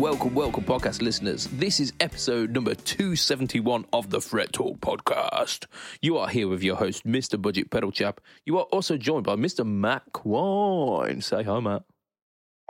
Welcome, 0.00 0.34
welcome, 0.34 0.64
podcast 0.64 1.02
listeners. 1.02 1.46
This 1.52 1.78
is 1.78 1.92
episode 2.00 2.52
number 2.52 2.74
271 2.74 3.84
of 3.92 4.08
the 4.08 4.22
Fret 4.22 4.50
Talk 4.50 4.80
podcast. 4.80 5.66
You 6.00 6.16
are 6.16 6.26
here 6.26 6.48
with 6.48 6.62
your 6.62 6.76
host, 6.76 7.06
Mr. 7.06 7.40
Budget 7.40 7.70
Pedal 7.70 7.92
Chap. 7.92 8.22
You 8.46 8.56
are 8.56 8.64
also 8.72 8.96
joined 8.96 9.24
by 9.24 9.34
Mr. 9.36 9.62
Matt 9.62 10.04
Quine. 10.14 11.20
Say 11.20 11.42
hi, 11.42 11.60
Matt. 11.60 11.82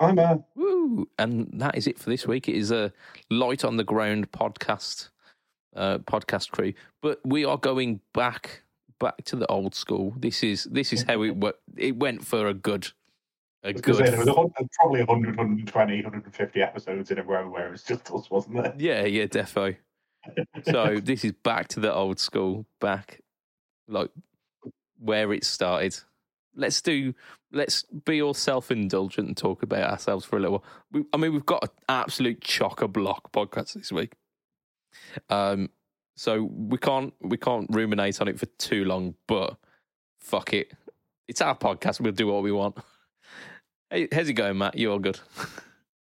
Hi, 0.00 0.10
Matt. 0.10 0.42
Woo! 0.56 1.08
And 1.20 1.48
that 1.52 1.76
is 1.76 1.86
it 1.86 2.00
for 2.00 2.10
this 2.10 2.26
week. 2.26 2.48
It 2.48 2.56
is 2.56 2.72
a 2.72 2.92
light 3.30 3.64
on 3.64 3.76
the 3.76 3.84
ground 3.84 4.32
podcast, 4.32 5.10
uh, 5.76 5.98
podcast 5.98 6.50
crew. 6.50 6.72
But 7.00 7.20
we 7.24 7.44
are 7.44 7.58
going 7.58 8.00
back, 8.12 8.64
back 8.98 9.22
to 9.26 9.36
the 9.36 9.46
old 9.46 9.76
school. 9.76 10.14
This 10.18 10.42
is 10.42 10.64
this 10.64 10.92
is 10.92 11.04
how 11.04 11.22
it. 11.22 11.36
It 11.76 11.94
went 11.94 12.26
for 12.26 12.48
a 12.48 12.54
good, 12.54 12.88
a 13.62 13.72
Because 13.72 13.98
good. 13.98 14.06
there 14.06 14.18
was 14.18 14.28
a 14.28 14.32
hun- 14.34 14.50
probably 14.78 15.00
100, 15.04 15.36
120, 15.36 15.94
150 16.02 16.62
episodes 16.62 17.10
in 17.10 17.18
a 17.18 17.22
row 17.22 17.48
where 17.48 17.68
it 17.68 17.70
was 17.72 17.82
just 17.82 18.10
us, 18.10 18.30
wasn't 18.30 18.62
there? 18.62 18.74
Yeah, 18.78 19.04
yeah, 19.04 19.24
defo. 19.26 19.76
So 20.64 20.98
this 21.02 21.24
is 21.24 21.32
back 21.32 21.68
to 21.68 21.80
the 21.80 21.92
old 21.92 22.18
school, 22.18 22.66
back 22.80 23.20
like 23.88 24.10
where 24.98 25.32
it 25.32 25.44
started. 25.44 25.98
Let's 26.54 26.80
do. 26.82 27.14
Let's 27.52 27.82
be 27.82 28.22
all 28.22 28.34
self-indulgent 28.34 29.26
and 29.26 29.36
talk 29.36 29.62
about 29.62 29.90
ourselves 29.90 30.24
for 30.24 30.36
a 30.36 30.40
little. 30.40 30.58
while. 30.58 30.64
We, 30.92 31.04
I 31.12 31.16
mean, 31.16 31.32
we've 31.32 31.46
got 31.46 31.64
an 31.64 31.70
absolute 31.88 32.40
chocker 32.40 32.92
block 32.92 33.32
podcast 33.32 33.72
this 33.74 33.90
week. 33.90 34.12
Um, 35.28 35.70
so 36.16 36.42
we 36.42 36.76
can't 36.78 37.14
we 37.20 37.36
can't 37.36 37.66
ruminate 37.70 38.20
on 38.20 38.28
it 38.28 38.38
for 38.38 38.46
too 38.58 38.84
long. 38.84 39.14
But 39.26 39.56
fuck 40.18 40.52
it, 40.52 40.72
it's 41.28 41.40
our 41.40 41.56
podcast. 41.56 42.00
We'll 42.00 42.12
do 42.12 42.26
what 42.28 42.42
we 42.42 42.52
want. 42.52 42.76
Hey, 43.90 44.08
how's 44.12 44.28
it 44.28 44.34
going, 44.34 44.56
Matt? 44.58 44.76
You 44.78 44.92
all 44.92 44.98
good? 44.98 45.18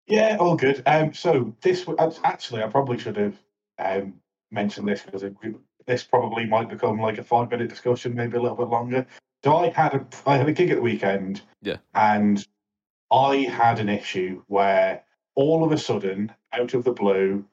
Yeah, 0.06 0.36
all 0.38 0.56
good. 0.56 0.82
Um, 0.86 1.12
so 1.14 1.54
this 1.62 1.84
w- 1.84 2.12
actually, 2.24 2.62
I 2.62 2.66
probably 2.68 2.98
should 2.98 3.16
have 3.16 3.36
um, 3.78 4.14
mentioned 4.50 4.86
this 4.88 5.02
because 5.02 5.24
this 5.86 6.04
probably 6.04 6.44
might 6.44 6.68
become 6.68 7.00
like 7.00 7.18
a 7.18 7.22
five-minute 7.24 7.68
discussion, 7.68 8.14
maybe 8.14 8.36
a 8.36 8.40
little 8.42 8.56
bit 8.56 8.68
longer. 8.68 9.06
So 9.44 9.56
I 9.56 9.68
had 9.70 9.94
a 9.94 10.06
I 10.26 10.36
had 10.36 10.48
a 10.48 10.52
gig 10.52 10.70
at 10.70 10.76
the 10.76 10.82
weekend, 10.82 11.42
Yeah. 11.62 11.76
and 11.94 12.46
I 13.10 13.36
had 13.36 13.78
an 13.78 13.88
issue 13.88 14.42
where 14.48 15.02
all 15.34 15.64
of 15.64 15.72
a 15.72 15.78
sudden, 15.78 16.32
out 16.52 16.74
of 16.74 16.84
the 16.84 16.92
blue, 16.92 17.44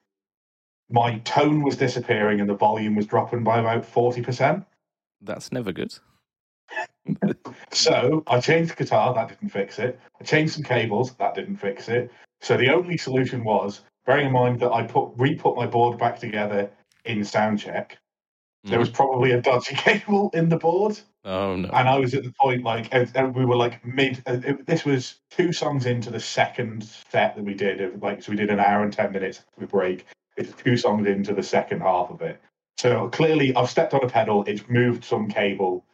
my 0.90 1.20
tone 1.20 1.62
was 1.62 1.78
disappearing 1.78 2.42
and 2.42 2.50
the 2.50 2.56
volume 2.56 2.96
was 2.96 3.06
dropping 3.06 3.44
by 3.44 3.60
about 3.60 3.86
forty 3.86 4.22
percent. 4.22 4.66
That's 5.22 5.52
never 5.52 5.72
good. 5.72 5.98
So 7.72 8.24
I 8.28 8.40
changed 8.40 8.72
the 8.72 8.76
guitar, 8.76 9.14
that 9.14 9.28
didn't 9.30 9.50
fix 9.50 9.80
it. 9.80 10.00
I 10.20 10.24
changed 10.24 10.54
some 10.54 10.64
cables, 10.64 11.14
that 11.16 11.36
didn't 11.36 11.58
fix 11.58 11.90
it. 11.90 12.10
So 12.42 12.56
the 12.58 12.70
only 12.74 12.98
solution 12.98 13.44
was, 13.44 13.82
bearing 14.06 14.28
in 14.28 14.32
mind 14.32 14.60
that 14.62 14.72
I 14.72 14.84
put 14.84 15.12
re-put 15.18 15.58
my 15.58 15.66
board 15.68 15.98
back 16.00 16.18
together 16.20 16.70
in 17.04 17.20
soundcheck, 17.20 17.92
there 18.64 18.80
was 18.80 18.90
probably 18.90 19.32
a 19.32 19.42
dodgy 19.42 19.76
cable 19.78 20.32
in 20.34 20.50
the 20.50 20.58
board, 20.58 21.00
Oh 21.24 21.56
no. 21.56 21.70
and 21.70 21.88
I 21.88 22.00
was 22.00 22.14
at 22.14 22.24
the 22.24 22.34
point 22.40 22.64
like 22.64 22.92
we 23.36 23.46
were 23.46 23.56
like 23.56 23.86
mid. 23.86 24.24
uh, 24.26 24.40
It, 24.44 24.66
this 24.66 24.86
was 24.86 25.20
two 25.30 25.52
songs 25.54 25.86
into 25.86 26.10
the 26.10 26.20
second 26.20 26.84
set 26.84 27.36
that 27.36 27.44
we 27.44 27.54
did. 27.54 27.82
Of, 27.82 28.02
like 28.02 28.24
so, 28.24 28.32
we 28.32 28.38
did 28.38 28.50
an 28.50 28.60
hour 28.60 28.84
and 28.84 28.92
ten 28.94 29.12
minutes 29.12 29.44
with 29.58 29.70
break. 29.70 30.06
It's 30.38 30.52
two 30.64 30.78
songs 30.78 31.08
into 31.08 31.34
the 31.34 31.44
second 31.44 31.82
half 31.82 32.10
of 32.10 32.22
it. 32.22 32.42
So 32.78 33.10
clearly, 33.10 33.56
I've 33.56 33.70
stepped 33.70 33.94
on 33.94 34.04
a 34.04 34.10
pedal. 34.10 34.44
It's 34.48 34.68
moved 34.68 35.04
some 35.04 35.28
cable. 35.28 35.86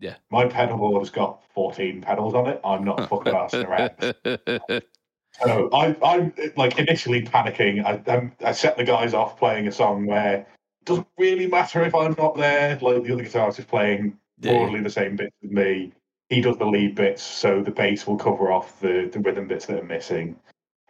Yeah. 0.00 0.16
My 0.30 0.46
pedal 0.46 0.78
board 0.78 1.02
has 1.02 1.10
got 1.10 1.42
14 1.54 2.00
pedals 2.00 2.34
on 2.34 2.48
it. 2.48 2.60
I'm 2.64 2.84
not 2.84 3.08
fucking 3.08 3.32
arsing 3.32 3.66
around. 3.66 4.82
So 5.40 5.70
I, 5.72 5.96
I'm 6.04 6.32
like 6.56 6.78
initially 6.78 7.22
panicking. 7.22 7.84
I, 7.84 8.02
I'm, 8.12 8.32
I 8.44 8.50
set 8.52 8.76
the 8.76 8.84
guys 8.84 9.14
off 9.14 9.38
playing 9.38 9.68
a 9.68 9.72
song 9.72 10.04
where 10.04 10.38
it 10.38 10.46
doesn't 10.84 11.06
really 11.18 11.46
matter 11.46 11.82
if 11.84 11.94
I'm 11.94 12.14
not 12.18 12.36
there. 12.36 12.78
Like 12.82 13.04
the 13.04 13.12
other 13.12 13.24
guitarist 13.24 13.60
is 13.60 13.64
playing 13.64 14.18
Yeah. 14.40 14.52
broadly 14.52 14.80
the 14.80 14.90
same 14.90 15.14
bits 15.16 15.34
as 15.44 15.50
me. 15.50 15.92
He 16.28 16.40
does 16.40 16.58
the 16.58 16.66
lead 16.66 16.94
bits, 16.94 17.22
so 17.22 17.62
the 17.62 17.70
bass 17.70 18.06
will 18.06 18.16
cover 18.16 18.52
off 18.52 18.80
the, 18.80 19.08
the 19.12 19.20
rhythm 19.20 19.46
bits 19.46 19.66
that 19.66 19.78
are 19.80 19.84
missing. 19.86 20.36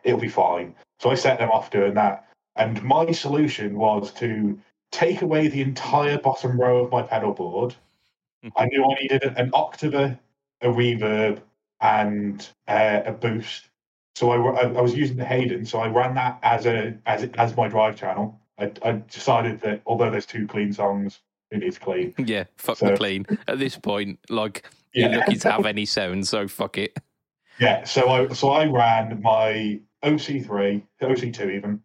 It'll 0.05 0.19
be 0.19 0.29
fine. 0.29 0.75
So 1.01 1.11
I 1.11 1.15
set 1.15 1.39
them 1.39 1.51
off 1.51 1.71
doing 1.71 1.95
that. 1.95 2.27
And 2.57 2.83
my 2.83 3.11
solution 3.13 3.77
was 3.77 4.13
to 4.15 4.59
take 4.91 5.23
away 5.23 5.49
the 5.49 5.63
entire 5.63 6.19
bottom 6.19 6.59
row 6.61 6.83
of 6.85 6.91
my 6.91 7.03
pedal 7.03 7.33
board. 7.33 7.75
I 8.57 8.67
knew 8.67 8.85
I 8.85 8.95
needed 9.01 9.23
an 9.25 9.51
octave, 9.53 9.95
a 9.95 10.19
reverb, 10.63 11.41
and 11.81 12.47
uh, 12.69 13.03
a 13.07 13.13
boost. 13.13 13.69
So 14.15 14.31
I, 14.31 14.63
I, 14.63 14.81
was 14.81 14.95
using 14.95 15.17
the 15.17 15.25
Hayden, 15.25 15.65
so 15.65 15.81
I 15.81 15.89
ran 15.89 16.15
that 16.15 16.39
as 16.43 16.67
a 16.67 16.97
as 17.07 17.29
as 17.35 17.57
my 17.57 17.69
drive 17.69 17.97
channel. 17.97 18.39
I, 18.59 18.73
I 18.85 19.03
decided 19.11 19.61
that 19.63 19.83
although 19.87 20.11
there's 20.11 20.27
two 20.27 20.47
clean 20.47 20.73
songs, 20.73 21.21
it 21.51 21.63
is 21.63 21.79
clean. 21.79 22.15
yeah, 22.19 22.45
fuck 22.57 22.79
So- 22.79 22.91
the 22.91 22.97
clean. 22.97 23.27
At 23.49 23.59
this 23.59 23.79
point, 23.79 24.19
like 24.29 24.65
you're 24.93 25.09
lucky 25.11 25.37
to 25.37 25.51
have 25.53 25.67
any 25.75 25.87
sound, 25.87 26.27
so 26.27 26.49
fuck 26.49 26.77
it. 26.79 26.99
Yeah, 27.59 27.85
so 27.85 28.09
I 28.09 28.29
so 28.29 28.51
I 28.51 28.67
ran 28.67 29.21
my 29.23 29.81
OC3, 30.05 30.83
OC2 31.03 31.57
even. 31.57 31.83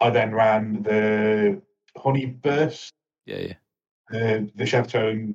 I 0.00 0.10
then 0.10 0.34
ran 0.34 0.82
the 0.82 1.60
Honey 1.96 2.26
Burst, 2.26 2.92
Yeah, 3.26 3.38
yeah. 3.38 3.54
uh, 4.10 4.40
the 4.54 4.64
Chevtone 4.64 5.34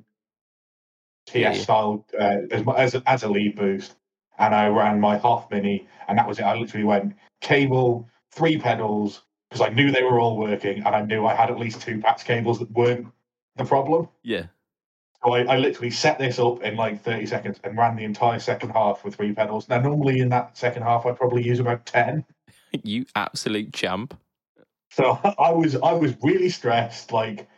TS 1.28 1.62
style 1.62 2.04
uh, 2.18 2.38
as, 2.50 2.64
as 2.76 2.94
a, 2.94 3.02
as 3.06 3.22
a 3.22 3.28
lead 3.28 3.56
boost, 3.56 3.96
and 4.38 4.54
I 4.54 4.68
ran 4.68 5.00
my 5.00 5.18
half 5.18 5.50
Mini, 5.50 5.86
and 6.08 6.18
that 6.18 6.26
was 6.26 6.38
it. 6.38 6.42
I 6.42 6.54
literally 6.54 6.84
went 6.84 7.14
cable, 7.40 8.08
three 8.32 8.58
pedals, 8.58 9.22
because 9.48 9.60
I 9.60 9.70
knew 9.70 9.90
they 9.90 10.02
were 10.02 10.20
all 10.20 10.36
working, 10.36 10.78
and 10.84 10.94
I 10.94 11.02
knew 11.02 11.26
I 11.26 11.34
had 11.34 11.50
at 11.50 11.58
least 11.58 11.80
two 11.80 12.00
patch 12.00 12.24
cables 12.24 12.58
that 12.58 12.70
weren't 12.72 13.08
the 13.56 13.64
problem. 13.64 14.08
Yeah. 14.22 14.46
So 15.24 15.32
I, 15.32 15.42
I 15.42 15.58
literally 15.58 15.90
set 15.90 16.18
this 16.18 16.38
up 16.38 16.62
in 16.62 16.76
like 16.76 17.02
30 17.02 17.26
seconds 17.26 17.58
and 17.64 17.76
ran 17.76 17.96
the 17.96 18.04
entire 18.04 18.38
second 18.38 18.70
half 18.70 19.04
with 19.04 19.16
three 19.16 19.32
pedals. 19.32 19.68
Now, 19.68 19.80
normally 19.80 20.20
in 20.20 20.28
that 20.28 20.56
second 20.56 20.82
half, 20.82 21.06
I'd 21.06 21.16
probably 21.16 21.42
use 21.42 21.60
about 21.60 21.84
10. 21.86 22.24
You 22.84 23.06
absolute 23.16 23.72
champ. 23.72 24.14
So 24.90 25.18
I 25.38 25.50
was 25.50 25.74
I 25.76 25.92
was 25.92 26.12
really 26.22 26.50
stressed. 26.50 27.12
Like, 27.12 27.48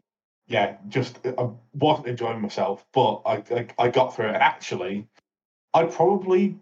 yeah, 0.50 0.76
just 0.88 1.20
I 1.24 1.48
wasn't 1.74 2.08
enjoying 2.08 2.42
myself. 2.42 2.84
But 2.92 3.22
I 3.24 3.36
I, 3.54 3.66
I 3.78 3.88
got 3.88 4.14
through 4.14 4.26
it. 4.26 4.34
And 4.34 4.42
actually, 4.42 5.06
I 5.72 5.84
probably 5.84 6.58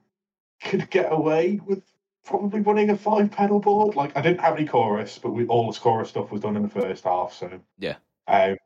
could 0.63 0.91
get 0.91 1.11
away 1.11 1.61
with 1.65 1.83
probably 2.25 2.61
running 2.61 2.91
a 2.91 2.97
five 2.97 3.31
pedal 3.31 3.61
board. 3.61 3.97
Like, 3.97 4.15
I 4.15 4.21
didn't 4.21 4.43
have 4.43 4.57
any 4.57 4.67
chorus, 4.67 5.19
but 5.19 5.31
we, 5.31 5.47
all 5.47 5.73
the 5.73 5.79
chorus 5.79 6.11
stuff 6.11 6.31
was 6.31 6.43
done 6.43 6.55
in 6.57 6.63
the 6.63 6.69
first 6.69 7.05
half. 7.05 7.33
So 7.33 7.61
Yeah. 7.79 7.97
um, 8.27 8.59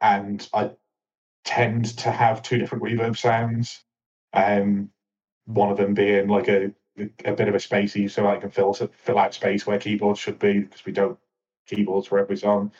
and 0.00 0.48
I 0.52 0.72
tend 1.44 1.96
to 1.98 2.10
have 2.10 2.42
two 2.42 2.58
different 2.58 2.82
reverb 2.82 3.16
sounds. 3.16 3.84
Um, 4.32 4.90
one 5.46 5.70
of 5.70 5.76
them 5.78 5.94
being 5.94 6.26
like 6.28 6.48
a 6.48 6.72
a 7.24 7.32
bit 7.32 7.46
of 7.46 7.54
a 7.54 7.58
spacey, 7.58 8.10
so 8.10 8.26
I 8.26 8.38
can 8.38 8.50
fill 8.50 8.74
fill 8.74 9.18
out 9.20 9.34
space 9.34 9.64
where 9.64 9.78
keyboards 9.78 10.18
should 10.18 10.40
be 10.40 10.58
because 10.58 10.84
we 10.84 10.90
don't 10.90 11.16
keyboards 11.66 12.08
for 12.08 12.18
every 12.18 12.36
song. 12.36 12.72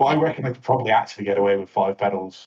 But 0.00 0.06
I 0.06 0.14
reckon 0.16 0.46
I 0.46 0.52
could 0.52 0.62
probably 0.62 0.92
actually 0.92 1.24
get 1.24 1.36
away 1.36 1.58
with 1.58 1.68
five 1.68 1.98
pedals. 1.98 2.46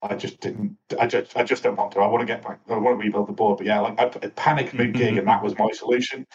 I 0.00 0.16
just 0.16 0.40
didn't. 0.40 0.78
I 0.98 1.06
just. 1.06 1.36
I 1.36 1.42
just 1.42 1.62
don't 1.62 1.76
want 1.76 1.92
to. 1.92 2.00
I 2.00 2.06
want 2.06 2.22
to 2.22 2.26
get 2.26 2.42
back. 2.42 2.60
I 2.66 2.78
want 2.78 2.98
to 2.98 3.04
rebuild 3.04 3.28
the 3.28 3.34
board. 3.34 3.58
But 3.58 3.66
yeah, 3.66 3.80
like 3.80 4.00
I, 4.00 4.06
I 4.06 4.28
panicked 4.28 4.72
mid 4.72 4.94
gig, 4.94 5.18
and 5.18 5.28
that 5.28 5.42
was 5.42 5.58
my 5.58 5.68
solution. 5.72 6.26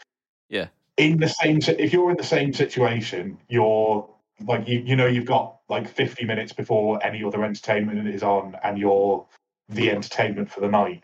Yeah. 0.48 0.68
In 0.98 1.18
the 1.18 1.28
same, 1.28 1.58
if 1.68 1.92
you're 1.92 2.12
in 2.12 2.18
the 2.18 2.24
same 2.24 2.54
situation, 2.54 3.40
you're 3.50 4.08
like 4.46 4.68
you. 4.68 4.84
You 4.86 4.96
know, 4.96 5.08
you've 5.08 5.26
got 5.26 5.58
like 5.70 5.90
50 5.90 6.24
minutes 6.26 6.54
before 6.54 7.04
any 7.04 7.24
other 7.24 7.44
entertainment 7.44 8.08
is 8.08 8.22
on, 8.22 8.56
and 8.64 8.78
you're 8.78 9.26
the 9.70 9.90
entertainment 9.90 10.52
for 10.52 10.60
the 10.60 10.68
night. 10.68 11.04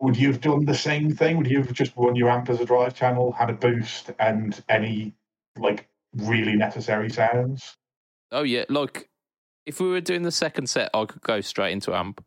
Would 0.00 0.16
you 0.16 0.28
have 0.28 0.40
done 0.40 0.64
the 0.64 0.74
same 0.74 1.14
thing? 1.14 1.36
Would 1.36 1.50
you 1.50 1.58
have 1.58 1.70
just 1.74 1.92
run 1.96 2.16
your 2.16 2.30
amp 2.30 2.48
as 2.48 2.60
a 2.60 2.64
drive 2.64 2.94
channel, 2.94 3.32
had 3.32 3.50
a 3.50 3.52
boost, 3.52 4.10
and 4.18 4.58
any 4.70 5.12
like 5.58 5.86
really 6.14 6.56
necessary 6.56 7.10
sounds? 7.10 7.76
Oh 8.32 8.42
yeah, 8.42 8.64
like 8.68 9.08
if 9.66 9.80
we 9.80 9.88
were 9.88 10.00
doing 10.00 10.22
the 10.22 10.32
second 10.32 10.68
set, 10.68 10.90
I 10.94 11.04
could 11.04 11.22
go 11.22 11.40
straight 11.40 11.72
into 11.72 11.94
amp. 11.94 12.24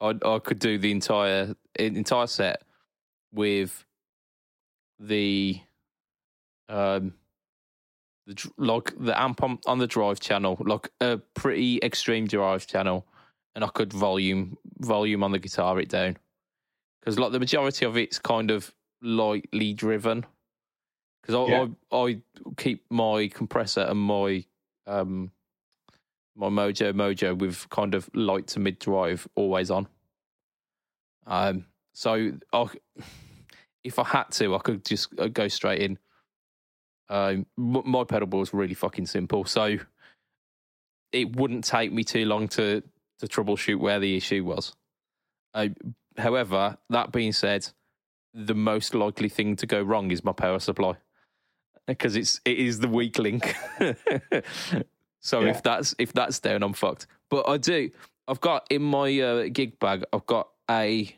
I 0.00 0.14
I 0.24 0.38
could 0.38 0.58
do 0.58 0.78
the 0.78 0.90
entire 0.92 1.54
entire 1.78 2.26
set 2.26 2.62
with 3.32 3.84
the 4.98 5.60
um 6.68 7.14
the 8.26 8.50
like 8.56 8.92
the 8.98 9.18
amp 9.20 9.42
on, 9.42 9.58
on 9.66 9.78
the 9.78 9.86
drive 9.86 10.20
channel, 10.20 10.56
like 10.60 10.90
a 11.00 11.18
pretty 11.34 11.78
extreme 11.82 12.26
drive 12.26 12.66
channel, 12.66 13.06
and 13.54 13.64
I 13.64 13.68
could 13.68 13.92
volume 13.92 14.56
volume 14.78 15.22
on 15.22 15.32
the 15.32 15.38
guitar 15.38 15.78
it 15.80 15.88
down 15.88 16.16
because 17.00 17.18
like 17.18 17.32
the 17.32 17.40
majority 17.40 17.86
of 17.86 17.96
it's 17.96 18.18
kind 18.18 18.50
of 18.50 18.74
lightly 19.00 19.72
driven. 19.72 20.26
Because 21.22 21.34
I, 21.34 21.50
Yeah. 21.50 21.66
I 21.92 21.96
I 21.96 22.20
keep 22.56 22.84
my 22.90 23.28
compressor 23.28 23.82
and 23.82 23.98
my 24.00 24.44
um 24.86 25.30
my 26.36 26.48
Mojo 26.48 26.92
Mojo 26.92 27.36
with 27.36 27.68
kind 27.70 27.94
of 27.94 28.10
light 28.14 28.46
to 28.48 28.60
mid 28.60 28.78
drive 28.78 29.26
always 29.34 29.70
on. 29.70 29.88
Um, 31.26 31.64
so 31.92 32.32
I, 32.52 32.66
if 33.84 33.98
I 33.98 34.04
had 34.04 34.30
to, 34.32 34.54
I 34.54 34.58
could 34.58 34.84
just 34.84 35.08
uh, 35.18 35.28
go 35.28 35.48
straight 35.48 35.80
in. 35.82 35.98
Um, 37.08 37.46
my 37.56 38.04
pedal 38.04 38.26
board 38.26 38.48
is 38.48 38.54
really 38.54 38.74
fucking 38.74 39.06
simple, 39.06 39.44
so 39.44 39.78
it 41.12 41.36
wouldn't 41.36 41.64
take 41.64 41.92
me 41.92 42.04
too 42.04 42.24
long 42.24 42.48
to 42.48 42.82
to 43.20 43.26
troubleshoot 43.26 43.78
where 43.78 44.00
the 44.00 44.16
issue 44.16 44.44
was. 44.44 44.74
Uh, 45.54 45.68
however, 46.18 46.76
that 46.90 47.12
being 47.12 47.32
said, 47.32 47.66
the 48.34 48.54
most 48.54 48.94
likely 48.94 49.28
thing 49.28 49.56
to 49.56 49.66
go 49.66 49.80
wrong 49.80 50.10
is 50.10 50.22
my 50.24 50.32
power 50.32 50.58
supply 50.58 50.96
because 51.86 52.16
it's 52.16 52.40
it 52.44 52.58
is 52.58 52.80
the 52.80 52.88
weak 52.88 53.18
link. 53.18 53.54
so 55.20 55.40
yeah. 55.40 55.50
if 55.50 55.62
that's 55.62 55.94
if 55.98 56.12
that's 56.12 56.40
down, 56.40 56.62
I'm 56.62 56.72
fucked. 56.72 57.06
But 57.30 57.48
I 57.48 57.56
do. 57.56 57.90
I've 58.28 58.40
got 58.40 58.66
in 58.70 58.82
my 58.82 59.18
uh, 59.20 59.48
gig 59.52 59.78
bag. 59.78 60.04
I've 60.12 60.26
got 60.26 60.48
a 60.70 61.14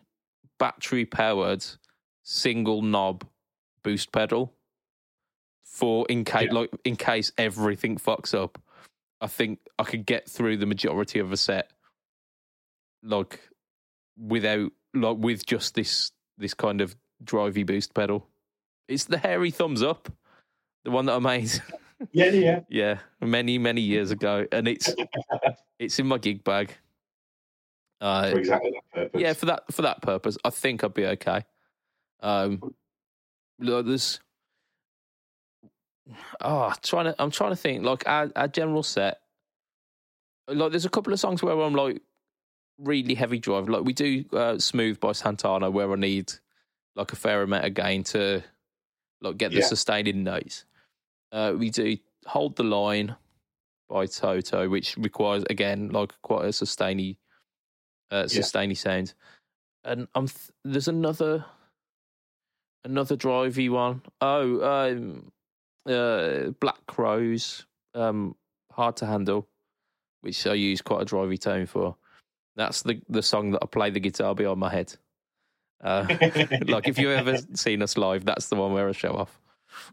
battery 0.59 1.05
powered 1.05 1.65
single 2.23 2.83
knob 2.83 3.25
boost 3.83 4.13
pedal 4.13 4.53
for 5.65 6.05
in 6.09 6.25
case 6.25 6.49
yeah. 6.49 6.59
like 6.59 6.71
in 6.85 6.97
case 6.97 7.33
everything 7.39 7.97
fucks 7.97 8.35
up. 8.35 8.61
I 9.21 9.27
think 9.27 9.59
I 9.79 9.85
could 9.85 10.07
get 10.07 10.29
through 10.29 10.59
the 10.59 10.67
majority 10.67 11.19
of 11.19 11.33
a 11.33 11.37
set 11.37 11.71
like 13.03 13.41
without 14.19 14.73
like 14.95 15.17
with 15.19 15.47
just 15.47 15.75
this 15.75 16.13
this 16.37 16.55
kind 16.55 16.81
of 16.81 16.97
drivey 17.25 17.67
boost 17.67 17.95
pedal. 17.95 18.27
It's 18.87 19.05
the 19.05 19.19
hairy 19.19 19.51
thumbs 19.51 19.83
up, 19.83 20.11
the 20.89 20.95
one 20.95 21.07
that 21.07 21.15
I 21.15 21.19
made. 21.19 21.51
Yeah, 22.13 22.27
yeah, 22.27 22.61
yeah. 22.69 22.99
Many 23.21 23.59
many 23.59 23.81
years 23.81 24.13
ago, 24.13 24.47
and 24.53 24.69
it's 24.69 24.95
it's 25.81 25.99
in 25.99 26.07
my 26.07 26.19
gig 26.19 26.45
bag. 26.45 26.73
Uh, 28.01 28.31
for 28.31 28.39
exactly 28.39 28.71
that 28.71 28.95
purpose. 28.95 29.21
Yeah, 29.21 29.33
for 29.33 29.47
that 29.47 29.73
for 29.73 29.83
that 29.83 30.01
purpose, 30.01 30.39
I 30.45 30.51
think 30.51 30.85
I'd 30.85 30.95
be 30.95 31.07
okay. 31.07 31.45
Um, 32.21 32.73
there's 33.59 34.21
oh, 36.41 36.73
trying 36.85 37.07
to 37.07 37.17
I'm 37.19 37.33
trying 37.33 37.51
to 37.51 37.57
think 37.57 37.85
like 37.85 38.07
our, 38.07 38.31
our 38.37 38.47
general 38.47 38.85
set. 38.85 39.19
Like, 40.47 40.71
there's 40.71 40.85
a 40.85 40.91
couple 40.91 41.13
of 41.13 41.19
songs 41.19 41.43
where 41.43 41.59
I'm 41.59 41.75
like 41.75 42.01
really 42.79 43.15
heavy 43.15 43.41
drive. 43.41 43.69
Like 43.69 43.83
we 43.83 43.93
do 43.93 44.25
uh, 44.33 44.61
"Smooth" 44.61 45.01
by 45.01 45.11
Santana, 45.11 45.69
where 45.69 45.93
I 45.93 45.97
need 45.97 46.33
like 46.95 47.13
a 47.13 47.17
fair 47.17 47.43
amount 47.43 47.65
of 47.65 47.75
gain 47.75 48.05
to 48.05 48.45
like 49.21 49.37
get 49.37 49.51
the 49.51 49.59
yeah. 49.59 49.67
sustaining 49.67 50.23
notes. 50.23 50.65
Uh, 51.33 51.55
we 51.57 51.71
do 51.71 51.97
"Hold 52.27 52.57
the 52.57 52.65
Line" 52.65 53.17
by 53.89 54.07
Toto, 54.07 54.69
which 54.69 54.97
requires 54.97 55.45
again 55.51 55.89
like 55.91 56.13
quite 56.23 56.47
a 56.47 56.53
sustainy, 56.53 57.19
uh, 58.11 58.29
sustainy 58.29 58.75
yeah. 58.75 58.79
sound. 58.79 59.15
And 59.85 60.09
I'm 60.15 60.29
th- 60.29 60.51
there's 60.65 60.89
another 60.89 61.45
another 62.85 63.17
drivey 63.17 63.71
one. 63.71 64.03
Oh, 64.21 64.89
um, 64.91 65.33
uh, 65.87 66.51
Black 66.61 66.87
Crowes, 66.87 67.67
um, 67.95 68.35
hard 68.73 68.97
to 68.97 69.07
handle, 69.07 69.49
which 70.21 70.47
I 70.47 70.55
use 70.55 70.83
quite 70.83 71.03
a 71.03 71.05
drivey 71.05 71.41
tone 71.41 71.67
for. 71.67 71.97
That's 72.57 72.83
the 72.83 73.01
the 73.09 73.23
song 73.23 73.53
that 73.53 73.61
I 73.63 73.67
play 73.67 73.91
the 73.91 74.01
guitar 74.01 74.35
behind 74.35 74.59
my 74.59 74.71
head. 74.71 74.95
Uh, 75.83 76.07
like 76.67 76.89
if 76.89 76.99
you've 76.99 77.13
ever 77.13 77.39
seen 77.55 77.83
us 77.83 77.97
live, 77.97 78.25
that's 78.25 78.49
the 78.49 78.57
one 78.57 78.73
where 78.73 78.89
I 78.89 78.93
show 78.93 79.13
off. 79.13 79.41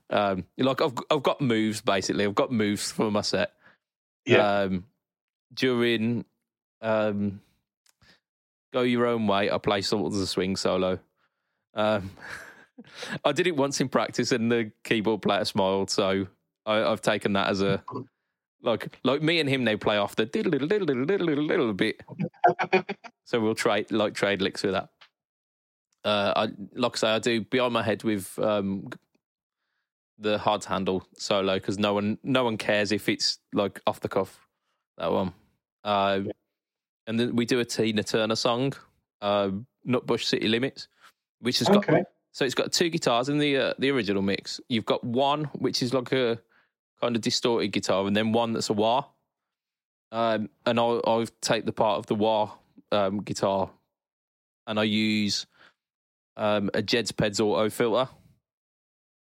Um, 0.09 0.45
like 0.57 0.81
I've 0.81 0.93
I've 1.09 1.23
got 1.23 1.41
moves 1.41 1.81
basically. 1.81 2.25
I've 2.25 2.35
got 2.35 2.51
moves 2.51 2.91
for 2.91 3.11
my 3.11 3.21
set. 3.21 3.53
Yeah. 4.25 4.61
Um, 4.61 4.85
during 5.53 6.25
um, 6.81 7.41
go 8.73 8.81
your 8.81 9.05
own 9.05 9.27
way, 9.27 9.49
I 9.49 9.57
play 9.57 9.81
sort 9.81 10.11
of 10.13 10.19
the 10.19 10.27
swing 10.27 10.55
solo. 10.55 10.99
Um, 11.73 12.11
I 13.25 13.31
did 13.31 13.47
it 13.47 13.55
once 13.55 13.79
in 13.81 13.89
practice, 13.89 14.31
and 14.31 14.51
the 14.51 14.71
keyboard 14.83 15.21
player 15.21 15.45
smiled. 15.45 15.89
So 15.89 16.27
I, 16.65 16.77
have 16.77 17.01
taken 17.01 17.33
that 17.33 17.49
as 17.49 17.61
a 17.61 17.83
like 18.61 18.97
like 19.03 19.21
me 19.21 19.39
and 19.39 19.49
him. 19.49 19.63
They 19.63 19.77
play 19.77 19.97
off 19.97 20.15
the 20.15 20.29
little 20.33 20.51
little 20.51 20.67
little 20.67 21.05
little 21.05 21.25
little 21.25 21.45
little 21.45 21.73
bit. 21.73 22.01
so 23.25 23.39
we'll 23.39 23.55
trade 23.55 23.91
like 23.91 24.13
trade 24.13 24.41
licks 24.41 24.63
with 24.63 24.73
that. 24.73 24.89
Uh, 26.03 26.33
I 26.35 26.47
like 26.73 26.95
I 26.95 26.97
say, 26.97 27.09
I 27.09 27.19
do 27.19 27.41
beyond 27.41 27.73
my 27.73 27.83
head 27.83 28.03
with 28.03 28.37
um, 28.39 28.89
the 30.17 30.37
hard 30.37 30.61
to 30.61 30.69
handle 30.69 31.05
solo 31.17 31.55
because 31.55 31.77
no 31.77 31.93
one 31.93 32.17
no 32.23 32.43
one 32.43 32.57
cares 32.57 32.91
if 32.91 33.09
it's 33.09 33.39
like 33.53 33.81
off 33.87 33.99
the 33.99 34.09
cuff. 34.09 34.47
That 34.97 35.11
one. 35.11 35.33
Uh, 35.83 36.21
yeah. 36.25 36.31
And 37.07 37.19
then 37.19 37.35
we 37.35 37.45
do 37.45 37.59
a 37.59 37.65
Tina 37.65 38.03
Turner 38.03 38.35
song, 38.35 38.73
uh, 39.21 39.51
Nutbush 39.87 40.23
City 40.23 40.47
Limits, 40.47 40.87
which 41.39 41.59
has 41.59 41.67
got 41.67 41.85
so 42.31 42.43
it's 42.43 42.55
got 42.55 42.73
two 42.73 42.89
guitars 42.89 43.29
in 43.29 43.37
the 43.37 43.57
uh, 43.57 43.73
the 43.79 43.91
original 43.91 44.21
mix. 44.21 44.59
You've 44.67 44.85
got 44.85 45.03
one 45.03 45.45
which 45.53 45.81
is 45.81 45.93
like 45.93 46.11
a 46.11 46.39
kind 47.01 47.15
of 47.15 47.21
distorted 47.21 47.69
guitar, 47.69 48.05
and 48.07 48.15
then 48.15 48.31
one 48.31 48.53
that's 48.53 48.69
a 48.69 48.73
wah. 48.73 49.05
Um, 50.11 50.49
and 50.65 50.79
I'll, 50.79 51.01
I'll 51.05 51.25
take 51.41 51.65
the 51.65 51.73
part 51.73 51.97
of 51.97 52.05
the 52.07 52.15
wah 52.15 52.51
um, 52.91 53.21
guitar, 53.21 53.69
and 54.67 54.79
I 54.79 54.83
use 54.83 55.45
um, 56.37 56.69
a 56.73 56.81
Jed's 56.81 57.11
Peds 57.11 57.39
auto 57.39 57.69
filter, 57.69 58.09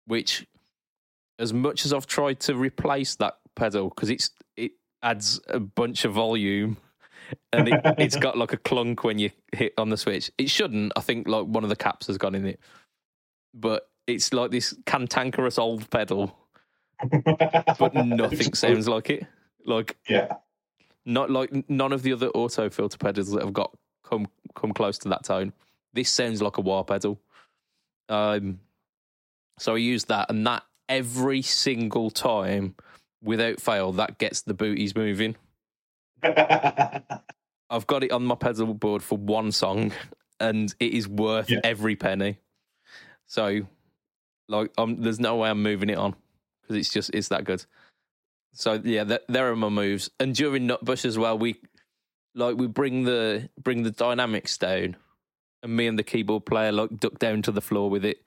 which, 0.07 0.45
as 1.39 1.53
much 1.53 1.85
as 1.85 1.93
I've 1.93 2.07
tried 2.07 2.39
to 2.41 2.55
replace 2.55 3.15
that 3.15 3.37
pedal 3.55 3.89
because 3.89 4.09
it's 4.09 4.31
it 4.57 4.71
adds 5.01 5.39
a 5.47 5.59
bunch 5.59 6.05
of 6.05 6.13
volume 6.13 6.77
and 7.53 7.69
it, 7.69 7.99
has 7.99 8.15
got 8.15 8.37
like 8.37 8.53
a 8.53 8.57
clunk 8.57 9.03
when 9.03 9.19
you 9.19 9.31
hit 9.51 9.73
on 9.77 9.89
the 9.89 9.97
switch. 9.97 10.31
It 10.37 10.49
shouldn't. 10.49 10.93
I 10.95 11.01
think 11.01 11.27
like 11.27 11.45
one 11.45 11.63
of 11.63 11.69
the 11.69 11.75
caps 11.75 12.07
has 12.07 12.17
gone 12.17 12.35
in 12.35 12.45
it 12.45 12.59
but 13.55 13.89
it's 14.05 14.33
like 14.33 14.51
this 14.51 14.75
cantankerous 14.85 15.57
old 15.57 15.89
pedal, 15.89 16.37
but 17.09 17.95
nothing 17.95 18.53
sounds 18.53 18.87
like 18.87 19.09
it. 19.09 19.25
Like 19.65 19.97
yeah, 20.07 20.33
not 21.05 21.31
like 21.31 21.67
none 21.69 21.91
of 21.91 22.03
the 22.03 22.13
other 22.13 22.27
auto 22.29 22.69
filter 22.69 22.97
pedals 22.97 23.31
that 23.31 23.43
have 23.43 23.53
got 23.53 23.75
come 24.03 24.27
come 24.53 24.73
close 24.73 24.99
to 24.99 25.09
that 25.09 25.23
tone. 25.23 25.53
This 25.93 26.09
sounds 26.09 26.41
like 26.41 26.57
a 26.57 26.61
wah 26.61 26.83
pedal. 26.83 27.19
Um, 28.09 28.59
so 29.57 29.73
I 29.73 29.77
used 29.77 30.09
that, 30.09 30.29
and 30.29 30.45
that 30.45 30.63
every 30.89 31.41
single 31.41 32.09
time, 32.09 32.75
without 33.23 33.59
fail, 33.59 33.91
that 33.93 34.17
gets 34.17 34.41
the 34.41 34.53
booties 34.53 34.95
moving. 34.95 35.35
I've 36.23 37.87
got 37.87 38.03
it 38.03 38.11
on 38.11 38.25
my 38.25 38.35
pedal 38.35 38.73
board 38.73 39.03
for 39.03 39.17
one 39.17 39.51
song, 39.51 39.91
and 40.39 40.73
it 40.79 40.93
is 40.93 41.07
worth 41.07 41.49
yeah. 41.49 41.59
every 41.63 41.95
penny. 41.95 42.37
So, 43.27 43.61
like, 44.47 44.71
um, 44.77 45.01
there's 45.01 45.19
no 45.19 45.37
way 45.37 45.49
I'm 45.49 45.63
moving 45.63 45.89
it 45.89 45.97
on 45.97 46.15
because 46.61 46.77
it's 46.77 46.91
just 46.91 47.13
it's 47.13 47.29
that 47.29 47.43
good. 47.43 47.65
So 48.53 48.79
yeah, 48.83 49.03
th- 49.03 49.23
there 49.27 49.51
are 49.51 49.55
my 49.55 49.69
moves. 49.69 50.09
And 50.19 50.33
during 50.33 50.67
Nutbush 50.67 51.05
as 51.05 51.17
well, 51.17 51.37
we 51.37 51.55
like 52.35 52.55
we 52.55 52.67
bring 52.67 53.03
the 53.03 53.49
bring 53.61 53.83
the 53.83 53.91
dynamics 53.91 54.57
down, 54.57 54.95
and 55.63 55.75
me 55.75 55.87
and 55.87 55.99
the 55.99 56.03
keyboard 56.03 56.45
player 56.45 56.71
like 56.71 56.97
duck 56.99 57.19
down 57.19 57.41
to 57.43 57.51
the 57.51 57.61
floor 57.61 57.89
with 57.89 58.05
it. 58.05 58.23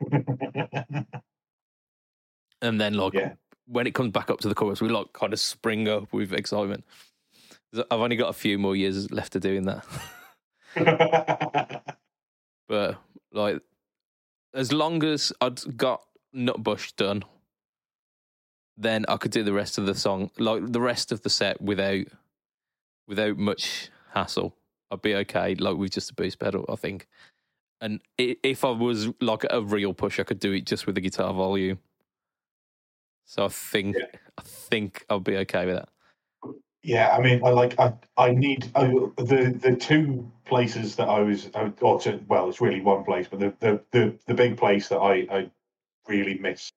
and 2.64 2.80
then 2.80 2.94
like 2.94 3.12
yeah. 3.12 3.32
when 3.66 3.86
it 3.86 3.94
comes 3.94 4.10
back 4.10 4.30
up 4.30 4.40
to 4.40 4.48
the 4.48 4.54
chorus, 4.54 4.80
we 4.80 4.88
like 4.88 5.12
kind 5.12 5.32
of 5.32 5.40
spring 5.40 5.88
up 5.88 6.12
with 6.12 6.32
excitement. 6.32 6.84
I've 7.90 8.00
only 8.00 8.16
got 8.16 8.30
a 8.30 8.34
few 8.34 8.58
more 8.58 8.74
years 8.74 9.10
left 9.10 9.36
of 9.36 9.42
doing 9.42 9.64
that. 9.64 9.84
but 12.68 12.96
like 13.32 13.60
as 14.54 14.72
long 14.72 15.04
as 15.04 15.32
I'd 15.40 15.76
got 15.76 16.02
Nutbush 16.34 16.96
done, 16.96 17.24
then 18.76 19.04
I 19.08 19.16
could 19.16 19.32
do 19.32 19.42
the 19.42 19.52
rest 19.52 19.78
of 19.78 19.86
the 19.86 19.94
song, 19.94 20.30
like 20.38 20.72
the 20.72 20.80
rest 20.80 21.12
of 21.12 21.22
the 21.22 21.30
set, 21.30 21.60
without 21.60 22.06
without 23.06 23.36
much 23.36 23.90
hassle. 24.12 24.56
I'd 24.90 25.02
be 25.02 25.14
okay, 25.16 25.54
like 25.56 25.76
with 25.76 25.92
just 25.92 26.10
a 26.10 26.14
boost 26.14 26.38
pedal, 26.38 26.64
I 26.68 26.76
think. 26.76 27.08
And 27.80 28.00
if 28.16 28.64
I 28.64 28.70
was 28.70 29.08
like 29.20 29.44
a 29.50 29.60
real 29.60 29.92
push, 29.92 30.18
I 30.18 30.22
could 30.22 30.38
do 30.38 30.52
it 30.52 30.64
just 30.64 30.86
with 30.86 30.94
the 30.94 31.00
guitar 31.00 31.34
volume. 31.34 31.80
So 33.24 33.44
I 33.44 33.48
think 33.48 33.96
yeah. 33.98 34.18
I 34.38 34.42
think 34.42 35.04
I'll 35.08 35.20
be 35.20 35.36
okay 35.38 35.66
with 35.66 35.76
that. 35.76 35.88
Yeah, 36.82 37.16
I 37.16 37.20
mean, 37.22 37.44
I 37.44 37.50
like 37.50 37.78
I 37.78 37.94
I 38.16 38.30
need 38.32 38.70
I, 38.74 38.86
the 39.16 39.58
the 39.60 39.74
two 39.74 40.30
places 40.44 40.96
that 40.96 41.08
I 41.08 41.20
was 41.20 41.50
or 41.80 41.98
to, 42.00 42.20
well, 42.28 42.48
it's 42.48 42.60
really 42.60 42.80
one 42.80 43.04
place, 43.04 43.26
but 43.28 43.40
the 43.40 43.54
the 43.60 43.80
the, 43.90 44.18
the 44.26 44.34
big 44.34 44.56
place 44.56 44.88
that 44.88 44.98
I 44.98 45.26
I 45.30 45.50
really 46.06 46.38
miss 46.38 46.70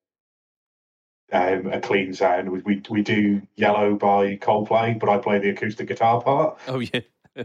um, 1.31 1.67
a 1.67 1.81
clean 1.81 2.13
sound. 2.13 2.49
We, 2.49 2.59
we 2.61 2.81
we 2.89 3.01
do 3.01 3.41
Yellow 3.55 3.95
by 3.95 4.37
Coldplay, 4.37 4.97
but 4.99 5.09
I 5.09 5.17
play 5.17 5.39
the 5.39 5.49
acoustic 5.49 5.87
guitar 5.89 6.21
part. 6.21 6.57
Oh 6.67 6.79
yeah, 6.79 7.01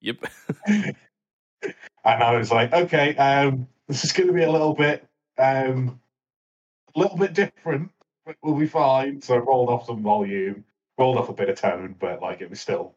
yep. 0.00 0.18
and 0.66 0.94
I 2.04 2.36
was 2.36 2.52
like, 2.52 2.72
okay, 2.72 3.16
um, 3.16 3.66
this 3.88 4.04
is 4.04 4.12
going 4.12 4.28
to 4.28 4.32
be 4.32 4.44
a 4.44 4.50
little 4.50 4.74
bit 4.74 5.04
um, 5.38 6.00
a 6.94 6.98
little 6.98 7.16
bit 7.16 7.34
different, 7.34 7.90
we'll 8.42 8.54
be 8.58 8.66
fine. 8.66 9.20
So 9.22 9.34
I 9.34 9.38
rolled 9.38 9.68
off 9.70 9.86
some 9.86 10.02
volume 10.02 10.64
rolled 10.98 11.18
off 11.18 11.28
a 11.28 11.32
bit 11.34 11.50
of 11.50 11.60
tone, 11.60 11.94
but 11.98 12.22
like 12.22 12.40
it 12.40 12.48
was 12.48 12.60
still 12.60 12.94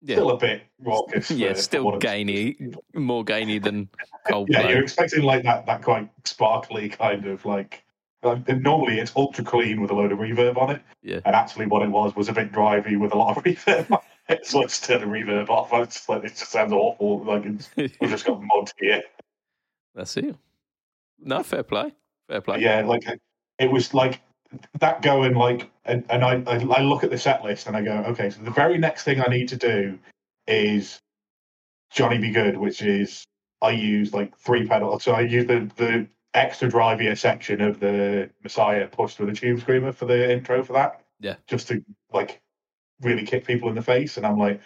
Yeah. 0.00 0.16
still 0.16 0.30
a 0.30 0.38
bit 0.38 0.62
raucous. 0.80 1.30
yeah, 1.30 1.54
still 1.54 1.98
gainy, 1.98 2.56
more 2.94 3.24
gainy 3.24 3.58
than 3.58 3.88
Yeah, 4.28 4.32
Coldplay. 4.32 4.70
you're 4.70 4.82
expecting 4.82 5.22
like 5.24 5.42
that 5.44 5.66
that 5.66 5.82
quite 5.82 6.08
sparkly 6.24 6.88
kind 6.88 7.26
of 7.26 7.44
like. 7.44 7.82
like, 8.22 8.46
normally 8.60 9.00
it's 9.00 9.10
ultra 9.16 9.42
clean 9.42 9.80
with 9.80 9.90
a 9.90 9.94
load 9.94 10.12
of 10.12 10.18
reverb 10.20 10.56
on 10.56 10.70
it. 10.70 10.82
Yeah. 11.02 11.18
And 11.24 11.34
actually, 11.34 11.66
what 11.66 11.82
it 11.82 11.88
was 11.90 12.14
was 12.14 12.28
a 12.28 12.32
bit 12.32 12.52
drivey 12.52 12.96
with 12.96 13.12
a 13.12 13.18
lot 13.18 13.36
of 13.36 13.42
reverb. 13.44 13.90
on 13.90 13.98
it. 14.28 14.46
So 14.46 14.60
let's 14.60 14.80
turn 14.80 15.00
the 15.00 15.06
reverb 15.06 15.48
off. 15.48 15.72
I 15.72 15.80
was 15.80 15.88
just 15.88 16.08
like, 16.08 16.22
it 16.22 16.28
just 16.36 16.52
sounds 16.52 16.72
awful. 16.72 17.24
Like 17.24 17.44
it's, 17.44 17.68
we've 17.76 18.10
just 18.10 18.24
got 18.24 18.40
mud 18.40 18.70
here. 18.78 19.02
That's 19.96 20.16
it. 20.16 20.36
No, 21.18 21.42
fair 21.42 21.64
play. 21.64 21.92
Fair 22.28 22.40
play. 22.40 22.60
Yeah, 22.60 22.82
like 22.82 23.02
it 23.58 23.70
was 23.72 23.92
like 23.92 24.20
that 24.80 25.02
going 25.02 25.34
like, 25.34 25.70
and, 25.84 26.04
and 26.10 26.24
I, 26.24 26.42
I 26.46 26.56
I 26.56 26.82
look 26.82 27.04
at 27.04 27.10
the 27.10 27.18
set 27.18 27.44
list 27.44 27.66
and 27.66 27.76
I 27.76 27.82
go, 27.82 27.92
okay, 28.08 28.30
so 28.30 28.42
the 28.42 28.50
very 28.50 28.78
next 28.78 29.04
thing 29.04 29.20
I 29.20 29.26
need 29.28 29.48
to 29.48 29.56
do 29.56 29.98
is 30.46 30.98
Johnny 31.90 32.18
Be 32.18 32.30
Good, 32.30 32.56
which 32.56 32.82
is 32.82 33.24
I 33.60 33.70
use 33.70 34.12
like 34.12 34.36
three 34.36 34.66
pedals. 34.66 35.04
So 35.04 35.12
I 35.12 35.20
use 35.22 35.46
the 35.46 35.70
the 35.76 36.06
extra 36.34 36.68
drivier 36.68 37.16
section 37.16 37.60
of 37.60 37.78
the 37.80 38.30
Messiah 38.42 38.86
pushed 38.86 39.20
with 39.20 39.28
a 39.28 39.32
tube 39.34 39.60
screamer 39.60 39.92
for 39.92 40.06
the 40.06 40.32
intro 40.32 40.62
for 40.64 40.72
that. 40.74 41.00
Yeah. 41.20 41.36
just 41.46 41.68
to 41.68 41.84
like 42.12 42.40
really 43.00 43.24
kick 43.24 43.46
people 43.46 43.68
in 43.68 43.76
the 43.76 43.82
face, 43.82 44.16
and 44.16 44.26
I'm 44.26 44.38
like, 44.38 44.60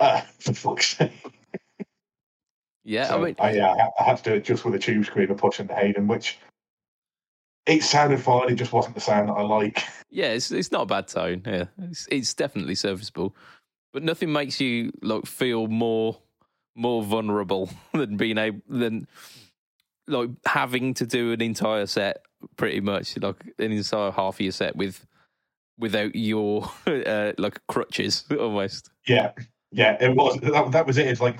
ah, 0.00 0.26
for 0.38 0.52
fuck's 0.52 0.96
sake. 0.96 1.12
Yeah, 2.82 3.04
So 3.04 3.20
I 3.20 3.24
mean, 3.24 3.36
I, 3.38 3.52
yeah, 3.52 3.72
I 3.72 3.78
ha- 3.78 3.90
I 4.00 4.02
had 4.04 4.16
to 4.18 4.30
do 4.30 4.36
it 4.36 4.44
just 4.44 4.64
with 4.64 4.74
a 4.74 4.78
tube 4.78 5.04
screamer 5.04 5.34
pushing 5.34 5.66
the 5.66 5.74
Hayden, 5.74 6.08
which 6.08 6.38
it 7.66 7.82
sounded 7.82 8.20
fine. 8.20 8.50
It 8.50 8.56
just 8.56 8.72
wasn't 8.72 8.94
the 8.94 9.00
sound 9.00 9.28
that 9.28 9.34
I 9.34 9.42
like. 9.42 9.84
yeah, 10.10 10.32
it's 10.32 10.50
it's 10.50 10.72
not 10.72 10.82
a 10.82 10.86
bad 10.86 11.08
tone. 11.08 11.42
Yeah, 11.46 11.64
it's 11.78 12.06
it's 12.10 12.34
definitely 12.34 12.74
serviceable, 12.74 13.36
but 13.92 14.02
nothing 14.02 14.32
makes 14.32 14.60
you 14.60 14.92
like 15.02 15.26
feel 15.26 15.66
more 15.66 16.18
more 16.74 17.02
vulnerable 17.02 17.70
than 17.92 18.16
being 18.16 18.38
able 18.38 18.60
than 18.68 19.06
like 20.06 20.30
having 20.46 20.94
to 20.94 21.06
do 21.06 21.32
an 21.32 21.40
entire 21.40 21.86
set, 21.86 22.22
pretty 22.56 22.80
much 22.80 23.16
like 23.18 23.44
an 23.58 23.72
entire 23.72 24.10
half 24.10 24.36
of 24.36 24.40
your 24.40 24.52
set 24.52 24.76
with 24.76 25.06
without 25.78 26.14
your 26.14 26.70
uh, 26.86 27.32
like 27.38 27.60
crutches 27.68 28.24
almost. 28.38 28.90
Yeah, 29.06 29.32
yeah, 29.72 29.96
it 30.00 30.14
was. 30.14 30.38
That, 30.40 30.72
that 30.72 30.86
was 30.86 30.98
it. 30.98 31.06
It's 31.06 31.20
like 31.20 31.38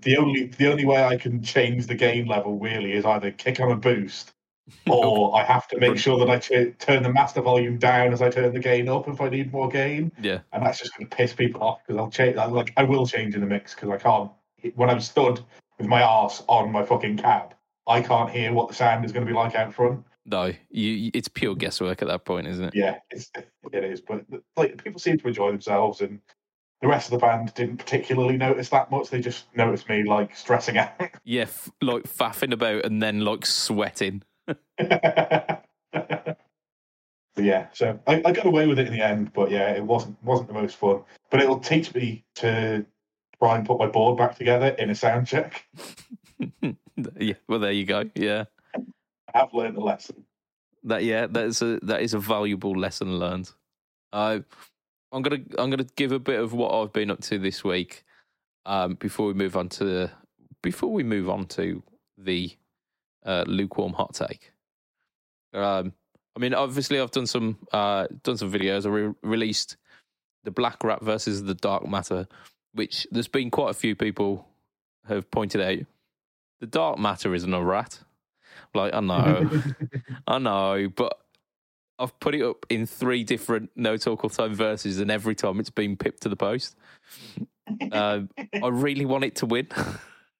the 0.00 0.16
only 0.16 0.46
the 0.46 0.70
only 0.70 0.84
way 0.84 1.04
I 1.04 1.16
can 1.16 1.42
change 1.42 1.86
the 1.86 1.94
game 1.94 2.26
level 2.26 2.58
really 2.58 2.92
is 2.92 3.04
either 3.04 3.30
kick 3.30 3.60
on 3.60 3.70
a 3.70 3.76
boost, 3.76 4.33
or 4.90 5.36
I 5.36 5.44
have 5.44 5.68
to 5.68 5.78
make 5.78 5.98
sure 5.98 6.18
that 6.24 6.30
I 6.30 6.38
turn 6.78 7.02
the 7.02 7.12
master 7.12 7.42
volume 7.42 7.78
down 7.78 8.12
as 8.12 8.22
I 8.22 8.30
turn 8.30 8.54
the 8.54 8.60
gain 8.60 8.88
up 8.88 9.08
if 9.08 9.20
I 9.20 9.28
need 9.28 9.52
more 9.52 9.68
gain, 9.68 10.10
Yeah, 10.20 10.40
and 10.52 10.64
that's 10.64 10.78
just 10.78 10.96
going 10.96 11.08
to 11.08 11.16
piss 11.16 11.32
people 11.32 11.62
off 11.62 11.80
because 11.86 11.98
I'll 11.98 12.10
change. 12.10 12.36
I, 12.36 12.46
like 12.46 12.72
I 12.76 12.84
will 12.84 13.06
change 13.06 13.34
in 13.34 13.40
the 13.40 13.46
mix 13.46 13.74
because 13.74 13.90
I 13.90 13.98
can't 13.98 14.30
when 14.74 14.88
I'm 14.88 15.00
stood 15.00 15.40
with 15.78 15.86
my 15.86 16.02
arse 16.02 16.42
on 16.48 16.72
my 16.72 16.84
fucking 16.84 17.18
cab. 17.18 17.54
I 17.86 18.00
can't 18.00 18.30
hear 18.30 18.52
what 18.52 18.68
the 18.68 18.74
sound 18.74 19.04
is 19.04 19.12
going 19.12 19.26
to 19.26 19.30
be 19.30 19.36
like 19.36 19.54
out 19.54 19.74
front. 19.74 20.04
no, 20.24 20.46
you, 20.70 20.90
you 20.90 21.10
it's 21.12 21.28
pure 21.28 21.54
guesswork 21.54 22.00
at 22.00 22.08
that 22.08 22.24
point, 22.24 22.46
isn't 22.46 22.64
it? 22.64 22.74
Yeah, 22.74 22.98
it's, 23.10 23.30
it 23.72 23.84
is. 23.84 24.00
But 24.00 24.24
like 24.56 24.82
people 24.82 24.98
seem 24.98 25.18
to 25.18 25.28
enjoy 25.28 25.50
themselves, 25.50 26.00
and 26.00 26.20
the 26.80 26.88
rest 26.88 27.12
of 27.12 27.20
the 27.20 27.26
band 27.26 27.52
didn't 27.54 27.76
particularly 27.76 28.38
notice 28.38 28.70
that 28.70 28.90
much. 28.90 29.10
They 29.10 29.20
just 29.20 29.54
noticed 29.54 29.88
me 29.90 30.04
like 30.04 30.34
stressing 30.34 30.78
out. 30.78 30.92
Yeah, 31.24 31.42
f- 31.42 31.70
like 31.82 32.04
faffing 32.04 32.52
about 32.54 32.86
and 32.86 33.02
then 33.02 33.20
like 33.20 33.44
sweating. 33.44 34.22
But 34.46 34.58
yeah, 37.36 37.66
so 37.72 37.98
I, 38.06 38.22
I 38.24 38.32
got 38.32 38.46
away 38.46 38.66
with 38.66 38.78
it 38.78 38.86
in 38.86 38.92
the 38.92 39.02
end. 39.02 39.32
But 39.32 39.50
yeah, 39.50 39.70
it 39.70 39.84
wasn't 39.84 40.22
wasn't 40.22 40.48
the 40.48 40.54
most 40.54 40.76
fun. 40.76 41.02
But 41.30 41.40
it'll 41.42 41.60
teach 41.60 41.94
me 41.94 42.24
to 42.36 42.84
try 43.38 43.56
and 43.56 43.66
put 43.66 43.78
my 43.78 43.86
board 43.86 44.18
back 44.18 44.36
together 44.36 44.68
in 44.68 44.90
a 44.90 44.94
sound 44.94 45.26
check. 45.26 45.66
yeah, 47.16 47.34
well, 47.48 47.58
there 47.58 47.72
you 47.72 47.84
go. 47.84 48.08
Yeah. 48.14 48.44
I 49.34 49.38
have 49.38 49.52
learned 49.52 49.76
a 49.76 49.80
lesson. 49.80 50.24
That 50.84 51.04
yeah, 51.04 51.26
that 51.26 51.44
is 51.44 51.62
a 51.62 51.78
that 51.82 52.02
is 52.02 52.14
a 52.14 52.18
valuable 52.18 52.78
lesson 52.78 53.18
learned. 53.18 53.50
Uh, 54.12 54.40
I'm 55.12 55.22
gonna 55.22 55.42
I'm 55.58 55.70
gonna 55.70 55.86
give 55.96 56.12
a 56.12 56.18
bit 56.18 56.40
of 56.40 56.52
what 56.52 56.72
I've 56.72 56.92
been 56.92 57.10
up 57.10 57.20
to 57.22 57.38
this 57.38 57.64
week. 57.64 58.04
Um, 58.66 58.94
before 58.94 59.26
we 59.26 59.34
move 59.34 59.56
on 59.56 59.68
to 59.70 60.10
before 60.62 60.92
we 60.92 61.02
move 61.02 61.28
on 61.28 61.46
to 61.46 61.82
the 62.16 62.56
uh, 63.24 63.44
lukewarm 63.46 63.92
hot 63.92 64.14
take. 64.14 64.52
Um, 65.52 65.92
I 66.36 66.40
mean, 66.40 66.54
obviously, 66.54 67.00
I've 67.00 67.10
done 67.10 67.26
some 67.26 67.58
uh, 67.72 68.06
done 68.22 68.36
some 68.36 68.52
videos. 68.52 68.86
I 68.86 68.88
re- 68.88 69.14
released 69.22 69.76
the 70.42 70.50
Black 70.50 70.82
Rat 70.82 71.02
versus 71.02 71.44
the 71.44 71.54
Dark 71.54 71.86
Matter, 71.86 72.26
which 72.72 73.06
there's 73.10 73.28
been 73.28 73.50
quite 73.50 73.70
a 73.70 73.74
few 73.74 73.94
people 73.94 74.46
have 75.08 75.30
pointed 75.30 75.60
out. 75.60 75.86
The 76.60 76.66
Dark 76.66 76.98
Matter 76.98 77.34
isn't 77.34 77.54
a 77.54 77.62
rat. 77.62 78.00
Like 78.74 78.94
I 78.94 79.00
know. 79.00 79.50
I 80.26 80.38
know, 80.38 80.88
but 80.94 81.18
I've 81.98 82.18
put 82.18 82.34
it 82.34 82.42
up 82.42 82.66
in 82.68 82.86
three 82.86 83.22
different 83.22 83.70
no 83.76 83.96
talk 83.96 84.24
all 84.24 84.30
time 84.30 84.54
verses, 84.54 84.98
and 84.98 85.10
every 85.10 85.34
time 85.34 85.60
it's 85.60 85.70
been 85.70 85.96
pipped 85.96 86.22
to 86.22 86.28
the 86.28 86.36
post. 86.36 86.76
Um, 87.92 88.28
I 88.62 88.68
really 88.68 89.06
want 89.06 89.24
it 89.24 89.36
to 89.36 89.46
win 89.46 89.68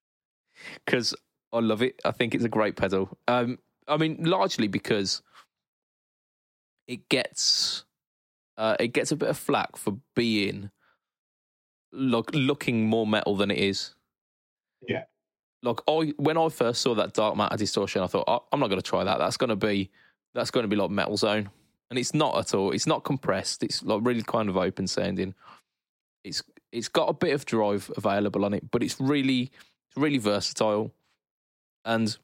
because 0.85 1.15
I 1.55 1.61
love 1.61 1.83
it. 1.83 2.01
I 2.05 2.11
think 2.11 2.35
it's 2.35 2.45
a 2.45 2.49
great 2.49 2.77
pedal. 2.77 3.17
Um, 3.29 3.59
I 3.87 3.97
mean, 3.97 4.19
largely 4.25 4.67
because 4.67 5.23
it 6.89 7.09
gets 7.09 7.85
uh, 8.57 8.77
it 8.81 8.89
gets 8.89 9.13
a 9.13 9.17
bit 9.17 9.29
of 9.29 9.39
flack 9.39 9.77
for 9.77 9.97
being 10.15 10.71
look 11.93 12.31
looking 12.35 12.87
more 12.87 13.07
metal 13.07 13.37
than 13.37 13.51
it 13.51 13.59
is. 13.59 13.95
Yeah. 14.87 15.05
Like 15.63 15.81
I 15.89 16.13
when 16.17 16.37
I 16.37 16.49
first 16.49 16.83
saw 16.83 16.95
that 16.97 17.15
dark 17.15 17.37
matter 17.37 17.57
distortion, 17.57 18.03
I 18.03 18.07
thought 18.07 18.25
oh, 18.27 18.45
I'm 18.53 18.61
not 18.61 18.69
going 18.69 18.81
to 18.81 18.91
try 18.91 19.05
that. 19.05 19.19
That's 19.19 19.37
going 19.37 19.51
to 19.51 19.57
be 19.57 19.91
that's 20.35 20.51
going 20.51 20.65
to 20.65 20.69
be 20.69 20.77
like 20.77 20.91
metal 20.91 21.17
zone, 21.17 21.51
and 21.91 21.99
it's 21.99 22.15
not 22.15 22.37
at 22.37 22.55
all. 22.55 22.73
It's 22.73 22.87
not 22.87 23.05
compressed. 23.05 23.63
It's 23.63 23.83
like 23.83 24.01
really 24.03 24.23
kind 24.23 24.49
of 24.49 24.57
open 24.57 24.87
sounding. 24.87 25.35
It's 26.25 26.43
it's 26.73 26.89
got 26.89 27.09
a 27.09 27.15
bit 27.15 27.33
of 27.33 27.47
drive 27.47 27.91
available 27.97 28.45
on 28.45 28.53
it, 28.53 28.71
but 28.71 28.83
it's 28.83 29.01
really 29.01 29.53
it's 29.89 29.97
really 29.97 30.19
versatile, 30.19 30.93
and 31.85 32.17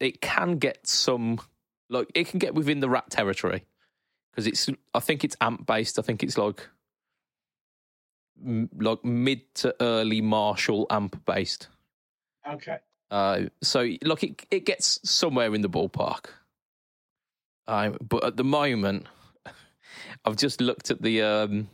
it 0.00 0.20
can 0.20 0.58
get 0.58 0.86
some 0.86 1.40
like 1.90 2.10
it 2.14 2.28
can 2.28 2.38
get 2.38 2.54
within 2.54 2.80
the 2.80 2.88
rat 2.88 3.10
territory 3.10 3.64
because 4.30 4.46
it's 4.46 4.68
I 4.94 5.00
think 5.00 5.24
it's 5.24 5.36
amp 5.40 5.66
based. 5.66 5.98
I 5.98 6.02
think 6.02 6.22
it's 6.22 6.38
like 6.38 6.68
m- 8.44 8.70
like 8.78 9.04
mid 9.04 9.54
to 9.56 9.74
early 9.80 10.20
Marshall 10.20 10.86
amp 10.90 11.24
based. 11.24 11.68
Okay. 12.48 12.78
Uh, 13.10 13.42
so 13.62 13.88
look, 14.02 14.22
it 14.22 14.46
it 14.50 14.66
gets 14.66 15.00
somewhere 15.08 15.54
in 15.54 15.62
the 15.62 15.68
ballpark. 15.68 16.26
Uh, 17.66 17.90
but 18.00 18.24
at 18.24 18.36
the 18.36 18.44
moment, 18.44 19.06
I've 20.24 20.36
just 20.36 20.60
looked 20.60 20.90
at 20.90 21.02
the 21.02 21.22
um, 21.22 21.68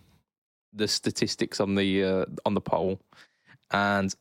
the 0.73 0.89
statistics 0.89 1.61
on 1.61 1.75
the 1.75 2.05
uh, 2.05 2.25
on 2.47 2.55
the 2.55 2.61
poll, 2.61 3.01
and 3.71 4.15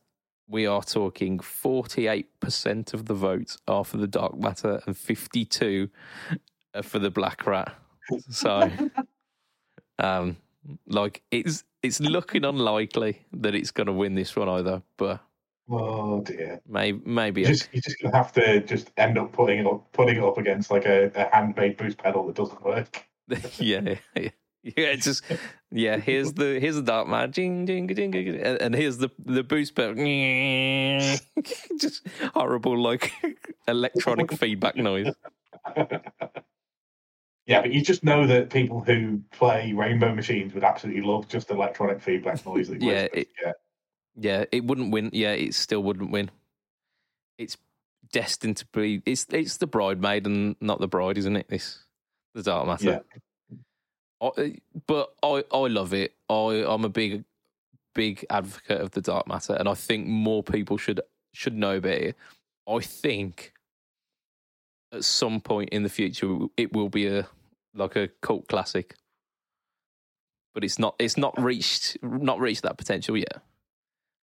we 0.48 0.66
are 0.66 0.82
talking 0.82 1.38
forty 1.38 2.06
eight 2.06 2.28
percent 2.40 2.94
of 2.94 3.06
the 3.06 3.14
votes 3.14 3.58
are 3.66 3.84
for 3.84 3.96
the 3.96 4.06
dark 4.06 4.36
matter 4.38 4.80
and 4.86 4.96
fifty 4.96 5.44
two 5.44 5.88
for 6.82 6.98
the 6.98 7.10
black 7.10 7.46
rat. 7.46 7.74
So, 8.30 8.70
um, 9.98 10.36
like 10.86 11.22
it's 11.30 11.64
it's 11.82 12.00
looking 12.00 12.44
unlikely 12.44 13.26
that 13.32 13.54
it's 13.54 13.70
going 13.70 13.86
to 13.86 13.92
win 13.92 14.14
this 14.14 14.34
one 14.34 14.48
either, 14.48 14.82
but 14.96 15.20
Oh 15.68 16.20
dear. 16.20 16.60
maybe 16.66 17.00
maybe 17.06 17.40
You're 17.42 17.50
just, 17.52 17.68
you're 17.72 17.80
just 17.80 18.00
gonna 18.00 18.16
have 18.16 18.32
to 18.32 18.60
just 18.60 18.90
end 18.98 19.16
up 19.16 19.32
putting 19.32 19.60
it 19.60 19.66
up, 19.66 19.90
putting 19.92 20.16
it 20.16 20.22
up 20.22 20.36
against 20.36 20.70
like 20.70 20.84
a, 20.84 21.10
a 21.14 21.34
handmade 21.34 21.76
boost 21.78 21.98
pedal 21.98 22.26
that 22.26 22.36
doesn't 22.36 22.62
work. 22.62 23.06
yeah, 23.56 23.94
yeah, 24.14 24.28
yeah. 24.62 24.72
It's 24.76 25.04
just 25.04 25.24
yeah. 25.74 25.96
Here's 25.98 26.32
the 26.32 26.58
here's 26.60 26.76
the 26.76 26.82
dark 26.82 27.08
man, 27.08 27.32
jing, 27.32 27.66
jing, 27.66 27.88
jing, 27.88 28.12
jing, 28.12 28.28
and, 28.40 28.62
and 28.62 28.74
here's 28.74 28.98
the 28.98 29.10
the 29.24 29.42
boost 29.42 29.74
pedal, 29.74 29.94
just 31.78 32.06
horrible 32.32 32.80
like 32.80 33.12
electronic 33.68 34.32
feedback 34.38 34.76
noise. 34.76 35.12
Yeah, 37.46 37.60
but 37.60 37.72
you 37.72 37.82
just 37.82 38.04
know 38.04 38.26
that 38.26 38.50
people 38.50 38.80
who 38.80 39.20
play 39.32 39.72
Rainbow 39.72 40.14
Machines 40.14 40.54
would 40.54 40.64
absolutely 40.64 41.02
love 41.02 41.28
just 41.28 41.50
electronic 41.50 42.00
feedback 42.00 42.44
noise. 42.46 42.68
That 42.68 42.80
Yeah, 42.80 43.08
to 43.08 43.26
get. 43.42 43.56
Yeah, 44.16 44.44
it 44.52 44.64
wouldn't 44.64 44.92
win. 44.92 45.10
Yeah, 45.12 45.32
it 45.32 45.54
still 45.54 45.82
wouldn't 45.82 46.10
win. 46.10 46.30
It's 47.36 47.56
destined 48.12 48.58
to 48.58 48.66
be. 48.72 49.02
It's 49.04 49.26
it's 49.30 49.56
the 49.56 49.66
bridemaid 49.66 50.24
and 50.26 50.54
not 50.60 50.80
the 50.80 50.88
bride, 50.88 51.18
isn't 51.18 51.36
it? 51.36 51.48
This 51.48 51.80
the 52.34 52.42
dark 52.44 52.66
matter. 52.66 53.02
But 54.20 55.14
I 55.22 55.44
I 55.52 55.66
love 55.68 55.94
it. 55.94 56.14
I 56.28 56.64
I'm 56.66 56.84
a 56.84 56.88
big 56.88 57.24
big 57.94 58.24
advocate 58.30 58.80
of 58.80 58.92
the 58.92 59.00
dark 59.02 59.26
matter, 59.28 59.54
and 59.54 59.68
I 59.68 59.74
think 59.74 60.06
more 60.06 60.42
people 60.42 60.78
should 60.78 61.00
should 61.32 61.54
know 61.54 61.76
about 61.76 61.92
it. 61.92 62.16
I 62.68 62.80
think 62.80 63.52
at 64.92 65.04
some 65.04 65.40
point 65.40 65.70
in 65.70 65.82
the 65.82 65.88
future 65.88 66.38
it 66.56 66.72
will 66.72 66.88
be 66.88 67.06
a 67.08 67.28
like 67.74 67.96
a 67.96 68.08
cult 68.22 68.48
classic. 68.48 68.94
but 70.54 70.64
it's 70.64 70.78
not 70.78 70.94
it's 70.98 71.16
not 71.16 71.38
reached 71.40 71.96
not 72.02 72.40
reached 72.40 72.62
that 72.62 72.78
potential 72.78 73.16
yet. 73.16 73.42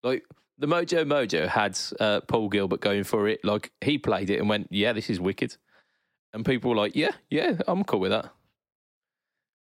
Like 0.02 0.24
the 0.58 0.66
Mojo 0.66 1.04
Mojo 1.04 1.48
had 1.48 1.78
uh, 2.00 2.20
Paul 2.22 2.48
Gilbert 2.48 2.80
going 2.80 3.04
for 3.04 3.28
it. 3.28 3.44
Like 3.44 3.72
he 3.80 3.98
played 3.98 4.30
it 4.30 4.40
and 4.40 4.48
went, 4.48 4.68
"Yeah, 4.70 4.92
this 4.92 5.10
is 5.10 5.20
wicked," 5.20 5.56
and 6.32 6.44
people 6.44 6.70
were 6.70 6.76
like, 6.76 6.96
"Yeah, 6.96 7.12
yeah, 7.30 7.58
I'm 7.68 7.84
cool 7.84 8.00
with 8.00 8.12
that." 8.12 8.32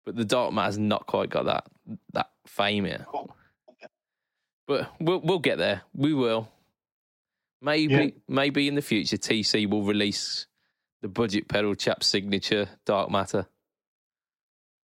But 0.05 0.17
the 0.17 0.25
Dark 0.25 0.53
Matter's 0.53 0.79
not 0.79 1.07
quite 1.07 1.31
got 1.31 1.45
that 1.47 1.65
that 2.13 2.31
fame 2.47 2.87
yet. 2.87 3.07
But 4.67 4.91
we'll 5.01 5.21
we'll 5.21 5.39
get 5.39 5.59
there. 5.59 5.83
We 5.95 6.15
will. 6.15 6.49
Maybe 7.61 7.95
Yeah. 7.95 8.11
maybe 8.29 8.67
in 8.69 8.75
the 8.75 8.83
future 8.83 9.17
TC 9.17 9.69
will 9.71 9.85
release 9.85 10.47
the 11.03 11.09
budget 11.09 11.49
pedal 11.49 11.75
chap 11.75 12.03
signature 12.03 12.69
Dark 12.85 13.11
Matter 13.11 13.47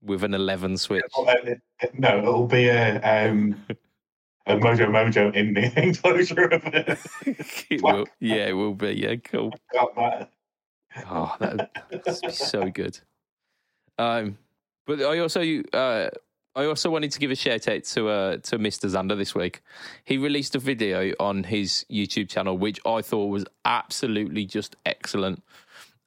with 0.03 0.23
an 0.23 0.35
11 0.35 0.77
switch. 0.77 1.03
Uh, 1.17 1.35
No, 1.95 2.19
it'll 2.19 2.47
be 2.47 2.69
a 2.69 2.97
um, 3.03 3.65
a 4.47 4.55
Mojo 4.57 4.87
Mojo 4.89 5.35
in 5.35 5.55
the 5.55 5.73
enclosure 5.83 6.45
of 6.47 6.65
it. 6.67 6.99
it 7.71 7.83
will, 7.83 8.07
yeah, 8.21 8.47
it 8.47 8.53
will 8.53 8.75
be. 8.75 8.93
Yeah, 8.93 9.17
cool. 9.17 9.53
Got 9.73 9.95
that. 9.97 10.31
Oh, 11.11 11.37
that 11.41 11.71
would 11.91 12.05
be 12.05 12.31
so 12.31 12.71
good. 12.71 12.99
Um, 13.99 14.39
but 14.89 15.03
I 15.03 15.19
also, 15.19 15.43
uh, 15.75 16.09
I 16.57 16.65
also 16.65 16.89
wanted 16.89 17.13
to 17.13 17.21
give 17.21 17.31
a 17.31 17.37
shout 17.37 17.69
out 17.69 17.85
to 17.85 18.09
uh, 18.09 18.37
to 18.39 18.59
Mr. 18.59 18.89
Zander 18.89 19.17
this 19.17 19.35
week. 19.35 19.61
He 20.03 20.17
released 20.17 20.57
a 20.57 20.59
video 20.59 21.13
on 21.21 21.45
his 21.45 21.85
YouTube 21.91 22.31
channel, 22.31 22.57
which 22.57 22.81
I 22.87 23.03
thought 23.03 23.27
was 23.27 23.45
absolutely 23.67 24.47
just 24.47 24.77
excellent. 24.87 25.45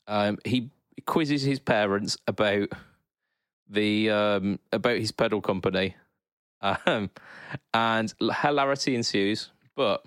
Um, 0.07 0.39
he 0.43 0.71
quizzes 1.05 1.43
his 1.43 1.59
parents 1.59 2.17
about 2.27 2.69
the 3.69 4.09
um, 4.09 4.59
about 4.73 4.97
his 4.97 5.11
pedal 5.11 5.41
company, 5.41 5.95
um, 6.61 7.11
and 7.75 8.11
hilarity 8.41 8.95
ensues. 8.95 9.51
But 9.75 10.03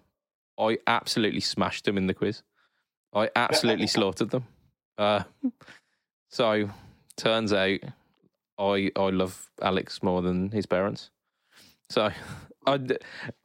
I 0.59 0.78
absolutely 0.88 1.40
smashed 1.40 1.85
them 1.85 1.97
in 1.97 2.09
the 2.09 2.14
quiz. 2.14 2.43
I 3.12 3.31
absolutely 3.37 3.87
slaughtered 3.97 4.31
them. 4.31 4.47
Uh, 4.99 5.23
so 6.28 6.69
turns 7.16 7.52
out 7.52 7.78
I 8.58 8.90
I 8.96 9.11
love 9.11 9.50
Alex 9.62 10.02
more 10.02 10.23
than 10.23 10.50
his 10.50 10.66
parents. 10.66 11.11
So 11.90 12.11
I, 12.66 12.80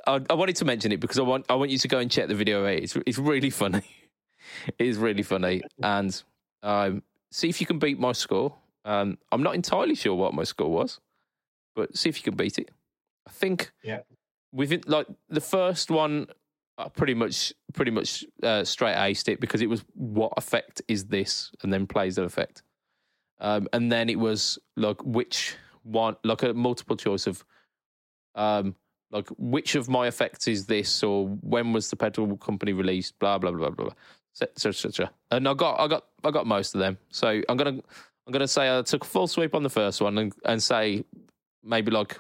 I 0.08 0.22
I 0.30 0.34
wanted 0.34 0.56
to 0.58 0.66
mention 0.66 0.92
it 0.92 1.00
because 1.00 1.20
I 1.20 1.24
want 1.24 1.46
I 1.50 1.56
want 1.56 1.72
you 1.72 1.78
to 1.78 1.88
go 1.88 2.00
and 2.00 2.10
check 2.12 2.28
the 2.28 2.36
video 2.36 2.64
out. 2.66 2.74
It's 2.84 2.96
it's 3.06 3.18
really 3.18 3.50
funny. 3.64 3.84
It 4.78 4.88
is 4.88 4.98
really 4.98 5.24
funny, 5.24 5.62
and 5.84 6.24
um, 6.64 7.04
see 7.32 7.50
if 7.50 7.60
you 7.62 7.68
can 7.68 7.78
beat 7.80 8.00
my 8.00 8.14
score. 8.14 8.56
Um, 8.86 9.18
I'm 9.32 9.44
not 9.44 9.54
entirely 9.56 9.94
sure 9.96 10.16
what 10.16 10.34
my 10.34 10.44
score 10.44 10.72
was, 10.72 11.00
but 11.76 11.96
see 11.98 12.10
if 12.10 12.18
you 12.18 12.24
can 12.24 12.36
beat 12.36 12.58
it. 12.58 12.70
I 13.28 13.32
think 13.32 13.72
Yeah. 13.84 14.00
within 14.54 14.82
like 14.88 15.08
the 15.28 15.42
first 15.42 15.92
one, 15.92 16.28
I 16.78 16.88
pretty 16.88 17.14
much 17.14 17.54
pretty 17.74 17.92
much 17.92 18.24
uh, 18.42 18.64
straight 18.64 18.96
aced 18.96 19.28
it 19.28 19.40
because 19.42 19.62
it 19.62 19.70
was 19.70 19.84
what 19.94 20.32
effect 20.38 20.82
is 20.88 21.06
this, 21.08 21.52
and 21.62 21.72
then 21.72 21.86
plays 21.86 22.16
that 22.16 22.24
effect. 22.24 22.64
Um, 23.40 23.68
and 23.74 23.92
then 23.92 24.10
it 24.10 24.20
was 24.20 24.60
like 24.76 25.04
which 25.04 25.56
one, 25.84 26.16
like 26.24 26.44
a 26.44 26.54
multiple 26.54 26.98
choice 26.98 27.28
of, 27.28 27.44
um, 28.36 28.76
like 29.12 29.28
which 29.38 29.76
of 29.76 29.90
my 29.90 30.08
effects 30.08 30.48
is 30.48 30.66
this, 30.66 31.04
or 31.04 31.28
when 31.28 31.74
was 31.74 31.90
the 31.90 31.96
pedal 31.96 32.38
company 32.38 32.74
released? 32.74 33.18
Blah 33.20 33.38
blah 33.38 33.52
blah 33.52 33.70
blah 33.70 33.86
blah, 33.86 33.94
etc. 34.42 34.70
etc. 34.70 35.12
And 35.32 35.48
I 35.48 35.54
got 35.54 35.80
I 35.80 35.88
got 35.88 36.06
I 36.24 36.32
got 36.32 36.46
most 36.46 36.76
of 36.76 36.80
them. 36.80 36.98
So 37.10 37.42
I'm 37.48 37.58
gonna 37.58 37.80
I'm 38.28 38.34
gonna 38.34 38.48
say 38.48 38.78
I 38.78 38.82
took 38.82 39.04
a 39.04 39.08
full 39.08 39.28
sweep 39.28 39.56
on 39.56 39.64
the 39.64 39.70
first 39.70 40.02
one, 40.02 40.18
and, 40.18 40.34
and 40.46 40.62
say 40.62 41.06
maybe 41.64 41.92
like 41.92 42.20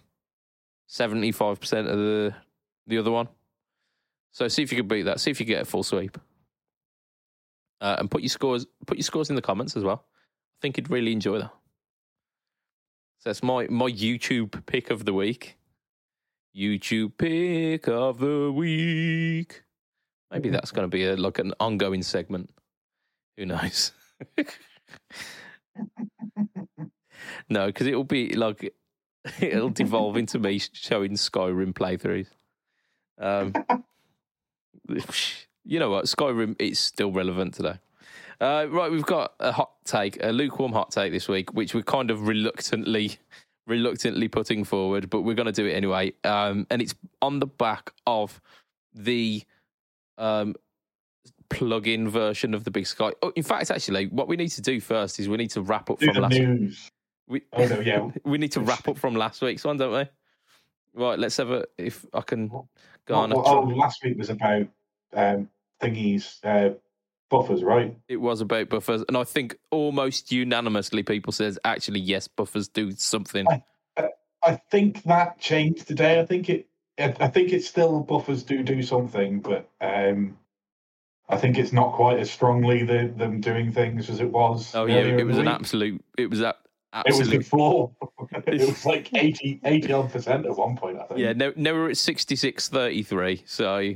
seventy 0.87 1.31
five 1.31 1.59
percent 1.59 1.87
of 1.87 1.97
the 1.97 2.33
the 2.87 2.97
other 2.97 3.11
one. 3.11 3.27
So 4.31 4.47
see 4.47 4.63
if 4.63 4.71
you 4.71 4.77
can 4.77 4.87
beat 4.87 5.03
that. 5.03 5.19
See 5.19 5.31
if 5.31 5.39
you 5.39 5.45
get 5.45 5.61
a 5.61 5.65
full 5.65 5.83
sweep. 5.83 6.17
Uh, 7.81 7.95
and 7.99 8.11
put 8.11 8.21
your 8.21 8.29
scores 8.29 8.65
put 8.87 8.97
your 8.97 9.03
scores 9.03 9.29
in 9.29 9.35
the 9.35 9.41
comments 9.41 9.77
as 9.77 9.83
well. 9.83 10.05
I 10.59 10.61
think 10.61 10.75
you'd 10.75 10.89
really 10.89 11.13
enjoy 11.13 11.39
that. 11.39 11.53
So 13.19 13.29
that's 13.29 13.41
my 13.41 13.67
my 13.69 13.89
YouTube 13.89 14.65
pick 14.65 14.89
of 14.89 15.05
the 15.05 15.13
week. 15.13 15.57
YouTube 16.55 17.13
pick 17.17 17.87
of 17.87 18.19
the 18.19 18.51
week. 18.51 19.63
Maybe 20.31 20.49
that's 20.49 20.71
going 20.71 20.83
to 20.83 20.89
be 20.89 21.05
a, 21.05 21.15
like 21.15 21.39
an 21.39 21.53
ongoing 21.61 22.03
segment. 22.03 22.49
Who 23.37 23.45
knows? 23.45 23.93
no, 27.49 27.67
because 27.67 27.87
it'll 27.87 28.03
be 28.03 28.33
like 28.33 28.73
it'll 29.39 29.69
devolve 29.69 30.17
into 30.17 30.39
me 30.39 30.59
showing 30.59 31.13
Skyrim 31.13 31.73
playthroughs. 31.73 32.27
Um, 33.17 33.53
you 35.63 35.79
know 35.79 35.89
what? 35.89 36.05
Skyrim 36.05 36.57
it's 36.59 36.81
still 36.81 37.13
relevant 37.13 37.53
today. 37.53 37.79
Uh, 38.41 38.67
right, 38.69 38.89
we've 38.89 39.05
got 39.05 39.33
a 39.39 39.51
hot 39.51 39.71
take, 39.83 40.17
a 40.23 40.31
lukewarm 40.31 40.71
hot 40.71 40.91
take 40.91 41.11
this 41.11 41.27
week, 41.27 41.53
which 41.53 41.73
we're 41.73 41.83
kind 41.83 42.09
of 42.09 42.27
reluctantly, 42.27 43.17
reluctantly 43.67 44.29
putting 44.29 44.63
forward, 44.63 45.09
but 45.09 45.21
we're 45.21 45.33
going 45.33 45.45
to 45.45 45.51
do 45.51 45.65
it 45.65 45.73
anyway. 45.73 46.13
Um, 46.23 46.65
and 46.69 46.81
it's 46.81 46.95
on 47.21 47.39
the 47.39 47.47
back 47.47 47.91
of 48.07 48.39
the 48.93 49.43
um, 50.17 50.55
plug-in 51.49 52.07
version 52.07 52.53
of 52.53 52.63
the 52.63 52.71
Big 52.71 52.87
Sky. 52.87 53.11
Oh, 53.21 53.33
in 53.35 53.43
fact, 53.43 53.71
actually, 53.71 54.07
what 54.07 54.27
we 54.27 54.37
need 54.37 54.49
to 54.49 54.61
do 54.61 54.79
first 54.79 55.19
is 55.19 55.27
we 55.27 55.37
need 55.37 55.51
to 55.51 55.61
wrap 55.61 55.89
up 55.89 55.99
Do 55.99 56.05
from 56.13 56.23
last. 56.23 56.33
news. 56.33 56.91
We, 57.27 57.41
Oh 57.53 57.65
no, 57.65 57.79
yeah. 57.81 58.09
we 58.23 58.37
need 58.37 58.53
to 58.53 58.61
wrap 58.61 58.87
up 58.87 58.97
from 58.97 59.15
last 59.15 59.41
week's 59.41 59.65
one, 59.65 59.77
don't 59.77 59.93
we? 59.93 60.05
Right, 61.01 61.19
let's 61.19 61.37
have 61.37 61.51
a. 61.51 61.65
If 61.77 62.05
I 62.13 62.21
can 62.21 62.47
go 63.05 63.15
on. 63.15 63.29
Well, 63.31 63.43
oh, 63.45 63.61
last 63.61 64.03
week 64.03 64.17
was 64.17 64.29
about 64.29 64.67
um, 65.13 65.49
thingies, 65.81 66.39
uh, 66.43 66.75
buffers, 67.29 67.63
right? 67.63 67.95
It 68.07 68.17
was 68.17 68.41
about 68.41 68.69
buffers, 68.69 69.03
and 69.07 69.15
I 69.15 69.23
think 69.23 69.57
almost 69.71 70.31
unanimously 70.31 71.03
people 71.03 71.31
says 71.31 71.59
actually 71.63 71.99
yes, 71.99 72.27
buffers 72.27 72.67
do 72.67 72.91
something. 72.91 73.45
I 74.41 74.55
think 74.71 75.03
that 75.03 75.39
changed 75.39 75.87
today. 75.87 76.19
I 76.19 76.25
think 76.25 76.49
it. 76.49 76.67
I 76.97 77.13
I 77.19 77.27
think 77.27 77.51
it's 77.51 77.67
still 77.67 78.01
buffers 78.01 78.43
do 78.43 78.63
do 78.63 78.81
something, 78.81 79.39
but 79.39 79.69
um, 79.81 80.37
I 81.29 81.37
think 81.37 81.57
it's 81.57 81.71
not 81.71 81.93
quite 81.93 82.19
as 82.19 82.31
strongly 82.31 82.83
the, 82.83 83.13
them 83.15 83.39
doing 83.39 83.71
things 83.71 84.09
as 84.09 84.19
it 84.19 84.31
was. 84.31 84.73
Oh 84.73 84.85
yeah, 84.85 84.95
it 84.95 85.25
was 85.25 85.37
an 85.37 85.45
week. 85.45 85.53
absolute. 85.53 86.05
It 86.17 86.29
was 86.29 86.39
that 86.39 86.57
It 87.05 87.17
was 87.17 87.29
the 87.29 87.41
floor. 87.41 87.91
it 88.47 88.67
was 88.67 88.85
like 88.85 89.13
80 89.13 89.61
80 89.63 89.93
odd 89.93 90.11
percent 90.11 90.45
at 90.45 90.55
one 90.55 90.75
point. 90.75 90.97
I 90.99 91.05
think. 91.05 91.19
yeah, 91.19 91.33
no, 91.33 91.53
no, 91.55 91.73
we're 91.73 91.91
at 91.91 91.97
sixty 91.97 92.35
six 92.35 92.67
thirty 92.67 93.03
three. 93.03 93.43
So, 93.45 93.93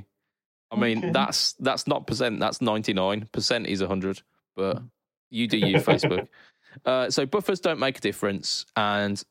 I 0.74 0.80
mean, 0.80 0.98
Okay. 1.00 1.12
that's 1.12 1.54
that's 1.54 1.88
not 1.88 2.08
percent. 2.08 2.40
That's 2.40 2.62
ninety 2.62 2.94
nine 2.94 3.28
percent 3.32 3.68
is 3.68 3.82
hundred. 3.82 4.22
But 4.56 4.82
you 5.30 5.48
do 5.48 5.58
you, 5.58 5.78
Facebook. 5.78 6.28
Uh, 6.86 7.08
so 7.08 7.24
buffers 7.24 7.60
don't 7.60 7.78
make 7.78 8.00
a 8.00 8.02
difference, 8.02 8.66
and 8.76 9.22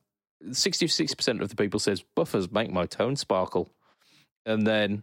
sixty 0.52 0.86
six 0.86 1.12
percent 1.12 1.42
of 1.42 1.48
the 1.48 1.56
people 1.56 1.80
says 1.80 2.04
buffers 2.14 2.52
make 2.52 2.70
my 2.70 2.86
tone 2.86 3.16
sparkle, 3.16 3.68
and 4.46 4.64
then 4.64 5.02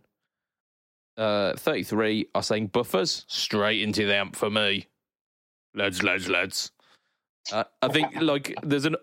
uh, 1.18 1.54
thirty 1.58 1.84
three 1.84 2.28
are 2.34 2.42
saying 2.42 2.68
buffers 2.68 3.26
straight 3.28 3.82
into 3.82 4.06
the 4.06 4.16
amp 4.16 4.38
for 4.38 4.50
me. 4.50 4.88
Lads, 5.76 6.02
lads, 6.02 6.30
lads. 6.30 6.72
Uh, 7.52 7.66
I 7.82 7.90
think 7.90 8.22
like 8.22 8.56
there's 8.64 8.86
an 8.86 8.96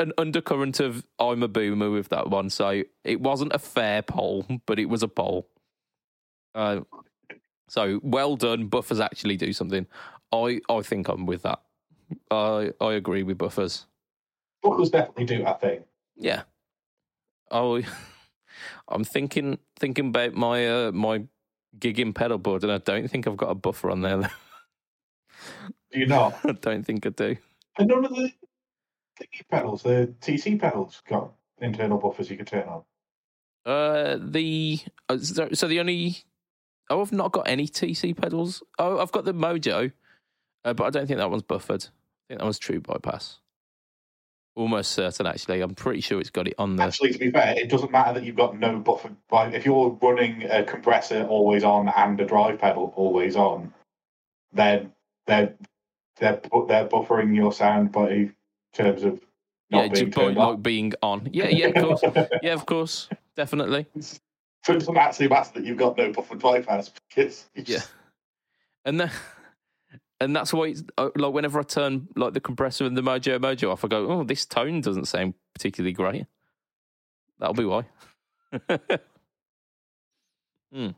an 0.00 0.12
undercurrent 0.18 0.80
of 0.80 1.06
I'm 1.20 1.44
a 1.44 1.48
boomer 1.48 1.90
with 1.90 2.08
that 2.08 2.28
one, 2.28 2.50
so 2.50 2.82
it 3.04 3.20
wasn't 3.20 3.52
a 3.52 3.60
fair 3.60 4.02
poll, 4.02 4.44
but 4.66 4.80
it 4.80 4.86
was 4.86 5.04
a 5.04 5.08
poll. 5.08 5.46
Uh, 6.54 6.80
so 7.68 8.00
well 8.02 8.36
done, 8.36 8.66
buffers 8.66 9.00
actually 9.00 9.36
do 9.36 9.52
something. 9.52 9.86
I 10.32 10.60
I 10.68 10.82
think 10.82 11.08
I'm 11.08 11.26
with 11.26 11.42
that. 11.42 11.60
I 12.30 12.72
I 12.80 12.92
agree 12.94 13.22
with 13.22 13.38
buffers. 13.38 13.86
buffers 14.62 14.90
definitely 14.90 15.26
do. 15.26 15.44
that 15.44 15.60
thing. 15.60 15.84
Yeah. 16.16 16.42
Oh, 17.50 17.80
I'm 18.88 19.04
thinking 19.04 19.58
thinking 19.78 20.08
about 20.08 20.34
my 20.34 20.68
uh, 20.68 20.92
my 20.92 21.24
gigging 21.78 22.14
pedal 22.14 22.38
board, 22.38 22.62
and 22.64 22.72
I 22.72 22.78
don't 22.78 23.08
think 23.08 23.26
I've 23.26 23.36
got 23.36 23.50
a 23.50 23.54
buffer 23.54 23.90
on 23.90 24.02
there. 24.02 24.30
Do 25.92 25.98
you 25.98 26.06
not? 26.06 26.38
I 26.44 26.52
don't 26.52 26.84
think 26.84 27.06
I 27.06 27.10
do. 27.10 27.36
And 27.78 27.88
none 27.88 28.04
of 28.04 28.10
the 28.10 28.32
thingy 29.20 29.48
pedals, 29.50 29.82
the 29.82 30.14
TC 30.20 30.60
pedals, 30.60 31.02
got 31.08 31.32
internal 31.60 31.98
buffers 31.98 32.30
you 32.30 32.36
could 32.36 32.46
turn 32.46 32.68
on. 32.68 32.82
Uh, 33.64 34.18
the 34.20 34.80
uh, 35.08 35.18
so, 35.18 35.48
so 35.52 35.68
the 35.68 35.80
only 35.80 36.16
oh, 36.90 37.00
I've 37.00 37.12
not 37.12 37.32
got 37.32 37.48
any 37.48 37.66
TC 37.66 38.16
pedals. 38.16 38.62
Oh, 38.78 38.98
I've 38.98 39.12
got 39.12 39.24
the 39.24 39.32
Mojo, 39.32 39.92
uh, 40.64 40.74
but 40.74 40.84
I 40.84 40.90
don't 40.90 41.06
think 41.06 41.18
that 41.18 41.30
one's 41.30 41.42
buffered. 41.42 41.84
I 41.84 42.22
think 42.28 42.40
that 42.40 42.44
one's 42.44 42.58
true 42.58 42.80
bypass. 42.80 43.38
Almost 44.56 44.90
certain, 44.90 45.26
actually. 45.26 45.60
I'm 45.60 45.74
pretty 45.74 46.00
sure 46.00 46.20
it's 46.20 46.30
got 46.30 46.48
it 46.48 46.54
on 46.58 46.76
there. 46.76 46.88
Actually, 46.88 47.12
to 47.12 47.18
be 47.18 47.30
fair, 47.30 47.54
it 47.56 47.70
doesn't 47.70 47.92
matter 47.92 48.14
that 48.14 48.24
you've 48.24 48.36
got 48.36 48.58
no 48.58 48.78
buffer. 48.78 49.10
Like 49.30 49.54
if 49.54 49.64
you're 49.64 49.96
running 50.02 50.42
a 50.50 50.64
compressor 50.64 51.24
always 51.24 51.64
on 51.64 51.88
and 51.88 52.20
a 52.20 52.26
drive 52.26 52.58
pedal 52.58 52.92
always 52.96 53.36
on, 53.36 53.72
then 54.52 54.92
they're 55.26 55.54
they're 56.16 56.40
they're 56.66 56.88
buffering 56.88 57.34
your 57.34 57.52
sound 57.52 57.92
by 57.92 58.30
terms 58.74 59.04
of 59.04 59.20
not 59.70 59.84
yeah, 59.84 59.92
being 59.92 60.10
by 60.10 60.22
on. 60.24 60.34
like 60.34 60.62
being 60.62 60.92
on. 61.00 61.30
Yeah, 61.32 61.48
yeah, 61.48 61.66
of 61.68 61.74
course. 61.74 62.28
yeah, 62.42 62.52
of 62.52 62.66
course, 62.66 63.08
definitely. 63.36 63.86
So 64.64 64.72
it 64.74 64.80
doesn't 64.80 64.96
actually 64.96 65.28
matter 65.28 65.52
that 65.54 65.64
you've 65.64 65.78
got 65.78 65.96
no 65.96 66.12
buffered 66.12 66.38
bypass 66.40 66.90
you 67.16 67.24
Yeah. 67.54 67.64
just- 67.64 67.92
And 68.84 69.00
then, 69.00 69.10
and 70.20 70.34
that's 70.36 70.52
why, 70.52 70.74
uh, 70.98 71.10
like, 71.16 71.32
whenever 71.32 71.58
I 71.60 71.62
turn 71.62 72.08
like 72.16 72.34
the 72.34 72.40
compressor 72.40 72.84
and 72.84 72.96
the 72.96 73.02
Mojo 73.02 73.38
Mojo 73.38 73.72
off, 73.72 73.84
I 73.84 73.88
go, 73.88 74.06
"Oh, 74.10 74.24
this 74.24 74.44
tone 74.46 74.80
doesn't 74.80 75.06
sound 75.06 75.34
particularly 75.54 75.92
great." 75.92 76.26
That'll 77.38 77.54
be 77.54 77.64
why. 77.64 77.86
Hmm. 80.72 80.90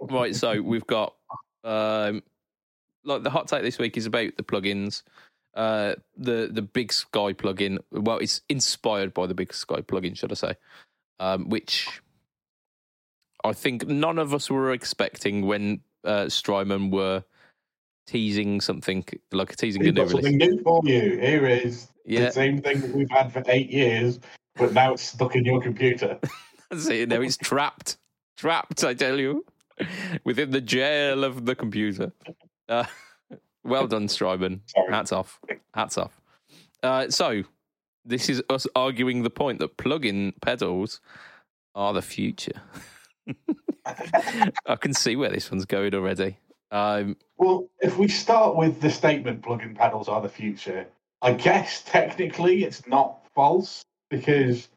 Right, 0.00 0.34
so 0.34 0.62
we've 0.62 0.86
got 0.86 1.14
um, 1.62 2.22
like 3.04 3.22
the 3.22 3.28
hot 3.30 3.48
take 3.48 3.62
this 3.62 3.78
week 3.78 3.96
is 3.98 4.06
about 4.06 4.36
the 4.36 4.42
plugins. 4.42 5.02
Uh, 5.54 5.94
the 6.16 6.48
the 6.50 6.62
Big 6.62 6.92
Sky 6.92 7.32
plugin. 7.34 7.78
Well, 7.90 8.18
it's 8.18 8.40
inspired 8.48 9.12
by 9.12 9.26
the 9.26 9.34
Big 9.34 9.52
Sky 9.52 9.82
plugin, 9.82 10.16
should 10.16 10.32
I 10.32 10.36
say? 10.36 10.54
Um, 11.20 11.48
which 11.50 12.00
I 13.44 13.52
think 13.52 13.86
none 13.86 14.18
of 14.18 14.32
us 14.32 14.50
were 14.50 14.72
expecting 14.72 15.46
when 15.46 15.80
uh, 16.04 16.28
Strymon 16.28 16.90
were 16.90 17.22
teasing 18.06 18.60
something 18.60 19.04
like 19.32 19.54
teasing 19.56 19.82
a 19.82 19.84
We've 19.84 19.94
new 19.94 20.00
got 20.02 20.08
release. 20.10 20.24
something 20.24 20.38
new 20.38 20.62
for 20.62 20.80
you. 20.84 21.18
Here 21.18 21.46
is 21.46 21.88
Yeah, 22.06 22.26
the 22.26 22.32
same 22.32 22.60
thing 22.60 22.80
that 22.80 22.90
we've 22.94 23.10
had 23.10 23.32
for 23.32 23.42
eight 23.46 23.70
years, 23.70 24.18
but 24.56 24.72
now 24.72 24.94
it's 24.94 25.02
stuck 25.02 25.36
in 25.36 25.44
your 25.44 25.60
computer. 25.60 26.18
see, 26.76 27.04
now 27.06 27.20
it's 27.20 27.36
trapped, 27.36 27.98
trapped. 28.36 28.82
I 28.82 28.94
tell 28.94 29.18
you, 29.18 29.44
within 30.24 30.50
the 30.50 30.60
jail 30.60 31.22
of 31.24 31.44
the 31.44 31.54
computer. 31.54 32.12
Uh, 32.68 32.84
well 33.62 33.86
done, 33.86 34.08
Strymon. 34.08 34.62
Sorry. 34.66 34.92
Hats 34.92 35.12
off. 35.12 35.38
Hats 35.74 35.98
off. 35.98 36.18
Uh, 36.82 37.08
so, 37.10 37.42
this 38.04 38.28
is 38.28 38.42
us 38.50 38.66
arguing 38.76 39.22
the 39.22 39.30
point 39.30 39.58
that 39.58 39.76
plug-in 39.78 40.32
pedals 40.42 41.00
are 41.74 41.92
the 41.92 42.02
future. 42.02 42.60
I 44.66 44.76
can 44.76 44.92
see 44.92 45.16
where 45.16 45.30
this 45.30 45.50
one's 45.50 45.64
going 45.64 45.94
already. 45.94 46.38
Um, 46.70 47.16
Well, 47.36 47.68
if 47.80 47.98
we 47.98 48.08
start 48.08 48.56
with 48.56 48.80
the 48.80 48.90
statement 48.90 49.42
plug-in 49.42 49.74
pedals 49.74 50.08
are 50.08 50.20
the 50.20 50.28
future, 50.28 50.86
I 51.22 51.32
guess 51.32 51.82
technically 51.82 52.64
it's 52.64 52.86
not 52.86 53.26
false 53.34 53.84
because 54.10 54.68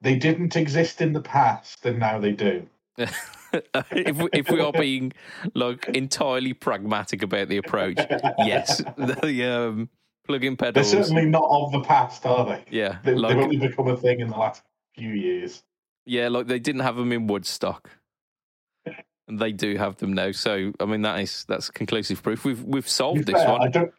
they 0.00 0.16
didn't 0.16 0.56
exist 0.56 1.00
in 1.00 1.12
the 1.12 1.20
past 1.20 1.84
and 1.86 1.98
now 1.98 2.18
they 2.18 2.32
do. 2.32 2.66
if 2.98 4.16
we, 4.16 4.28
if 4.32 4.50
we 4.50 4.60
are 4.60 4.72
being 4.72 5.12
like 5.54 5.88
entirely 5.88 6.52
pragmatic 6.52 7.22
about 7.22 7.48
the 7.48 7.56
approach, 7.56 7.98
yes, 8.38 8.78
the 8.96 9.44
um, 9.44 9.88
plug-in 10.26 10.56
They're 10.56 10.84
certainly 10.84 11.26
not 11.26 11.48
of 11.50 11.72
the 11.72 11.80
past, 11.80 12.24
are 12.26 12.44
they? 12.46 12.64
Yeah, 12.70 12.98
They, 13.02 13.14
like 13.14 13.34
They've 13.34 13.44
only 13.44 13.56
become 13.56 13.88
a 13.88 13.96
thing 13.96 14.20
in 14.20 14.28
the 14.28 14.36
last 14.36 14.62
few 14.94 15.10
years. 15.10 15.62
Yeah, 16.04 16.28
like 16.28 16.46
they 16.46 16.58
didn't 16.58 16.82
have 16.82 16.96
them 16.96 17.12
in 17.12 17.26
Woodstock, 17.26 17.90
and 19.28 19.38
they 19.38 19.52
do 19.52 19.76
have 19.76 19.96
them 19.96 20.12
now. 20.12 20.32
So 20.32 20.72
I 20.80 20.84
mean, 20.84 21.02
that 21.02 21.20
is 21.20 21.44
that's 21.48 21.70
conclusive 21.70 22.22
proof. 22.22 22.44
We've 22.44 22.62
we've 22.62 22.88
solved 22.88 23.26
this 23.26 23.34
fair, 23.34 23.48
I 23.48 23.58
one. 23.58 23.70
don't. 23.70 23.92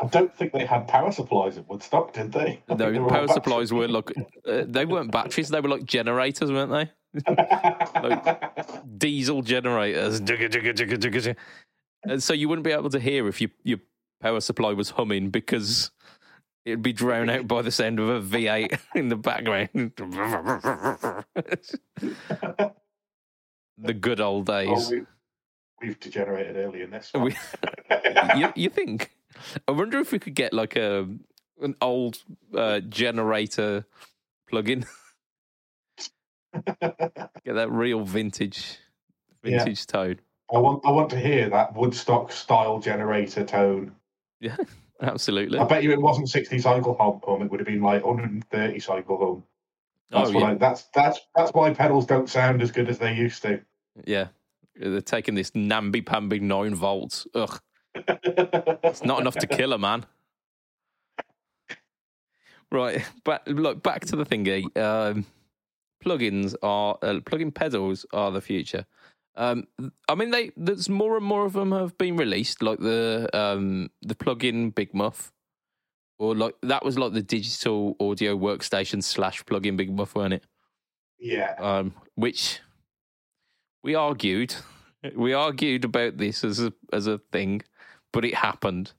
I 0.00 0.06
don't 0.06 0.34
think 0.34 0.52
they 0.52 0.66
had 0.66 0.88
power 0.88 1.12
supplies 1.12 1.58
at 1.58 1.68
Woodstock, 1.68 2.12
did 2.12 2.32
they? 2.32 2.60
I 2.68 2.74
No, 2.74 3.08
power 3.08 3.28
supplies 3.28 3.72
were 3.72 3.86
like 3.86 4.10
uh, 4.48 4.64
they 4.66 4.84
weren't 4.84 5.12
batteries; 5.12 5.48
they 5.48 5.60
were 5.60 5.68
like 5.68 5.84
generators, 5.84 6.50
weren't 6.50 6.72
they? 6.72 6.90
Diesel 8.98 9.42
generators. 9.42 10.20
And 12.04 12.20
so 12.20 12.34
you 12.34 12.48
wouldn't 12.48 12.64
be 12.64 12.72
able 12.72 12.90
to 12.90 12.98
hear 12.98 13.28
if 13.28 13.40
your 13.40 13.50
your 13.62 13.78
power 14.20 14.40
supply 14.40 14.72
was 14.72 14.90
humming 14.90 15.30
because 15.30 15.92
it'd 16.64 16.82
be 16.82 16.92
drowned 16.92 17.30
out 17.30 17.46
by 17.48 17.62
the 17.62 17.70
sound 17.70 17.98
of 18.00 18.08
a 18.08 18.20
V8 18.20 18.78
in 18.94 19.08
the 19.08 19.16
background. 19.16 19.92
the 23.78 23.94
good 23.94 24.20
old 24.20 24.48
Oh, 24.48 24.52
days. 24.52 24.90
we, 24.90 25.02
we've 25.80 25.98
degenerated 26.00 26.56
early 26.56 26.82
in 26.82 26.90
this 26.90 27.10
one. 27.12 27.24
We- 27.24 27.36
you, 28.40 28.52
you 28.54 28.68
think? 28.70 29.10
I 29.66 29.72
wonder 29.72 29.98
if 29.98 30.12
we 30.12 30.18
could 30.18 30.34
get 30.34 30.52
like 30.52 30.76
a 30.76 31.08
an 31.60 31.76
old 31.80 32.18
uh, 32.56 32.80
generator 32.80 33.86
plug-in. 34.50 34.84
get 36.76 37.54
that 37.54 37.70
real 37.70 38.04
vintage 38.04 38.78
Yeah. 39.42 39.58
vintage 39.58 39.86
tone. 39.86 40.20
I 40.52 40.58
want 40.58 40.84
I 40.84 40.90
want 40.90 41.10
to 41.10 41.18
hear 41.18 41.48
that 41.50 41.74
Woodstock 41.74 42.30
style 42.32 42.78
generator 42.78 43.44
tone. 43.44 43.92
Yeah, 44.40 44.56
absolutely. 45.08 45.58
I 45.58 45.64
bet 45.64 45.82
you 45.82 45.92
it 45.92 46.00
wasn't 46.00 46.28
60 46.28 46.58
cycle 46.58 46.96
hum 46.98 47.42
it 47.42 47.50
would 47.50 47.60
have 47.60 47.66
been 47.66 47.82
like 47.82 48.04
130 48.04 48.78
cycle 48.80 49.18
hum. 49.18 49.44
That's 50.10 50.30
oh 50.30 50.38
yeah, 50.38 50.46
I, 50.46 50.54
that's 50.54 50.84
that's 50.94 51.20
that's 51.34 51.52
why 51.52 51.72
pedals 51.72 52.06
don't 52.06 52.28
sound 52.28 52.60
as 52.60 52.70
good 52.70 52.88
as 52.88 52.98
they 52.98 53.14
used 53.14 53.42
to. 53.42 53.60
yeah. 54.04 54.28
They're 54.74 55.02
taking 55.02 55.34
this 55.34 55.54
namby 55.54 56.00
pamby 56.00 56.40
nine 56.40 56.74
volts. 56.74 57.26
Ugh, 57.34 57.60
it's 57.94 59.04
not 59.04 59.20
enough 59.20 59.36
to 59.36 59.46
kill 59.46 59.72
a 59.74 59.78
man. 59.78 60.06
Right, 62.70 63.04
but 63.24 63.46
look 63.46 63.82
back 63.82 64.06
to 64.06 64.16
the 64.16 64.24
thingy. 64.24 64.74
Um, 64.78 65.26
plugins 66.02 66.54
are 66.62 66.96
uh, 67.02 67.20
plugin 67.20 67.54
pedals 67.54 68.06
are 68.14 68.30
the 68.30 68.40
future. 68.40 68.86
Um, 69.34 69.66
I 70.08 70.14
mean, 70.14 70.30
they 70.30 70.50
there's 70.56 70.88
more 70.88 71.16
and 71.16 71.24
more 71.24 71.46
of 71.46 71.54
them 71.54 71.72
have 71.72 71.96
been 71.98 72.16
released, 72.16 72.62
like 72.62 72.78
the 72.80 73.28
um 73.32 73.90
the 74.02 74.14
plugin 74.14 74.74
Big 74.74 74.92
Muff, 74.94 75.32
or 76.18 76.34
like 76.34 76.54
that 76.62 76.84
was 76.84 76.98
like 76.98 77.12
the 77.12 77.22
digital 77.22 77.96
audio 78.00 78.36
workstation 78.36 79.02
slash 79.02 79.42
plugin 79.44 79.76
Big 79.76 79.94
Muff, 79.94 80.14
weren't 80.14 80.34
it? 80.34 80.44
yeah. 81.18 81.54
um, 81.58 81.94
which 82.16 82.60
we 83.82 83.94
argued. 83.94 84.54
We 85.16 85.32
argued 85.32 85.84
about 85.84 86.16
this 86.18 86.44
as 86.44 86.60
a 86.60 86.72
as 86.92 87.06
a 87.08 87.18
thing, 87.32 87.62
but 88.12 88.24
it 88.24 88.34
happened. 88.34 88.92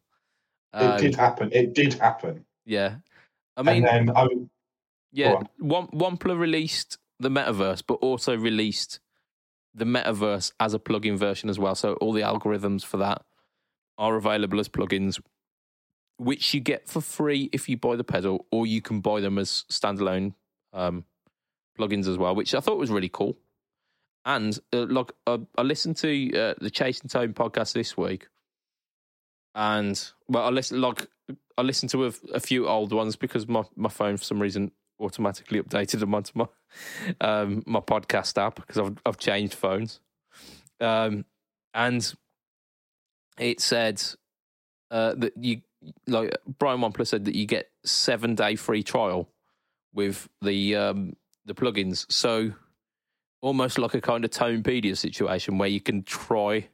It 0.73 0.77
Um, 0.83 0.99
did 0.99 1.15
happen. 1.15 1.49
It 1.53 1.73
did 1.73 1.93
happen. 1.93 2.45
yeah, 2.65 2.95
I 3.55 3.61
mean, 3.63 3.85
and 3.87 4.09
then 4.09 4.17
I 4.17 4.25
mean 4.27 4.49
yeah, 5.13 5.33
on. 5.33 5.87
Wampler 5.93 6.37
released 6.37 6.97
the 7.19 7.29
metaverse, 7.29 7.83
but 7.87 7.95
also 7.95 8.35
released 8.35 8.99
the 9.73 9.85
metaverse 9.85 10.51
as 10.59 10.73
a 10.73 10.79
plugin 10.79 11.17
version 11.17 11.49
as 11.49 11.59
well. 11.59 11.75
So 11.75 11.93
all 11.95 12.13
the 12.13 12.21
algorithms 12.21 12.83
for 12.83 12.97
that 12.97 13.23
are 13.97 14.15
available 14.15 14.59
as 14.59 14.69
plugins, 14.69 15.19
which 16.17 16.53
you 16.53 16.59
get 16.59 16.87
for 16.87 17.01
free 17.01 17.49
if 17.51 17.67
you 17.67 17.77
buy 17.77 17.95
the 17.95 18.03
pedal, 18.03 18.45
or 18.51 18.67
you 18.67 18.81
can 18.81 19.01
buy 19.01 19.19
them 19.19 19.37
as 19.37 19.65
standalone 19.71 20.33
um, 20.73 21.05
plugins 21.77 22.07
as 22.07 22.17
well, 22.17 22.35
which 22.35 22.53
I 22.53 22.59
thought 22.59 22.77
was 22.77 22.91
really 22.91 23.09
cool. 23.09 23.37
And 24.25 24.57
uh, 24.71 24.85
like, 24.89 25.11
uh, 25.27 25.39
I 25.57 25.63
listened 25.63 25.97
to 25.97 26.39
uh, 26.39 26.53
the 26.61 26.69
Chasing 26.69 27.09
Tone 27.09 27.33
podcast 27.33 27.73
this 27.73 27.97
week, 27.97 28.27
and 29.53 30.01
well, 30.27 30.45
I 30.45 30.49
listened 30.49 30.81
like 30.81 31.07
I 31.57 31.61
listened 31.61 31.91
to 31.91 32.05
a, 32.05 32.11
a 32.33 32.39
few 32.39 32.67
old 32.67 32.93
ones 32.93 33.15
because 33.15 33.47
my, 33.47 33.63
my 33.75 33.89
phone 33.89 34.17
for 34.17 34.23
some 34.23 34.41
reason 34.41 34.71
automatically 35.03 35.61
updated 35.61 35.99
them 35.99 36.15
onto 36.15 36.31
my 36.35 36.47
um, 37.21 37.63
my 37.65 37.79
podcast 37.79 38.41
app 38.41 38.55
because 38.55 38.77
I've 38.77 38.97
I've 39.05 39.17
changed 39.17 39.53
phones, 39.53 39.99
um, 40.79 41.25
and 41.73 42.13
it 43.37 43.59
said 43.59 44.01
uh, 44.91 45.13
that 45.15 45.33
you 45.37 45.61
like 46.07 46.35
Brian 46.59 46.79
Wampler 46.79 47.07
said 47.07 47.25
that 47.25 47.35
you 47.35 47.45
get 47.45 47.69
seven 47.83 48.35
day 48.35 48.55
free 48.55 48.83
trial 48.83 49.29
with 49.93 50.29
the 50.41 50.75
um, 50.75 51.15
the 51.45 51.53
plugins. 51.53 52.11
So 52.11 52.53
almost 53.41 53.77
like 53.77 53.93
a 53.93 54.01
kind 54.01 54.23
of 54.23 54.31
Tonepedia 54.31 54.97
situation 54.97 55.57
where 55.57 55.69
you 55.69 55.81
can 55.81 56.03
try 56.03 56.69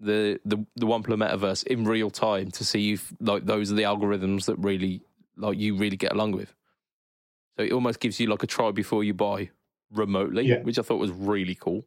the 0.00 0.40
the 0.44 0.64
the 0.76 0.86
Wampler 0.86 1.16
metaverse 1.16 1.66
in 1.66 1.84
real 1.84 2.10
time 2.10 2.50
to 2.52 2.64
see 2.64 2.92
if 2.92 3.12
like 3.20 3.46
those 3.46 3.70
are 3.70 3.74
the 3.74 3.82
algorithms 3.82 4.46
that 4.46 4.56
really 4.56 5.02
like 5.36 5.58
you 5.58 5.76
really 5.76 5.96
get 5.96 6.12
along 6.12 6.32
with. 6.32 6.54
So 7.56 7.64
it 7.64 7.72
almost 7.72 8.00
gives 8.00 8.20
you 8.20 8.26
like 8.28 8.42
a 8.42 8.46
try 8.46 8.70
before 8.70 9.02
you 9.02 9.14
buy 9.14 9.50
remotely, 9.90 10.44
Yeah. 10.44 10.62
which 10.62 10.78
I 10.78 10.82
thought 10.82 10.98
was 10.98 11.10
really 11.10 11.54
cool. 11.54 11.86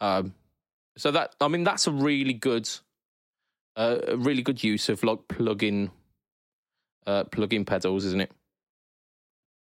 Um, 0.00 0.34
so 0.96 1.10
that 1.10 1.34
I 1.40 1.48
mean 1.48 1.64
that's 1.64 1.86
a 1.86 1.90
really 1.92 2.32
good, 2.34 2.68
uh, 3.76 3.98
a 4.08 4.16
really 4.16 4.42
good 4.42 4.62
use 4.62 4.88
of 4.88 5.02
like 5.02 5.28
plug-in, 5.28 5.90
uh, 7.06 7.24
plug-in 7.24 7.64
pedals, 7.64 8.04
isn't 8.04 8.20
it? 8.20 8.32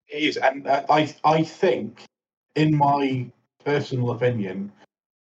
It 0.09 0.23
is, 0.23 0.37
and 0.37 0.65
uh, 0.67 0.85
I 0.89 1.13
I 1.23 1.43
think, 1.43 2.03
in 2.55 2.75
my 2.75 3.29
personal 3.63 4.11
opinion, 4.11 4.71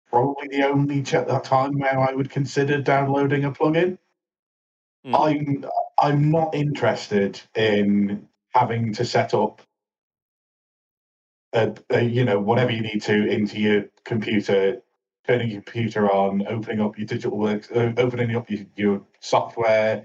probably 0.10 0.48
the 0.50 0.64
only 0.68 1.04
ch- 1.04 1.26
time 1.44 1.80
where 1.80 2.00
I 2.00 2.14
would 2.14 2.30
consider 2.30 2.82
downloading 2.82 3.46
a 3.46 3.52
plugin. 3.52 3.98
Mm. 5.06 5.16
I'm 5.28 5.66
I'm 6.00 6.32
not 6.32 6.54
interested 6.54 7.42
in 7.56 8.28
having 8.58 8.94
to 8.94 9.06
set 9.06 9.34
up, 9.34 9.62
a, 11.54 11.74
a, 11.90 12.02
you 12.02 12.26
know, 12.26 12.40
whatever 12.40 12.72
you 12.72 12.82
need 12.82 13.02
to 13.04 13.28
into 13.28 13.60
your 13.60 13.86
computer, 14.04 14.82
turning 15.26 15.50
your 15.50 15.62
computer 15.62 16.10
on, 16.12 16.46
opening 16.48 16.82
up 16.82 16.98
your 16.98 17.08
digital 17.08 17.38
works, 17.38 17.70
uh, 17.72 17.94
opening 17.98 18.36
up 18.36 18.50
your, 18.50 18.66
your 18.76 19.02
software, 19.20 20.04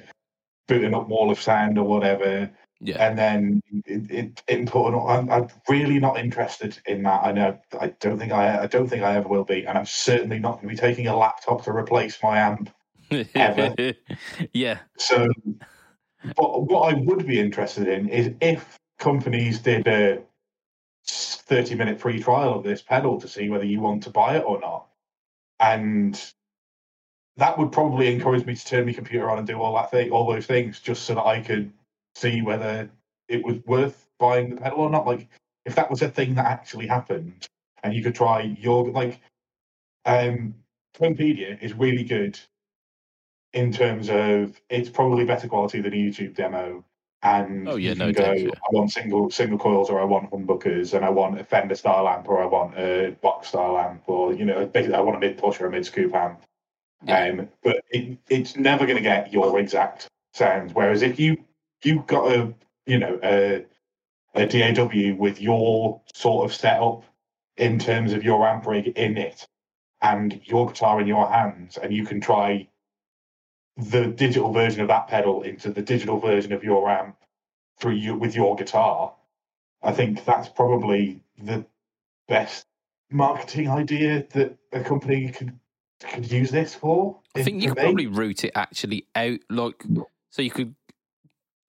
booting 0.68 0.94
up 0.94 1.08
Wall 1.08 1.30
of 1.30 1.40
Sound 1.40 1.78
or 1.78 1.84
whatever 1.84 2.50
Yeah. 2.80 3.06
and 3.06 3.18
then 3.18 3.62
it, 3.86 4.10
it, 4.10 4.42
input. 4.48 4.94
All. 4.94 5.08
I'm, 5.08 5.30
I'm 5.30 5.48
really 5.68 5.98
not 5.98 6.18
interested 6.18 6.78
in 6.86 7.02
that. 7.04 7.22
I 7.22 7.32
know. 7.32 7.58
I 7.80 7.88
don't 8.00 8.18
think 8.18 8.32
I. 8.32 8.64
I 8.64 8.66
don't 8.66 8.88
think 8.88 9.02
I 9.02 9.16
ever 9.16 9.28
will 9.28 9.44
be, 9.44 9.64
and 9.66 9.78
I'm 9.78 9.86
certainly 9.86 10.38
not 10.38 10.60
going 10.60 10.68
to 10.68 10.82
be 10.82 10.88
taking 10.88 11.06
a 11.06 11.16
laptop 11.16 11.64
to 11.64 11.70
replace 11.72 12.18
my 12.22 12.38
amp. 12.38 12.70
Ever. 13.34 13.74
yeah. 14.54 14.78
So, 14.96 15.28
but 16.36 16.62
what 16.64 16.92
I 16.92 16.98
would 16.98 17.26
be 17.26 17.40
interested 17.40 17.88
in 17.88 18.08
is 18.08 18.32
if 18.40 18.78
companies 18.98 19.58
did 19.60 19.86
a 19.86 20.22
30 21.06 21.74
minute 21.74 22.00
free 22.00 22.22
trial 22.22 22.54
of 22.54 22.64
this 22.64 22.82
pedal 22.82 23.20
to 23.20 23.28
see 23.28 23.48
whether 23.48 23.64
you 23.64 23.80
want 23.80 24.04
to 24.04 24.10
buy 24.10 24.36
it 24.36 24.44
or 24.46 24.60
not. 24.60 24.86
And 25.60 26.20
that 27.36 27.58
would 27.58 27.72
probably 27.72 28.12
encourage 28.12 28.46
me 28.46 28.54
to 28.54 28.64
turn 28.64 28.86
my 28.86 28.92
computer 28.92 29.30
on 29.30 29.38
and 29.38 29.46
do 29.46 29.60
all 29.60 29.74
that 29.76 29.90
thing, 29.90 30.10
all 30.10 30.30
those 30.30 30.46
things, 30.46 30.80
just 30.80 31.04
so 31.04 31.14
that 31.14 31.26
I 31.26 31.40
could 31.40 31.72
see 32.14 32.42
whether 32.42 32.90
it 33.28 33.44
was 33.44 33.56
worth 33.66 34.06
buying 34.18 34.50
the 34.50 34.60
pedal 34.60 34.80
or 34.80 34.90
not. 34.90 35.06
Like, 35.06 35.28
if 35.64 35.74
that 35.74 35.90
was 35.90 36.02
a 36.02 36.08
thing 36.08 36.34
that 36.34 36.46
actually 36.46 36.86
happened, 36.86 37.46
and 37.82 37.94
you 37.94 38.02
could 38.02 38.14
try 38.14 38.42
your 38.42 38.90
like, 38.90 39.20
um, 40.04 40.54
Tonepedia 40.94 41.60
is 41.62 41.72
really 41.72 42.04
good 42.04 42.38
in 43.52 43.72
terms 43.72 44.08
of 44.08 44.60
it's 44.70 44.88
probably 44.88 45.24
better 45.24 45.48
quality 45.48 45.80
than 45.80 45.92
a 45.92 45.96
YouTube 45.96 46.34
demo. 46.34 46.84
And 47.24 47.68
Oh, 47.68 47.76
yeah, 47.76 47.90
you 47.90 47.94
no 47.96 48.06
can 48.06 48.14
go, 48.14 48.22
doubt, 48.22 48.40
yeah. 48.40 48.50
I 48.50 48.74
want 48.74 48.90
single 48.90 49.30
single 49.30 49.58
coils, 49.58 49.90
or 49.90 50.00
I 50.00 50.04
want 50.04 50.30
humbuckers, 50.30 50.94
and 50.94 51.04
I 51.04 51.10
want 51.10 51.40
a 51.40 51.44
Fender 51.44 51.76
style 51.76 52.08
amp, 52.08 52.28
or 52.28 52.42
I 52.42 52.46
want 52.46 52.76
a 52.76 53.16
box 53.22 53.48
style 53.48 53.78
amp, 53.78 54.02
or 54.06 54.34
you 54.34 54.44
know, 54.44 54.66
basically 54.66 54.96
I 54.96 55.00
want 55.00 55.16
a 55.16 55.20
mid 55.20 55.38
push 55.38 55.60
or 55.60 55.66
a 55.66 55.70
mid 55.70 55.86
scoop 55.86 56.14
amp. 56.14 56.42
Yeah. 57.04 57.28
Um, 57.28 57.48
but 57.62 57.84
it, 57.90 58.18
it's 58.28 58.56
never 58.56 58.86
going 58.86 58.96
to 58.96 59.02
get 59.02 59.32
your 59.32 59.58
exact 59.60 60.08
sound. 60.34 60.72
Whereas 60.72 61.02
if 61.02 61.20
you 61.20 61.36
you've 61.84 62.06
got 62.08 62.32
a 62.32 62.52
you 62.86 62.98
know 62.98 63.18
a, 63.22 63.64
a 64.34 64.46
DAW 64.46 65.14
with 65.16 65.40
your 65.40 66.00
sort 66.14 66.44
of 66.44 66.54
setup 66.54 67.04
in 67.56 67.78
terms 67.78 68.12
of 68.12 68.24
your 68.24 68.48
amp 68.48 68.66
rig 68.66 68.88
in 68.88 69.16
it, 69.16 69.46
and 70.00 70.40
your 70.44 70.66
guitar 70.66 71.00
in 71.00 71.06
your 71.06 71.30
hands, 71.30 71.76
and 71.76 71.92
you 71.92 72.04
can 72.04 72.20
try 72.20 72.66
the 73.76 74.06
digital 74.08 74.52
version 74.52 74.80
of 74.80 74.88
that 74.88 75.08
pedal 75.08 75.42
into 75.42 75.70
the 75.70 75.82
digital 75.82 76.18
version 76.18 76.52
of 76.52 76.62
your 76.62 76.90
amp 76.90 77.16
through 77.80 77.94
you 77.94 78.14
with 78.14 78.34
your 78.34 78.54
guitar. 78.56 79.12
I 79.82 79.92
think 79.92 80.24
that's 80.24 80.48
probably 80.48 81.20
the 81.42 81.64
best 82.28 82.66
marketing 83.10 83.68
idea 83.68 84.26
that 84.32 84.56
a 84.72 84.80
company 84.82 85.30
could 85.30 85.58
could 86.12 86.30
use 86.30 86.50
this 86.50 86.74
for. 86.74 87.20
I 87.36 87.42
think 87.42 87.62
you 87.62 87.68
could 87.68 87.78
me. 87.78 87.82
probably 87.84 88.06
route 88.08 88.44
it 88.44 88.52
actually 88.56 89.06
out, 89.14 89.38
like, 89.48 89.84
so 90.30 90.42
you 90.42 90.50
could 90.50 90.74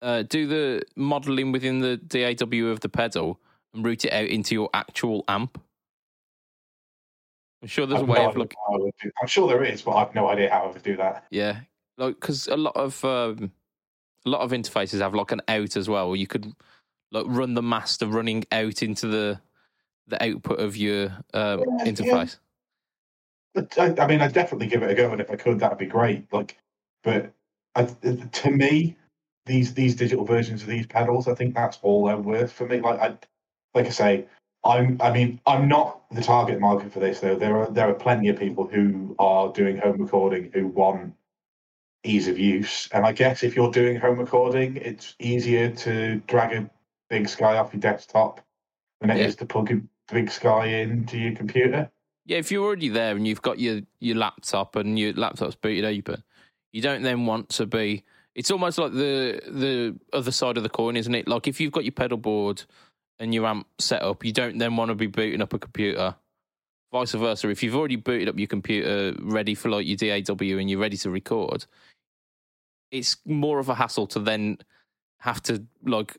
uh, 0.01 0.23
do 0.23 0.47
the 0.47 0.83
modeling 0.95 1.51
within 1.51 1.79
the 1.79 1.97
DAW 1.97 2.67
of 2.71 2.79
the 2.79 2.87
pedal 2.89 3.39
and 3.73 3.85
route 3.85 4.05
it 4.05 4.13
out 4.13 4.27
into 4.29 4.55
your 4.55 4.69
actual 4.73 5.25
amp. 5.27 5.61
I'm 7.61 7.67
sure 7.67 7.85
there's 7.85 7.99
a 7.99 8.03
I've 8.03 8.09
way 8.09 8.19
no 8.19 8.29
of 8.29 8.37
looking. 8.37 8.57
like, 8.57 8.67
how 8.67 8.75
I 8.75 8.83
would 8.85 8.93
do- 9.01 9.11
I'm 9.21 9.27
sure 9.27 9.47
there 9.47 9.63
is, 9.63 9.81
but 9.81 9.91
I've 9.91 10.15
no 10.15 10.29
idea 10.29 10.49
how 10.49 10.63
I 10.63 10.71
would 10.71 10.81
do 10.81 10.95
that. 10.97 11.25
yeah, 11.29 11.59
like 12.01 12.19
because 12.19 12.47
a 12.47 12.57
lot 12.57 12.75
of 12.75 13.03
um, 13.05 13.51
a 14.25 14.29
lot 14.29 14.41
of 14.41 14.51
interfaces 14.51 14.99
have 14.99 15.13
like 15.13 15.31
an 15.31 15.41
out 15.47 15.77
as 15.77 15.87
well. 15.87 16.15
You 16.15 16.27
could 16.27 16.51
like 17.11 17.25
run 17.27 17.53
the 17.53 17.61
master 17.61 18.07
running 18.07 18.43
out 18.51 18.81
into 18.81 19.07
the 19.07 19.39
the 20.07 20.21
output 20.23 20.59
of 20.59 20.75
your 20.75 21.05
um, 21.33 21.59
Yeah, 21.59 21.65
yeah. 21.79 21.85
interface. 21.85 22.37
But 23.53 23.77
I, 23.77 24.03
I 24.03 24.07
mean, 24.07 24.21
I'd 24.21 24.33
definitely 24.33 24.67
give 24.67 24.81
it 24.81 24.89
a 24.89 24.95
go, 24.95 25.11
and 25.11 25.21
if 25.21 25.29
I 25.29 25.35
could, 25.35 25.59
that'd 25.59 25.77
be 25.77 25.85
great. 25.85 26.31
Like, 26.33 26.57
but 27.03 27.31
I, 27.75 27.83
to 27.83 28.51
me, 28.51 28.97
these 29.45 29.73
these 29.73 29.95
digital 29.95 30.25
versions 30.25 30.63
of 30.63 30.67
these 30.67 30.87
pedals, 30.87 31.27
I 31.27 31.35
think 31.35 31.53
that's 31.53 31.79
all 31.81 32.05
they're 32.05 32.17
worth 32.17 32.51
for 32.51 32.65
me. 32.65 32.79
Like 32.79 32.99
I, 32.99 33.17
like 33.75 33.85
I 33.85 33.89
say, 33.89 34.25
I'm. 34.65 34.97
I 35.01 35.11
mean, 35.11 35.39
I'm 35.45 35.67
not 35.67 36.03
the 36.11 36.21
target 36.21 36.59
market 36.59 36.91
for 36.91 36.99
this 36.99 37.19
though. 37.19 37.35
There 37.35 37.57
are 37.57 37.69
there 37.69 37.89
are 37.89 37.93
plenty 37.93 38.29
of 38.29 38.39
people 38.39 38.67
who 38.67 39.15
are 39.19 39.51
doing 39.51 39.77
home 39.77 40.01
recording 40.01 40.49
who 40.53 40.67
want 40.67 41.13
ease 42.03 42.27
of 42.27 42.39
use, 42.39 42.87
and 42.91 43.05
I 43.05 43.11
guess 43.11 43.43
if 43.43 43.55
you're 43.55 43.71
doing 43.71 43.97
home 43.99 44.17
recording, 44.17 44.77
it's 44.77 45.15
easier 45.19 45.69
to 45.69 46.15
drag 46.27 46.53
a 46.53 46.69
big 47.09 47.27
sky 47.29 47.57
off 47.57 47.73
your 47.73 47.79
desktop 47.81 48.41
than 48.99 49.09
it 49.11 49.17
is 49.19 49.35
Yeah. 49.35 49.39
to 49.39 49.45
plug 49.45 49.71
a 49.71 49.81
big 50.11 50.31
sky 50.31 50.65
into 50.67 51.17
your 51.17 51.35
computer. 51.35 51.89
Yeah, 52.25 52.37
if 52.37 52.51
you're 52.51 52.63
already 52.65 52.89
there 52.89 53.15
and 53.15 53.27
you've 53.27 53.41
got 53.41 53.59
your, 53.59 53.81
your 53.99 54.15
laptop 54.15 54.75
and 54.75 54.97
your 54.97 55.13
laptop's 55.13 55.55
booted 55.55 55.85
open, 55.85 56.23
you 56.71 56.81
don't 56.81 57.01
then 57.01 57.25
want 57.25 57.49
to 57.49 57.65
be. 57.65 58.03
It's 58.35 58.49
almost 58.51 58.77
like 58.77 58.93
the 58.93 59.41
the 59.47 59.99
other 60.13 60.31
side 60.31 60.55
of 60.57 60.63
the 60.63 60.69
coin, 60.69 60.95
isn't 60.95 61.13
it? 61.13 61.27
Like 61.27 61.47
if 61.47 61.59
you've 61.59 61.73
got 61.73 61.83
your 61.83 61.91
pedal 61.91 62.17
board 62.17 62.63
and 63.19 63.33
your 63.33 63.45
amp 63.45 63.67
set 63.77 64.01
up, 64.01 64.23
you 64.23 64.31
don't 64.31 64.57
then 64.57 64.77
want 64.77 64.89
to 64.89 64.95
be 64.95 65.07
booting 65.07 65.41
up 65.41 65.53
a 65.53 65.59
computer. 65.59 66.15
Vice 66.91 67.13
versa, 67.13 67.49
if 67.49 67.63
you've 67.63 67.75
already 67.75 67.95
booted 67.95 68.27
up 68.27 68.37
your 68.37 68.47
computer 68.47 69.15
ready 69.21 69.55
for 69.55 69.69
like 69.69 69.87
your 69.87 69.95
DAW 69.95 70.57
and 70.57 70.69
you're 70.69 70.79
ready 70.79 70.97
to 70.97 71.09
record, 71.09 71.65
it's 72.91 73.17
more 73.25 73.59
of 73.59 73.69
a 73.69 73.75
hassle 73.75 74.07
to 74.07 74.19
then 74.19 74.57
have 75.19 75.41
to 75.43 75.63
like 75.85 76.17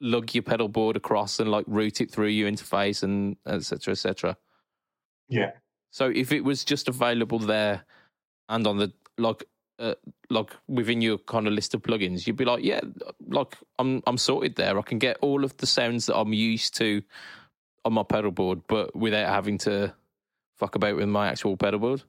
lug 0.00 0.34
your 0.34 0.42
pedal 0.42 0.68
board 0.68 0.96
across 0.96 1.40
and 1.40 1.50
like 1.50 1.64
route 1.66 2.00
it 2.00 2.10
through 2.10 2.26
your 2.26 2.50
interface 2.50 3.02
and 3.02 3.36
etc. 3.46 3.92
etc. 3.92 4.36
Yeah. 5.28 5.52
So 5.92 6.10
if 6.10 6.32
it 6.32 6.42
was 6.42 6.64
just 6.64 6.88
available 6.88 7.38
there 7.38 7.84
and 8.48 8.66
on 8.66 8.78
the 8.78 8.92
like 9.16 9.44
uh, 9.78 9.94
like 10.28 10.50
within 10.68 11.00
your 11.00 11.18
kind 11.18 11.46
of 11.46 11.54
list 11.54 11.74
of 11.74 11.82
plugins, 11.82 12.26
you'd 12.26 12.36
be 12.36 12.44
like, 12.44 12.62
yeah, 12.62 12.80
like 13.28 13.56
I'm 13.78 14.02
I'm 14.06 14.18
sorted 14.18 14.56
there. 14.56 14.78
I 14.78 14.82
can 14.82 14.98
get 14.98 15.16
all 15.22 15.44
of 15.44 15.56
the 15.56 15.66
sounds 15.66 16.06
that 16.06 16.18
I'm 16.18 16.32
used 16.34 16.76
to 16.76 17.02
on 17.84 17.94
my 17.94 18.02
pedal 18.02 18.30
board, 18.30 18.60
but 18.68 18.94
without 18.94 19.28
having 19.28 19.58
to 19.58 19.94
fuck 20.62 20.76
about 20.76 20.94
with 20.94 21.08
my 21.08 21.26
actual 21.26 21.56
pedal 21.56 21.80
board. 21.80 22.04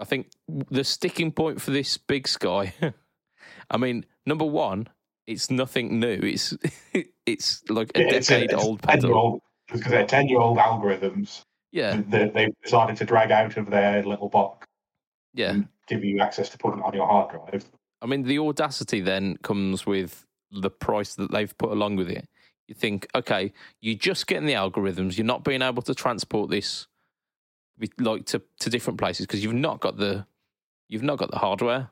I 0.00 0.04
think 0.04 0.32
the 0.48 0.82
sticking 0.82 1.30
point 1.30 1.62
for 1.62 1.70
this 1.70 1.96
big 1.96 2.26
sky. 2.26 2.74
I 3.70 3.76
mean, 3.76 4.04
number 4.26 4.44
one, 4.44 4.88
it's 5.28 5.48
nothing 5.48 6.00
new. 6.00 6.18
It's 6.20 6.56
it's 7.26 7.62
like 7.70 7.92
a 7.94 8.00
Yeah, 8.00 8.06
it's 8.14 8.30
a- 8.30 8.34
decade 8.40 8.50
it's 8.52 8.64
old 8.64 8.82
pedal. 8.82 9.40
because 9.72 9.92
they're 9.92 10.04
10 10.06 10.26
year 10.26 10.40
old 10.40 10.58
algorithms 10.58 11.44
Yeah, 11.70 12.02
that 12.08 12.34
they've 12.34 12.52
decided 12.64 12.96
to 12.96 13.04
drag 13.04 13.30
out 13.30 13.56
of 13.56 13.70
their 13.70 14.02
little 14.02 14.28
box 14.28 14.66
yeah. 15.34 15.50
and 15.52 15.68
give 15.86 16.02
you 16.02 16.18
access 16.18 16.48
to 16.48 16.58
put 16.58 16.76
it 16.76 16.82
on 16.82 16.94
your 16.94 17.06
hard 17.06 17.30
drive. 17.30 17.64
I 18.00 18.06
mean, 18.06 18.24
the 18.24 18.40
audacity 18.40 19.00
then 19.00 19.36
comes 19.44 19.86
with 19.86 20.26
the 20.50 20.70
price 20.70 21.14
that 21.14 21.30
they've 21.30 21.56
put 21.58 21.70
along 21.70 21.94
with 21.94 22.10
it. 22.10 22.28
You 22.68 22.74
think, 22.74 23.06
okay, 23.14 23.52
you're 23.80 23.98
just 23.98 24.26
getting 24.26 24.46
the 24.46 24.54
algorithms. 24.54 25.16
You're 25.16 25.26
not 25.26 25.44
being 25.44 25.62
able 25.62 25.82
to 25.82 25.94
transport 25.94 26.50
this 26.50 26.86
like 27.98 28.26
to, 28.26 28.40
to 28.60 28.70
different 28.70 28.98
places 28.98 29.26
because 29.26 29.42
you've 29.42 29.54
not 29.54 29.80
got 29.80 29.96
the 29.96 30.26
you've 30.88 31.02
not 31.02 31.18
got 31.18 31.30
the 31.30 31.38
hardware. 31.38 31.90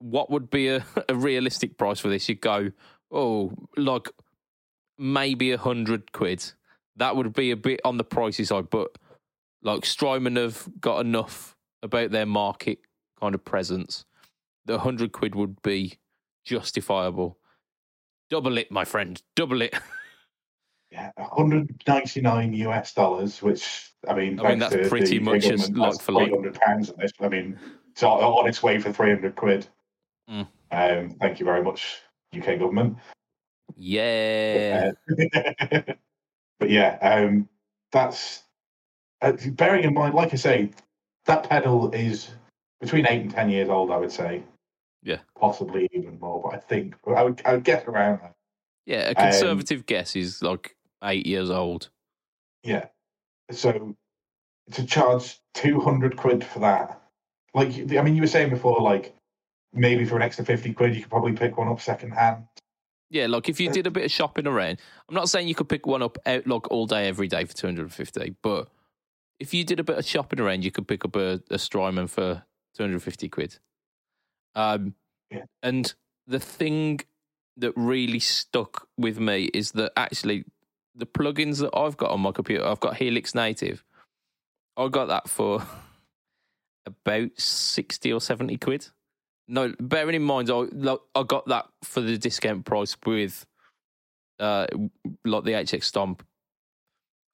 What 0.00 0.30
would 0.30 0.50
be 0.50 0.68
a, 0.68 0.84
a 1.08 1.14
realistic 1.14 1.78
price 1.78 2.00
for 2.00 2.08
this? 2.08 2.28
You'd 2.28 2.40
go, 2.40 2.72
oh, 3.10 3.52
like 3.76 4.08
maybe 4.98 5.52
a 5.52 5.58
hundred 5.58 6.12
quid. 6.12 6.52
That 6.96 7.16
would 7.16 7.32
be 7.32 7.50
a 7.50 7.56
bit 7.56 7.80
on 7.84 7.96
the 7.96 8.04
pricey 8.04 8.46
side, 8.46 8.70
but 8.70 8.98
like 9.62 9.86
Strymon 9.86 10.36
have 10.36 10.68
got 10.80 11.04
enough 11.04 11.56
about 11.82 12.10
their 12.10 12.26
market 12.26 12.80
kind 13.20 13.34
of 13.34 13.44
presence 13.44 14.04
the 14.68 14.78
hundred 14.78 15.10
quid 15.10 15.34
would 15.34 15.60
be 15.62 15.98
justifiable. 16.44 17.38
Double 18.30 18.58
it, 18.58 18.70
my 18.70 18.84
friend. 18.84 19.20
Double 19.36 19.62
it. 19.62 19.74
Yeah, 20.90 21.10
199 21.16 22.52
US 22.54 22.94
dollars, 22.94 23.42
which 23.42 23.92
I 24.08 24.14
mean, 24.14 24.40
I 24.40 24.48
mean, 24.48 24.58
that's 24.58 24.88
pretty 24.88 25.18
much 25.18 25.44
as 25.44 25.70
like 25.72 26.00
for 26.00 26.12
like. 26.12 26.28
800 26.28 26.54
pounds. 26.54 26.92
This, 26.96 27.12
I 27.20 27.28
mean, 27.28 27.58
it's 27.92 28.02
on, 28.02 28.20
on 28.20 28.48
its 28.48 28.62
way 28.62 28.78
for 28.78 28.90
300 28.90 29.36
quid. 29.36 29.66
Mm. 30.30 30.48
Um, 30.70 31.10
thank 31.20 31.40
you 31.40 31.44
very 31.44 31.62
much, 31.62 32.00
UK 32.34 32.58
government. 32.58 32.96
Yeah. 33.76 34.92
Uh, 35.10 35.80
but 36.58 36.70
yeah, 36.70 36.98
um, 37.02 37.48
that's 37.92 38.44
uh, 39.20 39.32
bearing 39.50 39.84
in 39.84 39.92
mind, 39.92 40.14
like 40.14 40.32
I 40.32 40.36
say, 40.36 40.70
that 41.26 41.48
pedal 41.50 41.90
is 41.90 42.30
between 42.80 43.06
eight 43.06 43.20
and 43.20 43.30
ten 43.30 43.50
years 43.50 43.68
old. 43.68 43.90
I 43.90 43.98
would 43.98 44.12
say. 44.12 44.42
Yeah. 45.08 45.20
Possibly 45.40 45.88
even 45.92 46.20
more, 46.20 46.42
but 46.42 46.54
I 46.54 46.58
think 46.58 46.94
I 47.06 47.22
would 47.22 47.40
I 47.46 47.54
would 47.54 47.64
guess 47.64 47.86
around 47.86 48.20
that. 48.20 48.34
Yeah. 48.84 49.06
A 49.06 49.08
Um, 49.10 49.14
conservative 49.14 49.86
guess 49.86 50.14
is 50.14 50.42
like 50.42 50.76
eight 51.02 51.26
years 51.26 51.48
old. 51.50 51.88
Yeah. 52.62 52.86
So 53.50 53.96
to 54.72 54.84
charge 54.86 55.40
two 55.54 55.80
hundred 55.80 56.16
quid 56.18 56.44
for 56.44 56.58
that, 56.58 57.00
like 57.54 57.70
I 57.96 58.02
mean, 58.02 58.14
you 58.16 58.20
were 58.20 58.26
saying 58.28 58.50
before, 58.50 58.80
like 58.80 59.14
maybe 59.72 60.04
for 60.04 60.16
an 60.16 60.22
extra 60.22 60.44
fifty 60.44 60.74
quid, 60.74 60.94
you 60.94 61.00
could 61.00 61.10
probably 61.10 61.32
pick 61.32 61.56
one 61.56 61.68
up 61.68 61.80
second 61.80 62.10
hand. 62.10 62.44
Yeah, 63.10 63.26
like 63.28 63.48
if 63.48 63.58
you 63.58 63.70
Uh, 63.70 63.72
did 63.72 63.86
a 63.86 63.90
bit 63.90 64.04
of 64.04 64.10
shopping 64.10 64.46
around, 64.46 64.78
I'm 65.08 65.14
not 65.14 65.30
saying 65.30 65.48
you 65.48 65.54
could 65.54 65.70
pick 65.70 65.86
one 65.86 66.02
up 66.02 66.18
out 66.26 66.46
like 66.46 66.70
all 66.70 66.86
day, 66.86 67.08
every 67.08 67.28
day 67.28 67.46
for 67.46 67.54
250, 67.54 68.34
but 68.42 68.68
if 69.40 69.54
you 69.54 69.64
did 69.64 69.80
a 69.80 69.84
bit 69.84 69.96
of 69.96 70.04
shopping 70.04 70.40
around, 70.40 70.62
you 70.62 70.70
could 70.70 70.86
pick 70.86 71.06
up 71.06 71.16
a, 71.16 71.40
a 71.50 71.58
Strymon 71.58 72.08
for 72.08 72.42
250 72.76 73.30
quid. 73.30 73.58
Um, 74.58 74.94
Yeah. 75.30 75.44
and 75.62 75.94
the 76.26 76.40
thing 76.40 77.00
that 77.56 77.72
really 77.76 78.18
stuck 78.18 78.88
with 78.96 79.18
me 79.20 79.44
is 79.54 79.72
that 79.72 79.92
actually 79.96 80.44
the 80.94 81.06
plugins 81.06 81.60
that 81.60 81.76
I've 81.76 81.96
got 81.96 82.10
on 82.10 82.20
my 82.20 82.32
computer, 82.32 82.66
I've 82.66 82.80
got 82.80 82.96
Helix 82.96 83.34
Native. 83.34 83.84
I 84.76 84.88
got 84.88 85.06
that 85.06 85.28
for 85.28 85.62
about 86.86 87.30
sixty 87.38 88.12
or 88.12 88.20
seventy 88.20 88.56
quid. 88.56 88.88
No, 89.46 89.74
bearing 89.80 90.14
in 90.14 90.22
mind, 90.22 90.50
I 90.50 90.66
like, 90.72 91.00
I 91.14 91.22
got 91.22 91.46
that 91.46 91.68
for 91.82 92.00
the 92.00 92.18
discount 92.18 92.64
price 92.64 92.96
with 93.06 93.46
uh 94.40 94.66
like 95.24 95.44
the 95.44 95.52
HX 95.52 95.84
Stomp. 95.84 96.24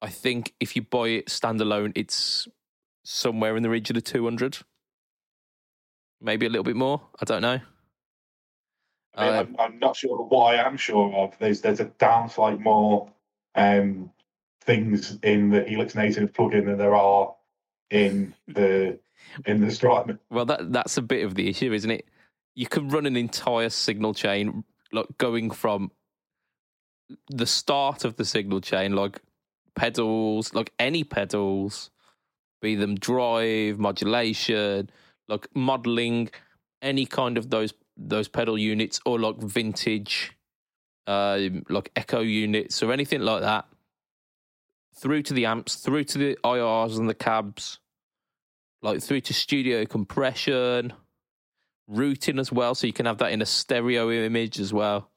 I 0.01 0.09
think 0.09 0.53
if 0.59 0.75
you 0.75 0.81
buy 0.83 1.07
it 1.09 1.27
standalone, 1.27 1.91
it's 1.95 2.47
somewhere 3.03 3.55
in 3.57 3.63
the 3.63 3.69
region 3.69 3.97
of 3.97 4.03
two 4.03 4.23
hundred, 4.25 4.59
maybe 6.25 6.45
a 6.45 6.49
little 6.49 6.63
bit 6.63 6.75
more. 6.75 7.01
I 7.21 7.25
don't 7.25 7.41
know. 7.41 7.59
I 9.15 9.25
mean, 9.25 9.33
Uh, 9.33 9.39
I'm, 9.39 9.55
I'm 9.59 9.79
not 9.79 9.95
sure. 9.95 10.17
What 10.17 10.53
I 10.55 10.67
am 10.67 10.75
sure 10.75 11.13
of, 11.15 11.37
there's 11.39 11.61
there's 11.61 11.79
a 11.79 11.85
damn 11.85 12.27
sight 12.27 12.59
more 12.59 13.09
um, 13.55 14.11
things 14.61 15.17
in 15.23 15.49
the 15.49 15.63
Helix 15.63 15.95
Native 15.95 16.33
plugin 16.33 16.65
than 16.65 16.77
there 16.77 16.95
are 16.95 17.33
in 17.91 18.33
the 18.47 18.99
in 19.45 19.61
the 19.61 19.71
Strymon. 19.71 20.19
Well, 20.29 20.45
that 20.45 20.73
that's 20.73 20.97
a 20.97 21.01
bit 21.01 21.23
of 21.23 21.35
the 21.35 21.47
issue, 21.47 21.71
isn't 21.71 21.91
it? 21.91 22.05
You 22.55 22.67
can 22.67 22.89
run 22.89 23.05
an 23.05 23.15
entire 23.15 23.69
signal 23.69 24.13
chain, 24.13 24.63
like 24.91 25.07
going 25.17 25.51
from 25.51 25.91
the 27.29 27.45
start 27.45 28.03
of 28.03 28.15
the 28.15 28.25
signal 28.25 28.61
chain, 28.61 28.95
like 28.95 29.21
pedals, 29.75 30.53
like 30.53 30.73
any 30.79 31.03
pedals, 31.03 31.91
be 32.61 32.75
them 32.75 32.95
drive, 32.95 33.77
modulation, 33.77 34.89
like 35.27 35.47
modeling, 35.55 36.29
any 36.81 37.05
kind 37.05 37.37
of 37.37 37.49
those 37.49 37.73
those 37.97 38.27
pedal 38.27 38.57
units, 38.57 38.99
or 39.05 39.19
like 39.19 39.37
vintage, 39.37 40.33
uh, 41.07 41.39
like 41.69 41.91
echo 41.95 42.21
units 42.21 42.83
or 42.83 42.91
anything 42.91 43.21
like 43.21 43.41
that, 43.41 43.65
through 44.95 45.23
to 45.23 45.33
the 45.33 45.45
amps, 45.45 45.75
through 45.75 46.03
to 46.05 46.17
the 46.17 46.37
IRs 46.43 46.97
and 46.97 47.09
the 47.09 47.13
cabs 47.13 47.79
like 48.85 49.01
through 49.01 49.19
to 49.19 49.33
studio 49.33 49.83
compression, 49.83 50.93
routing 51.87 52.39
as 52.39 52.51
well, 52.51 52.75
so 52.75 52.87
you 52.87 52.93
can 52.93 53.07
have 53.07 53.17
that 53.17 53.31
in 53.31 53.41
a 53.41 53.45
stereo 53.45 54.11
image 54.11 54.59
as 54.59 54.71
well. 54.71 55.09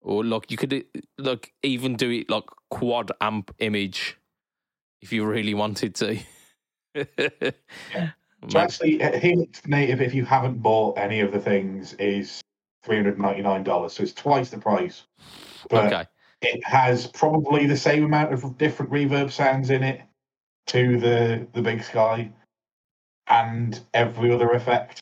Or 0.00 0.24
like 0.24 0.50
you 0.50 0.56
could 0.56 0.86
like 1.18 1.52
even 1.62 1.94
do 1.96 2.10
it 2.10 2.30
like 2.30 2.46
quad 2.70 3.12
amp 3.20 3.54
image 3.58 4.16
if 5.02 5.12
you 5.12 5.26
really 5.26 5.52
wanted 5.52 5.94
to. 5.96 6.18
So 8.48 8.58
actually, 8.58 8.98
Helix 9.18 9.66
Native, 9.66 10.00
if 10.00 10.14
you 10.14 10.24
haven't 10.24 10.62
bought 10.62 10.98
any 10.98 11.20
of 11.20 11.30
the 11.32 11.38
things, 11.40 11.92
is 11.94 12.40
three 12.82 12.96
hundred 12.96 13.18
ninety 13.18 13.42
nine 13.42 13.62
dollars. 13.62 13.92
So 13.92 14.02
it's 14.02 14.12
twice 14.12 14.50
the 14.50 14.58
price. 14.58 15.04
But 15.68 15.92
okay. 15.92 16.04
it 16.40 16.64
has 16.64 17.06
probably 17.08 17.66
the 17.66 17.76
same 17.76 18.04
amount 18.04 18.32
of 18.32 18.56
different 18.56 18.90
reverb 18.90 19.30
sounds 19.30 19.70
in 19.70 19.82
it 19.82 20.00
to 20.68 20.98
the 20.98 21.46
the 21.52 21.60
Big 21.60 21.82
Sky, 21.82 22.32
and 23.28 23.80
every 23.94 24.32
other 24.32 24.50
effect 24.50 25.00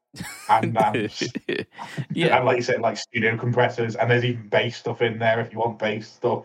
and 0.48 0.76
amps. 0.82 1.22
yeah, 2.12 2.36
And 2.36 2.44
like 2.44 2.56
you 2.56 2.62
said, 2.62 2.80
like 2.80 2.96
studio 2.96 3.36
compressors, 3.36 3.96
and 3.96 4.10
there's 4.10 4.24
even 4.24 4.48
bass 4.48 4.76
stuff 4.76 5.02
in 5.02 5.18
there 5.18 5.40
if 5.40 5.52
you 5.52 5.58
want 5.58 5.78
bass 5.78 6.08
stuff. 6.08 6.44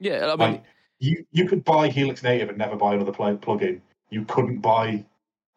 yeah. 0.00 0.26
I 0.26 0.30
mean, 0.30 0.38
Like 0.38 0.64
you, 0.98 1.24
you 1.30 1.46
could 1.46 1.64
buy 1.64 1.88
Helix 1.88 2.22
Native 2.22 2.48
and 2.48 2.58
never 2.58 2.76
buy 2.76 2.94
another 2.94 3.12
plug 3.12 3.40
plugin. 3.40 3.80
You 4.10 4.24
couldn't 4.24 4.58
buy 4.58 5.04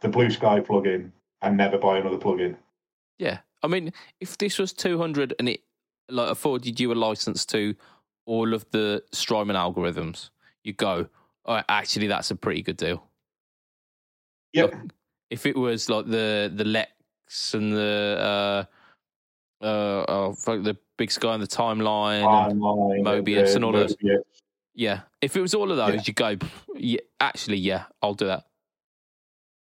the 0.01 0.09
Blue 0.09 0.29
Sky 0.29 0.59
plugin 0.59 1.11
and 1.41 1.57
never 1.57 1.77
buy 1.77 1.97
another 1.97 2.17
plugin. 2.17 2.55
Yeah, 3.17 3.39
I 3.63 3.67
mean, 3.67 3.93
if 4.19 4.37
this 4.37 4.57
was 4.57 4.73
two 4.73 4.97
hundred 4.97 5.33
and 5.39 5.49
it 5.49 5.61
like 6.09 6.29
afforded 6.29 6.79
you 6.79 6.91
a 6.91 6.95
license 6.95 7.45
to 7.47 7.75
all 8.25 8.53
of 8.53 8.65
the 8.71 9.03
Strymon 9.11 9.55
algorithms, 9.55 10.29
you 10.63 10.73
go, 10.73 11.07
oh, 11.45 11.61
actually, 11.69 12.07
that's 12.07 12.31
a 12.31 12.35
pretty 12.35 12.61
good 12.61 12.77
deal. 12.77 13.03
Yep. 14.53 14.71
Look, 14.71 14.81
if 15.29 15.45
it 15.45 15.55
was 15.55 15.89
like 15.89 16.05
the 16.07 16.51
the 16.53 16.65
Lex 16.65 17.53
and 17.53 17.73
the 17.73 18.67
uh 19.61 19.63
uh 19.63 20.05
oh, 20.07 20.35
the 20.45 20.77
Big 20.97 21.11
Sky 21.11 21.33
and 21.33 21.43
the 21.43 21.47
Timeline, 21.47 22.23
and, 22.23 22.61
Timeline, 22.61 23.01
Mobius 23.01 23.53
uh, 23.53 23.55
and 23.55 23.65
all 23.65 23.75
of 23.75 23.87
those. 23.89 23.97
Yeah, 24.77 25.01
if 25.21 25.37
it 25.37 25.41
was 25.41 25.53
all 25.53 25.71
of 25.71 25.77
those, 25.77 25.95
Yeah. 25.95 26.01
you 26.05 26.13
go, 26.13 26.35
yeah, 26.75 26.99
actually, 27.21 27.57
yeah, 27.57 27.85
I'll 28.01 28.13
do 28.13 28.25
that. 28.27 28.45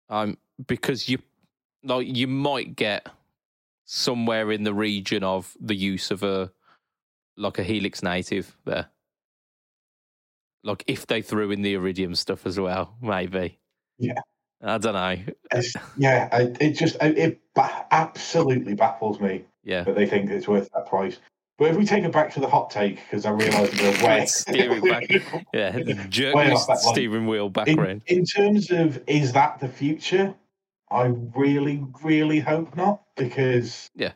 Um, 0.09 0.37
because 0.67 1.09
you 1.09 1.19
like 1.83 2.07
you 2.07 2.27
might 2.29 2.77
get 2.77 3.09
somewhere 3.87 4.51
in 4.53 4.65
the 4.65 4.75
region 4.75 5.23
of 5.25 5.57
the 5.61 5.75
use 5.75 6.11
of 6.11 6.23
a 6.23 6.51
like 7.37 7.59
a 7.59 7.63
Helix 7.63 8.03
native 8.03 8.57
there. 8.65 8.87
Like 10.63 10.85
if 10.87 11.07
they 11.07 11.21
threw 11.21 11.51
in 11.51 11.63
the 11.63 11.75
Iridium 11.75 12.15
stuff 12.15 12.47
as 12.47 12.59
well, 12.59 12.95
maybe. 13.03 13.59
Yeah. 13.99 14.21
I 14.63 14.79
don't 14.79 14.95
know. 14.95 15.33
It's- 15.53 15.75
yeah, 15.99 16.29
it 16.33 16.73
just 16.73 16.97
it, 17.03 17.19
it 17.19 17.41
absolutely 17.91 18.75
baffles 18.75 19.21
me 19.21 19.45
Yeah. 19.63 19.83
that 19.83 19.95
they 19.95 20.07
think 20.07 20.31
it's 20.31 20.49
worth 20.49 20.71
that 20.75 20.87
price. 20.87 21.19
But 21.57 21.71
if 21.71 21.77
we 21.77 21.85
take 21.85 22.03
it 22.03 22.11
back 22.13 22.33
to 22.35 22.41
the 22.41 22.49
hot 22.49 22.71
take, 22.71 22.97
because 22.97 23.25
I 23.25 23.31
realise 23.31 23.81
we're 23.81 24.05
way 24.09 24.27
Steer 24.27 24.73
it 24.73 24.83
back. 25.33 25.45
Yeah. 25.53 25.79
Jerk 26.09 26.35
Way 26.35 26.49
the 26.49 26.55
off 26.55 26.67
that 26.67 26.83
line. 26.85 26.95
steering 26.95 27.27
wheel 27.27 27.49
back 27.49 27.69
in, 27.69 27.79
around. 27.79 28.03
in 28.07 28.25
terms 28.25 28.71
of 28.73 29.01
is 29.07 29.33
that 29.35 29.61
the 29.61 29.69
future? 29.69 30.35
I 30.91 31.07
really, 31.35 31.85
really 32.03 32.41
hope 32.41 32.77
not, 32.77 33.03
because 33.17 33.89
Yeah. 33.95 34.13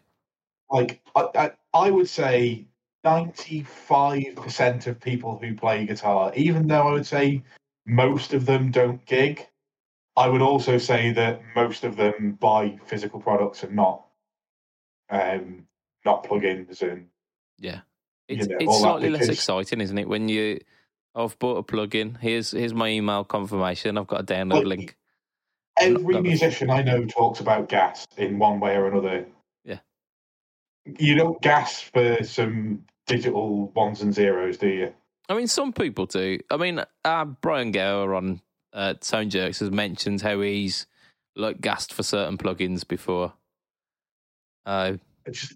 like 0.70 1.00
I, 1.14 1.28
I, 1.34 1.50
I 1.74 1.90
would 1.90 2.08
say 2.08 2.66
ninety-five 3.04 4.34
percent 4.36 4.86
of 4.88 5.00
people 5.00 5.38
who 5.38 5.54
play 5.54 5.86
guitar, 5.86 6.32
even 6.34 6.66
though 6.66 6.88
I 6.88 6.92
would 6.92 7.06
say 7.06 7.42
most 7.86 8.34
of 8.34 8.46
them 8.46 8.70
don't 8.72 9.04
gig, 9.06 9.46
I 10.16 10.28
would 10.28 10.42
also 10.42 10.76
say 10.76 11.12
that 11.12 11.40
most 11.54 11.84
of 11.84 11.96
them 11.96 12.36
buy 12.40 12.78
physical 12.86 13.20
products 13.20 13.62
and 13.62 13.74
not, 13.76 14.04
um, 15.10 15.66
not 16.04 16.24
plugins 16.24 16.82
and 16.82 17.06
Yeah. 17.58 17.80
you 18.28 18.36
It's 18.38 18.46
know, 18.46 18.56
it's 18.60 18.78
slightly 18.78 19.10
less 19.10 19.28
exciting, 19.28 19.80
isn't 19.80 19.98
it? 19.98 20.08
When 20.08 20.28
you 20.28 20.60
I've 21.14 21.38
bought 21.38 21.56
a 21.56 21.62
plugin. 21.62 22.18
Here's 22.20 22.52
here's 22.52 22.74
my 22.74 22.88
email 22.88 23.24
confirmation. 23.24 23.98
I've 23.98 24.06
got 24.06 24.20
a 24.20 24.24
download 24.24 24.64
link. 24.64 24.96
every 25.80 26.20
musician 26.20 26.70
I 26.70 26.82
know 26.82 27.04
talks 27.06 27.40
about 27.40 27.68
gas 27.68 28.06
in 28.16 28.38
one 28.38 28.60
way 28.60 28.76
or 28.76 28.86
another. 28.86 29.26
Yeah. 29.64 29.78
You 30.84 31.16
don't 31.16 31.40
gas 31.42 31.80
for 31.80 32.22
some 32.22 32.84
digital 33.06 33.68
ones 33.70 34.00
and 34.00 34.14
zeros, 34.14 34.58
do 34.58 34.68
you? 34.68 34.94
I 35.28 35.34
mean, 35.34 35.46
some 35.46 35.72
people 35.72 36.06
do. 36.06 36.38
I 36.50 36.56
mean, 36.56 36.82
uh, 37.04 37.24
Brian 37.24 37.72
Gower 37.72 38.14
on 38.14 38.40
uh, 38.72 38.94
Tone 38.94 39.28
Jerks 39.28 39.60
has 39.60 39.70
mentioned 39.70 40.22
how 40.22 40.40
he's 40.40 40.86
like 41.36 41.60
gassed 41.60 41.92
for 41.92 42.02
certain 42.02 42.38
plugins 42.38 42.86
before. 42.86 43.32
Uh, 44.64 44.94
I 45.26 45.30
just, 45.30 45.54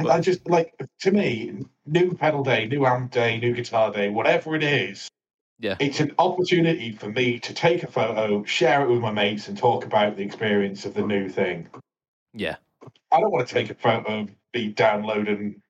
I, 0.00 0.02
But- 0.02 0.12
I 0.12 0.20
just 0.20 0.48
like 0.48 0.74
to 1.00 1.10
me, 1.10 1.64
new 1.86 2.14
pedal 2.14 2.42
day, 2.42 2.66
new 2.66 2.86
amp 2.86 3.10
day, 3.12 3.38
new 3.38 3.52
guitar 3.54 3.92
day, 3.92 4.08
whatever 4.08 4.56
it 4.56 4.62
is. 4.62 5.08
Yeah. 5.58 5.76
It's 5.78 6.00
an 6.00 6.14
opportunity 6.18 6.90
for 6.92 7.10
me 7.10 7.38
to 7.40 7.52
take 7.52 7.82
a 7.82 7.86
photo, 7.86 8.42
share 8.44 8.82
it 8.82 8.88
with 8.90 9.00
my 9.00 9.12
mates, 9.12 9.46
and 9.48 9.58
talk 9.58 9.84
about 9.84 10.16
the 10.16 10.22
experience 10.22 10.86
of 10.86 10.94
the 10.94 11.02
new 11.06 11.28
thing. 11.28 11.68
yeah, 12.32 12.56
I 13.12 13.20
don't 13.20 13.30
want 13.30 13.46
to 13.46 13.52
take 13.54 13.68
a 13.70 13.74
photo, 13.74 14.20
of 14.20 14.30
be 14.52 14.68
downloading 14.68 15.60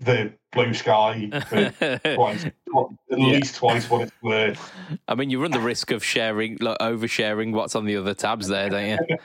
the 0.00 0.34
blue 0.52 0.74
sky 0.74 1.30
for 1.48 1.70
twice, 2.14 2.44
tw- 2.44 2.92
at 3.10 3.18
Yeah. 3.18 3.26
least 3.26 3.56
twice 3.56 3.88
what 3.88 4.02
it's 4.02 4.12
worth. 4.22 4.70
I 5.08 5.14
mean, 5.14 5.30
you 5.30 5.40
run 5.40 5.52
the 5.52 5.60
risk 5.60 5.90
of 5.90 6.04
sharing, 6.04 6.58
like 6.60 6.76
oversharing 6.78 7.52
what's 7.52 7.74
on 7.74 7.86
the 7.86 7.96
other 7.96 8.12
tabs 8.12 8.48
there, 8.48 8.68
don't 8.68 8.90
you? 8.90 9.16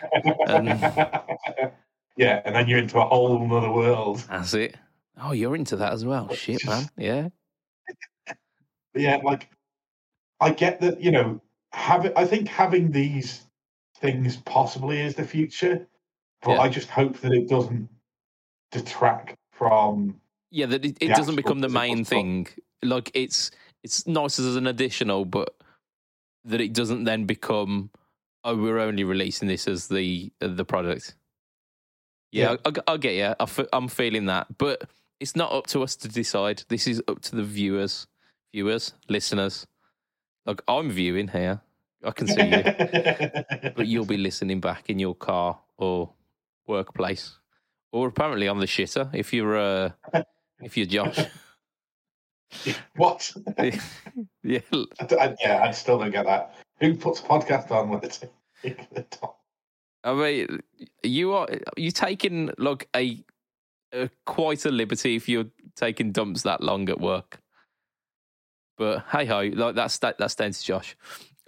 Um, 0.48 0.68
yeah, 2.20 2.42
and 2.44 2.54
then 2.54 2.68
you're 2.68 2.80
into 2.80 3.00
a 3.00 3.06
whole 3.06 3.42
other 3.56 3.72
world. 3.72 4.26
That's 4.30 4.54
it. 4.54 4.76
Oh, 5.22 5.32
you're 5.32 5.56
into 5.56 5.78
that 5.78 5.94
as 5.94 6.04
well. 6.04 6.28
Shit, 6.34 6.66
man. 6.66 6.90
Yeah. 6.98 7.30
Yeah, 8.96 9.18
like 9.18 9.48
I 10.42 10.50
get 10.50 10.82
that, 10.82 11.00
you 11.00 11.12
know, 11.12 11.40
having 11.72 12.12
I 12.16 12.26
think 12.26 12.48
having 12.48 12.92
these 12.92 13.42
things 13.98 14.38
possibly 14.38 15.00
is 15.00 15.14
the 15.14 15.24
future, 15.24 15.88
but 16.42 16.54
Yeah. 16.54 16.62
I 16.62 16.70
just 16.70 16.90
hope 16.90 17.20
that 17.20 17.32
it 17.32 17.48
doesn't 17.48 17.88
detract 18.72 19.36
from 19.52 20.20
Yeah, 20.50 20.66
that 20.66 20.84
it, 20.84 20.98
it 21.00 21.10
doesn't 21.10 21.36
become 21.36 21.60
the 21.60 21.70
main 21.70 22.04
thing. 22.04 22.48
Like 22.82 23.12
it's 23.14 23.52
it's 23.84 24.08
nice 24.08 24.40
as 24.40 24.56
an 24.56 24.66
additional, 24.66 25.24
but 25.24 25.56
that 26.46 26.60
it 26.60 26.74
doesn't 26.74 27.04
then 27.04 27.26
become 27.26 27.92
oh 28.44 28.58
we're 28.58 28.80
only 28.80 29.04
releasing 29.04 29.48
this 29.48 29.68
as 29.68 29.88
the 29.88 30.34
uh, 30.42 30.48
the 30.48 30.66
product. 30.66 31.16
Yeah, 32.32 32.56
I, 32.66 32.70
I, 32.70 32.94
I 32.94 32.98
get 32.98 33.16
you. 33.16 33.34
I 33.40 33.46
fe- 33.46 33.68
I'm 33.74 33.88
feeling 33.88 34.26
that, 34.28 34.48
but 34.58 34.84
it's 35.20 35.36
not 35.36 35.52
up 35.52 35.68
to 35.68 35.82
us 35.84 35.96
to 35.98 36.08
decide. 36.08 36.64
This 36.70 36.88
is 36.88 37.02
up 37.08 37.22
to 37.24 37.36
the 37.36 37.44
viewers, 37.44 38.08
viewers, 38.54 38.94
listeners. 39.08 39.66
Like 40.46 40.62
I'm 40.68 40.90
viewing 40.92 41.28
here, 41.28 41.62
I 42.04 42.12
can 42.12 42.28
see 42.28 42.42
you, 42.46 42.64
but 43.76 43.88
you'll 43.88 44.06
be 44.06 44.18
listening 44.18 44.60
back 44.62 44.90
in 44.90 45.00
your 45.00 45.16
car 45.16 45.60
or 45.78 46.12
workplace 46.68 47.38
or 47.92 48.08
apparently 48.08 48.48
on 48.48 48.60
the 48.60 48.66
shitter 48.68 49.10
if 49.14 49.34
you're 49.34 49.58
uh, 49.58 49.92
if 50.62 50.78
you're 50.78 50.86
Josh. 50.88 51.20
What? 52.96 53.32
yeah, 54.44 54.60
I, 54.72 55.16
I- 55.16 55.36
yeah, 55.40 55.62
I 55.64 55.72
still 55.72 56.00
don't 56.00 56.10
get 56.12 56.26
that. 56.26 56.56
Who 56.80 56.96
puts 56.96 57.20
a 57.20 57.24
podcast 57.24 57.70
on 57.72 57.90
when 57.90 58.00
it's 58.04 58.22
I 60.04 60.14
mean, 60.14 60.60
you 61.04 61.34
are 61.34 61.48
you 61.76 61.92
taking 61.92 62.52
like 62.58 62.88
a, 62.96 63.24
a 63.92 64.10
quite 64.26 64.66
a 64.66 64.72
liberty 64.72 65.16
if 65.16 65.28
you're 65.28 65.48
taking 65.76 66.12
dumps 66.12 66.44
that 66.44 66.62
long 66.62 66.90
at 66.90 67.00
work. 67.00 67.42
But 68.78 69.06
hey 69.12 69.26
ho, 69.26 69.50
like 69.54 69.76
that's 69.76 69.98
that, 70.00 70.18
that's 70.18 70.36
down 70.36 70.52
to 70.52 70.64
Josh. 70.64 70.96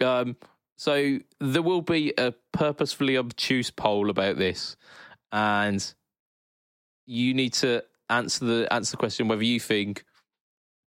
Um, 0.04 0.36
so 0.76 1.18
there 1.40 1.62
will 1.62 1.80
be 1.80 2.12
a 2.18 2.34
purposefully 2.52 3.16
obtuse 3.16 3.70
poll 3.70 4.10
about 4.10 4.36
this, 4.36 4.76
and 5.30 5.94
you 7.06 7.32
need 7.32 7.54
to 7.54 7.82
answer 8.10 8.44
the 8.44 8.72
answer 8.72 8.92
the 8.92 8.96
question 8.98 9.28
whether 9.28 9.44
you 9.44 9.60
think 9.60 10.04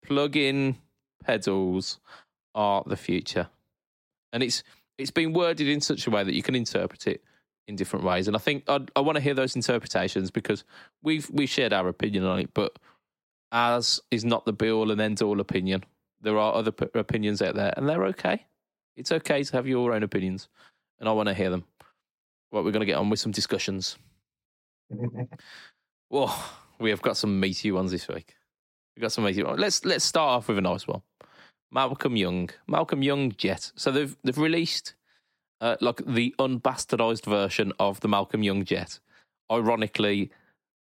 plug-in 0.04 0.76
pedals 1.24 2.00
are 2.54 2.82
the 2.86 2.96
future, 2.96 3.48
and 4.30 4.42
it's 4.42 4.62
it's 4.98 5.10
been 5.10 5.32
worded 5.32 5.68
in 5.68 5.80
such 5.80 6.06
a 6.06 6.10
way 6.10 6.22
that 6.22 6.34
you 6.34 6.42
can 6.42 6.54
interpret 6.54 7.06
it 7.06 7.22
in 7.68 7.76
different 7.76 8.04
ways. 8.04 8.26
And 8.26 8.36
I 8.36 8.40
think 8.40 8.64
I'd, 8.68 8.90
I 8.96 9.00
want 9.00 9.16
to 9.16 9.22
hear 9.22 9.34
those 9.34 9.56
interpretations 9.56 10.30
because 10.30 10.64
we've 11.02 11.28
we've 11.30 11.48
shared 11.48 11.72
our 11.72 11.88
opinion 11.88 12.24
on 12.24 12.38
it, 12.40 12.50
but 12.54 12.78
as 13.52 14.00
is 14.10 14.24
not 14.24 14.44
the 14.44 14.52
be 14.52 14.70
all 14.70 14.90
and 14.90 15.00
end 15.00 15.22
all 15.22 15.40
opinion. 15.40 15.84
There 16.20 16.38
are 16.38 16.54
other 16.54 16.72
p- 16.72 16.88
opinions 16.94 17.42
out 17.42 17.54
there, 17.54 17.72
and 17.76 17.88
they're 17.88 18.04
okay. 18.06 18.46
It's 18.96 19.12
okay 19.12 19.42
to 19.42 19.52
have 19.52 19.66
your 19.66 19.92
own 19.92 20.02
opinions, 20.02 20.48
and 20.98 21.08
I 21.08 21.12
want 21.12 21.28
to 21.28 21.34
hear 21.34 21.50
them. 21.50 21.64
Well, 22.50 22.64
we're 22.64 22.72
going 22.72 22.80
to 22.80 22.86
get 22.86 22.96
on 22.96 23.10
with 23.10 23.20
some 23.20 23.32
discussions. 23.32 23.96
Whoa, 26.08 26.30
we 26.78 26.90
have 26.90 27.02
got 27.02 27.16
some 27.16 27.38
meaty 27.38 27.72
ones 27.72 27.90
this 27.90 28.08
week. 28.08 28.34
We've 28.96 29.02
got 29.02 29.12
some 29.12 29.24
meaty 29.24 29.42
ones. 29.42 29.60
Let's 29.60 29.84
let's 29.84 30.04
start 30.04 30.30
off 30.30 30.48
with 30.48 30.58
a 30.58 30.62
nice 30.62 30.86
one. 30.86 31.02
Malcolm 31.70 32.16
Young, 32.16 32.50
Malcolm 32.66 33.02
Young 33.02 33.32
Jet. 33.32 33.72
So 33.76 33.90
they've 33.90 34.16
they've 34.24 34.38
released 34.38 34.94
uh, 35.60 35.76
like 35.80 36.02
the 36.06 36.34
unbastardized 36.38 37.24
version 37.24 37.72
of 37.78 38.00
the 38.00 38.08
Malcolm 38.08 38.42
Young 38.42 38.64
Jet. 38.64 38.98
Ironically, 39.50 40.30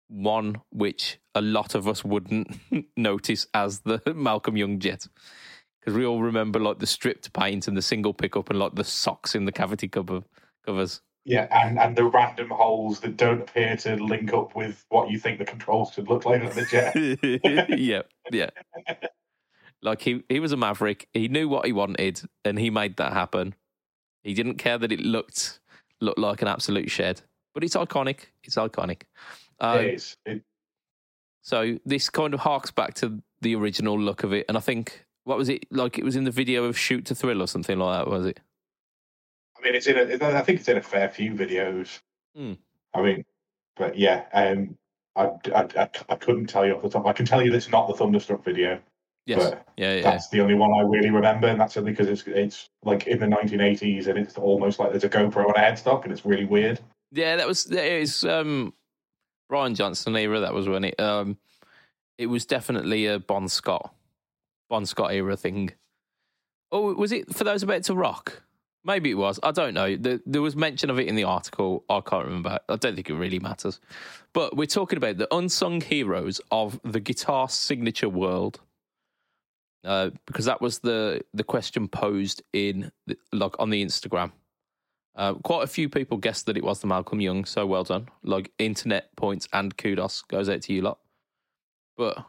one 0.07 0.61
which 0.71 1.19
a 1.35 1.41
lot 1.41 1.75
of 1.75 1.87
us 1.87 2.03
wouldn't 2.03 2.59
notice 2.97 3.47
as 3.53 3.79
the 3.81 4.01
Malcolm 4.15 4.57
Young 4.57 4.79
Jet 4.79 5.07
because 5.79 5.97
we 5.97 6.05
all 6.05 6.21
remember 6.21 6.59
like 6.59 6.79
the 6.79 6.87
stripped 6.87 7.33
paint 7.33 7.67
and 7.67 7.75
the 7.75 7.81
single 7.81 8.13
pickup 8.13 8.49
and 8.49 8.59
like 8.59 8.75
the 8.75 8.83
socks 8.83 9.35
in 9.35 9.45
the 9.45 9.51
cavity 9.51 9.87
cover 9.87 10.21
covers. 10.65 11.01
Yeah, 11.25 11.47
and, 11.51 11.79
and 11.79 11.95
the 11.95 12.05
random 12.05 12.49
holes 12.49 12.99
that 13.01 13.15
don't 13.15 13.41
appear 13.41 13.77
to 13.77 13.95
link 13.95 14.33
up 14.33 14.55
with 14.55 14.85
what 14.89 15.09
you 15.09 15.19
think 15.19 15.39
the 15.39 15.45
controls 15.45 15.93
should 15.93 16.09
look 16.09 16.25
like 16.25 16.41
on 16.41 16.49
the 16.49 16.65
jet. 16.65 16.95
yeah, 17.79 18.01
yeah. 18.31 18.49
Like 19.81 20.01
he, 20.01 20.23
he 20.27 20.41
was 20.41 20.51
a 20.51 20.57
maverick. 20.57 21.07
He 21.13 21.29
knew 21.29 21.47
what 21.47 21.65
he 21.65 21.71
wanted, 21.71 22.21
and 22.43 22.59
he 22.59 22.69
made 22.69 22.97
that 22.97 23.13
happen. 23.13 23.55
He 24.23 24.33
didn't 24.33 24.55
care 24.55 24.77
that 24.77 24.91
it 24.91 24.99
looked 24.99 25.59
looked 26.01 26.19
like 26.19 26.41
an 26.41 26.47
absolute 26.47 26.89
shed, 26.89 27.21
but 27.53 27.63
it's 27.63 27.75
iconic. 27.75 28.27
It's 28.43 28.55
iconic. 28.55 29.03
Um, 29.59 29.79
it 29.79 29.93
is. 29.95 30.17
It, 30.25 30.41
so 31.41 31.77
this 31.85 32.09
kind 32.09 32.33
of 32.33 32.39
harks 32.39 32.71
back 32.71 32.93
to 32.95 33.21
the 33.41 33.55
original 33.55 33.99
look 33.99 34.23
of 34.23 34.33
it, 34.33 34.45
and 34.47 34.57
I 34.57 34.61
think 34.61 35.05
what 35.25 35.37
was 35.37 35.49
it 35.49 35.65
like? 35.71 35.97
It 35.97 36.03
was 36.03 36.15
in 36.15 36.23
the 36.23 36.31
video 36.31 36.65
of 36.65 36.77
Shoot 36.77 37.05
to 37.05 37.15
Thrill 37.15 37.41
or 37.41 37.47
something 37.47 37.77
like 37.77 37.99
that, 37.99 38.09
was 38.09 38.25
it? 38.25 38.39
I 39.57 39.63
mean, 39.63 39.75
it's 39.75 39.87
in. 39.87 39.97
A, 39.97 40.37
I 40.37 40.41
think 40.41 40.59
it's 40.59 40.69
in 40.69 40.77
a 40.77 40.81
fair 40.81 41.09
few 41.09 41.33
videos. 41.33 41.99
Hmm. 42.35 42.53
I 42.93 43.01
mean, 43.01 43.25
but 43.75 43.97
yeah, 43.97 44.23
um, 44.33 44.77
I, 45.15 45.29
I, 45.53 45.67
I, 45.77 45.89
I 46.09 46.15
couldn't 46.15 46.47
tell 46.47 46.65
you 46.65 46.75
off 46.75 46.81
the 46.81 46.89
top. 46.89 47.05
I 47.05 47.13
can 47.13 47.25
tell 47.25 47.41
you 47.41 47.53
it's 47.53 47.69
not 47.69 47.87
the 47.87 47.93
Thunderstruck 47.93 48.43
video. 48.43 48.79
Yes. 49.25 49.49
But 49.51 49.65
yeah, 49.77 49.95
yeah. 49.95 50.01
That's 50.01 50.29
the 50.29 50.41
only 50.41 50.55
one 50.55 50.73
I 50.73 50.81
really 50.81 51.09
remember, 51.09 51.47
and 51.47 51.59
that's 51.59 51.77
only 51.77 51.91
because 51.91 52.07
it's 52.07 52.23
it's 52.27 52.69
like 52.83 53.07
in 53.07 53.19
the 53.19 53.27
1980s, 53.27 54.07
and 54.07 54.17
it's 54.19 54.37
almost 54.37 54.79
like 54.79 54.91
there's 54.91 55.05
a 55.05 55.09
GoPro 55.09 55.47
on 55.47 55.55
a 55.55 55.59
headstock, 55.59 56.03
and 56.03 56.11
it's 56.11 56.25
really 56.25 56.45
weird. 56.45 56.79
Yeah, 57.11 57.37
that 57.37 57.47
was 57.47 57.71
it 57.71 57.99
was 57.99 58.25
um 58.25 58.73
Brian 59.47 59.75
Johnson 59.75 60.15
era, 60.15 60.41
that 60.41 60.53
was 60.53 60.67
when 60.67 60.83
it 60.83 60.99
um 60.99 61.37
it 62.17 62.27
was 62.27 62.45
definitely 62.45 63.05
a 63.07 63.19
Bon 63.19 63.47
Scott 63.47 63.93
Bon 64.69 64.85
Scott 64.85 65.13
era 65.13 65.37
thing. 65.37 65.71
Oh, 66.71 66.93
was 66.95 67.11
it 67.11 67.33
for 67.33 67.43
those 67.43 67.61
about 67.63 67.83
to 67.83 67.93
rock? 67.93 68.41
Maybe 68.83 69.11
it 69.11 69.15
was. 69.15 69.39
I 69.43 69.51
don't 69.51 69.75
know. 69.75 69.95
There, 69.95 70.19
there 70.25 70.41
was 70.41 70.55
mention 70.55 70.89
of 70.89 70.99
it 70.99 71.07
in 71.07 71.15
the 71.15 71.23
article. 71.23 71.85
I 71.89 72.01
can't 72.01 72.25
remember. 72.25 72.59
I 72.67 72.75
don't 72.75 72.95
think 72.95 73.09
it 73.09 73.13
really 73.13 73.39
matters. 73.39 73.79
But 74.33 74.57
we're 74.57 74.65
talking 74.65 74.97
about 74.97 75.17
the 75.17 75.33
unsung 75.33 75.79
heroes 75.79 76.41
of 76.51 76.79
the 76.83 76.99
guitar 76.99 77.47
signature 77.47 78.09
world. 78.09 78.59
Uh, 79.83 80.11
because 80.25 80.45
that 80.45 80.61
was 80.61 80.79
the 80.79 81.21
the 81.33 81.43
question 81.43 81.87
posed 81.87 82.41
in 82.53 82.91
the, 83.05 83.17
like 83.31 83.59
on 83.59 83.69
the 83.69 83.83
Instagram. 83.83 84.31
Uh, 85.15 85.33
quite 85.35 85.63
a 85.63 85.67
few 85.67 85.89
people 85.89 86.17
guessed 86.17 86.45
that 86.45 86.57
it 86.57 86.63
was 86.63 86.79
the 86.79 86.87
Malcolm 86.87 87.21
Young, 87.21 87.45
so 87.45 87.65
well 87.65 87.83
done. 87.83 88.07
Like 88.23 88.51
internet 88.57 89.15
points 89.15 89.47
and 89.53 89.75
kudos 89.77 90.23
goes 90.23 90.49
out 90.49 90.61
to 90.63 90.73
you 90.73 90.81
lot. 90.81 90.99
But 91.97 92.25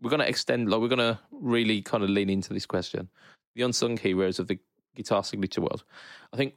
we're 0.00 0.10
gonna 0.10 0.24
extend, 0.24 0.68
like 0.68 0.80
we're 0.80 0.88
gonna 0.88 1.20
really 1.30 1.82
kind 1.82 2.02
of 2.02 2.10
lean 2.10 2.30
into 2.30 2.52
this 2.52 2.66
question: 2.66 3.08
the 3.54 3.62
unsung 3.62 3.96
heroes 3.96 4.38
of 4.38 4.48
the 4.48 4.58
guitar 4.96 5.22
signature 5.22 5.60
world. 5.60 5.84
I 6.32 6.36
think, 6.36 6.54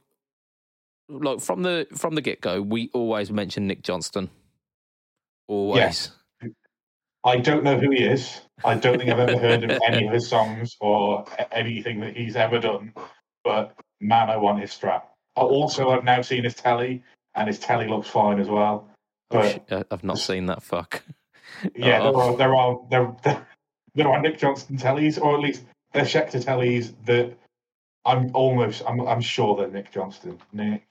like 1.08 1.40
from 1.40 1.62
the 1.62 1.86
from 1.96 2.16
the 2.16 2.20
get 2.20 2.40
go, 2.40 2.60
we 2.60 2.90
always 2.92 3.30
mention 3.30 3.66
Nick 3.66 3.82
Johnston. 3.82 4.28
Always. 5.46 6.10
I 7.24 7.36
don't 7.36 7.62
know 7.64 7.78
who 7.78 7.90
he 7.90 8.02
is. 8.04 8.40
I 8.64 8.74
don't 8.74 8.98
think 8.98 9.10
I've 9.10 9.18
ever 9.28 9.38
heard 9.38 9.64
of 9.64 9.70
any 9.86 10.06
of 10.06 10.12
his 10.12 10.28
songs 10.28 10.76
or 10.80 11.24
anything 11.52 12.00
that 12.00 12.16
he's 12.16 12.36
ever 12.36 12.58
done. 12.58 12.92
But 13.44 13.74
man, 14.00 14.28
I 14.30 14.36
want 14.36 14.60
his 14.60 14.72
strap. 14.72 15.08
Also, 15.36 15.90
I've 15.90 16.04
now 16.04 16.20
seen 16.22 16.44
his 16.44 16.54
telly, 16.54 17.02
and 17.34 17.46
his 17.48 17.58
telly 17.58 17.88
looks 17.88 18.08
fine 18.08 18.38
as 18.40 18.48
well. 18.48 18.88
Oh, 19.30 19.38
But 19.38 19.64
I- 19.72 19.84
I've 19.94 20.04
not 20.04 20.18
seen 20.18 20.46
that. 20.46 20.62
Fuck. 20.62 21.02
yeah, 21.74 22.00
Oh. 22.02 22.36
there 22.36 22.54
are 22.54 22.80
there 22.90 23.00
are 23.00 23.14
there, 23.22 23.46
there, 23.94 24.08
are 24.08 24.20
Nick 24.20 24.38
Johnston 24.38 24.76
tellies, 24.76 25.20
or 25.20 25.34
at 25.34 25.40
least 25.40 25.62
they're 25.92 26.04
Schecter 26.04 26.44
tellies 26.44 26.92
that 27.06 27.32
I'm 28.04 28.30
almost 28.34 28.82
I'm 28.86 29.00
I'm 29.06 29.20
sure 29.20 29.56
they're 29.56 29.68
Nick 29.70 29.92
Johnston. 29.92 30.38
Nick 30.52 30.82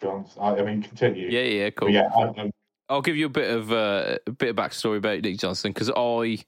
Johnston. 0.00 0.42
I, 0.42 0.56
I 0.56 0.62
mean, 0.62 0.82
continue. 0.82 1.28
Yeah, 1.28 1.42
yeah, 1.42 1.70
cool. 1.70 1.88
But 1.88 1.92
yeah, 1.94 2.08
I, 2.16 2.22
I, 2.42 2.50
I'll 2.88 3.02
give 3.02 3.16
you 3.16 3.26
a 3.26 3.30
bit 3.30 3.50
of 3.50 3.72
uh, 3.72 4.18
a 4.26 4.30
bit 4.30 4.50
of 4.50 4.56
backstory 4.56 4.96
about 4.98 5.22
Nick 5.22 5.38
Johnston 5.38 5.72
because 5.72 5.90
I 5.90 6.38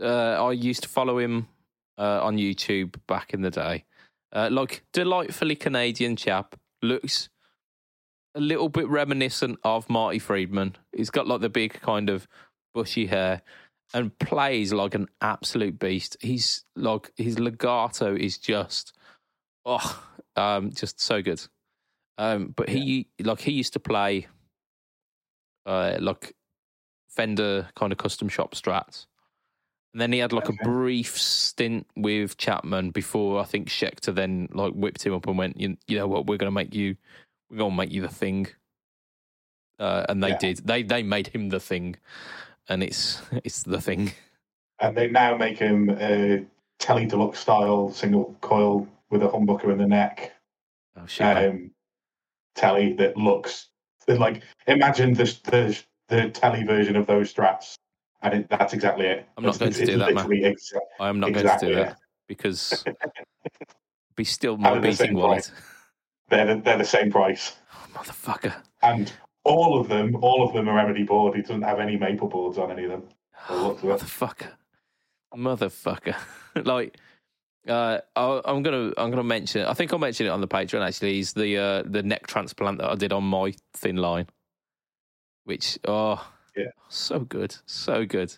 uh, 0.00 0.46
I 0.46 0.52
used 0.52 0.82
to 0.82 0.88
follow 0.88 1.18
him 1.18 1.48
uh, 1.98 2.20
on 2.22 2.36
YouTube 2.36 2.96
back 3.06 3.32
in 3.34 3.42
the 3.42 3.50
day. 3.50 3.84
Uh, 4.32 4.48
like 4.50 4.82
delightfully 4.92 5.56
Canadian 5.56 6.16
chap, 6.16 6.56
looks 6.82 7.28
a 8.34 8.40
little 8.40 8.68
bit 8.68 8.88
reminiscent 8.88 9.58
of 9.64 9.88
Marty 9.88 10.18
Friedman. 10.18 10.76
He's 10.94 11.10
got 11.10 11.26
like 11.26 11.40
the 11.40 11.48
big 11.48 11.80
kind 11.80 12.10
of 12.10 12.26
bushy 12.74 13.06
hair 13.06 13.42
and 13.94 14.16
plays 14.18 14.72
like 14.72 14.94
an 14.94 15.08
absolute 15.20 15.78
beast. 15.78 16.16
He's 16.20 16.64
like 16.76 17.12
his 17.16 17.38
legato 17.38 18.14
is 18.14 18.38
just 18.38 18.94
oh 19.64 20.02
um 20.36 20.72
just 20.72 21.00
so 21.00 21.22
good. 21.22 21.42
Um 22.18 22.52
but 22.56 22.68
he 22.68 23.08
like 23.20 23.40
he 23.40 23.52
used 23.52 23.74
to 23.74 23.80
play 23.80 24.28
uh, 25.66 25.96
like 26.00 26.34
Fender 27.08 27.68
kind 27.76 27.92
of 27.92 27.98
custom 27.98 28.28
shop 28.28 28.54
strats. 28.54 29.06
And 29.92 30.00
then 30.00 30.12
he 30.12 30.20
had 30.20 30.32
like 30.32 30.48
Okay. 30.48 30.56
a 30.62 30.64
brief 30.68 31.18
stint 31.18 31.86
with 31.96 32.38
Chapman 32.38 32.90
before 32.90 33.40
I 33.40 33.44
think 33.44 33.68
Schecter 33.68 34.14
then 34.14 34.48
like 34.52 34.72
whipped 34.72 35.04
him 35.04 35.12
up 35.12 35.26
and 35.26 35.36
went, 35.36 35.60
you, 35.60 35.76
you 35.86 35.98
know 35.98 36.06
what, 36.08 36.26
we're 36.26 36.38
gonna 36.38 36.50
make 36.50 36.74
you, 36.74 36.96
we're 37.50 37.58
gonna 37.58 37.74
make 37.76 37.92
you 37.92 38.00
the 38.02 38.08
thing. 38.08 38.46
Uh, 39.78 40.06
and 40.08 40.22
they 40.22 40.30
Yeah. 40.30 40.38
did. 40.38 40.58
They 40.66 40.82
they 40.82 41.02
made 41.02 41.26
him 41.26 41.48
the 41.48 41.58
thing, 41.60 41.96
and 42.68 42.82
it's 42.82 43.20
it's 43.44 43.62
the 43.64 43.80
thing. 43.80 44.12
and 44.78 44.96
they 44.96 45.08
now 45.08 45.36
make 45.36 45.58
him 45.58 45.90
a 45.90 46.44
telly 46.78 47.06
deluxe 47.06 47.40
style 47.40 47.90
single 47.92 48.36
coil 48.40 48.88
with 49.10 49.22
a 49.22 49.28
humbucker 49.28 49.70
in 49.72 49.78
the 49.78 49.86
neck. 49.86 50.32
Oh 50.96 51.06
shit! 51.06 51.26
um, 51.26 51.70
telly 52.54 52.92
that 52.94 53.16
looks 53.16 53.68
like 54.08 54.42
imagine 54.66 55.14
the 55.14 55.24
the 55.44 55.82
the 56.08 56.30
telly 56.30 56.64
version 56.64 56.96
of 56.96 57.06
those 57.06 57.32
strats, 57.32 57.74
and 58.22 58.34
it, 58.34 58.48
that's 58.50 58.72
exactly 58.72 59.06
it. 59.06 59.26
I'm 59.36 59.44
not 59.44 59.58
going 59.58 59.72
to 59.72 59.86
do 59.86 59.98
that, 59.98 60.14
man. 60.14 60.26
exa- 60.28 60.78
I 61.00 61.08
am 61.08 61.20
not 61.20 61.30
exactly 61.30 61.68
going 61.68 61.78
to 61.78 61.84
do 61.84 61.90
it. 61.90 61.90
that 61.90 61.98
because 62.28 62.84
be 64.16 64.24
still 64.24 64.56
my 64.56 64.74
the 64.74 64.80
beating 64.80 65.18
same. 65.18 65.40
They're 66.28 66.46
the, 66.54 66.62
they're 66.62 66.78
the 66.78 66.84
same 66.84 67.10
price, 67.10 67.56
Oh, 67.74 67.86
motherfucker! 67.98 68.54
and 68.82 69.12
all 69.44 69.78
of 69.78 69.88
them, 69.88 70.16
all 70.16 70.46
of 70.46 70.54
them 70.54 70.68
are 70.68 70.74
remedy 70.74 71.02
board. 71.02 71.36
It 71.36 71.42
doesn't 71.42 71.62
have 71.62 71.78
any 71.80 71.96
maple 71.96 72.28
boards 72.28 72.58
on 72.58 72.70
any 72.70 72.84
of 72.84 72.90
them. 72.90 73.02
Oh, 73.50 73.68
look 73.68 73.80
to 73.80 73.90
it. 73.90 74.00
motherfucker, 74.00 74.52
motherfucker! 75.36 76.16
like, 76.64 76.96
uh, 77.68 77.98
I, 78.16 78.40
I'm 78.44 78.62
gonna, 78.62 78.92
I'm 78.96 79.10
gonna 79.10 79.22
mention. 79.22 79.64
I 79.64 79.74
think 79.74 79.92
I'll 79.92 79.98
mention 79.98 80.26
it 80.26 80.30
on 80.30 80.40
the 80.40 80.48
Patreon. 80.48 80.86
Actually, 80.86 81.20
is 81.20 81.32
the 81.32 81.58
uh, 81.58 81.82
the 81.84 82.02
neck 82.02 82.26
transplant 82.26 82.78
that 82.78 82.90
I 82.90 82.94
did 82.96 83.12
on 83.12 83.24
my 83.24 83.54
thin 83.74 83.96
line, 83.96 84.26
which 85.44 85.78
oh, 85.86 86.26
Yeah. 86.56 86.70
So 86.88 87.20
good. 87.20 87.56
So 87.66 88.04
good. 88.04 88.34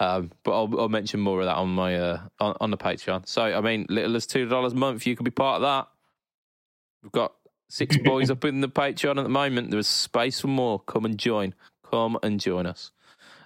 Um, 0.00 0.32
but 0.42 0.52
I'll, 0.52 0.80
I'll 0.80 0.88
mention 0.88 1.20
more 1.20 1.40
of 1.40 1.46
that 1.46 1.56
on 1.56 1.68
my 1.68 1.96
uh, 1.96 2.20
on, 2.40 2.56
on 2.60 2.70
the 2.70 2.78
Patreon. 2.78 3.26
So 3.28 3.42
I 3.42 3.60
mean, 3.60 3.86
little 3.88 4.16
as 4.16 4.26
two 4.26 4.48
dollars 4.48 4.72
a 4.72 4.76
month, 4.76 5.06
you 5.06 5.14
can 5.14 5.24
be 5.24 5.30
part 5.30 5.56
of 5.56 5.62
that. 5.62 5.88
We've 7.02 7.12
got 7.12 7.34
six 7.68 7.96
boys 8.04 8.30
up 8.30 8.44
in 8.44 8.60
the 8.60 8.68
Patreon 8.68 9.18
at 9.18 9.22
the 9.22 9.28
moment. 9.28 9.70
There 9.70 9.78
is 9.78 9.86
space 9.86 10.40
for 10.40 10.48
more. 10.48 10.80
Come 10.80 11.04
and 11.04 11.18
join. 11.18 11.54
Come 11.88 12.18
and 12.22 12.40
join 12.40 12.66
us. 12.66 12.92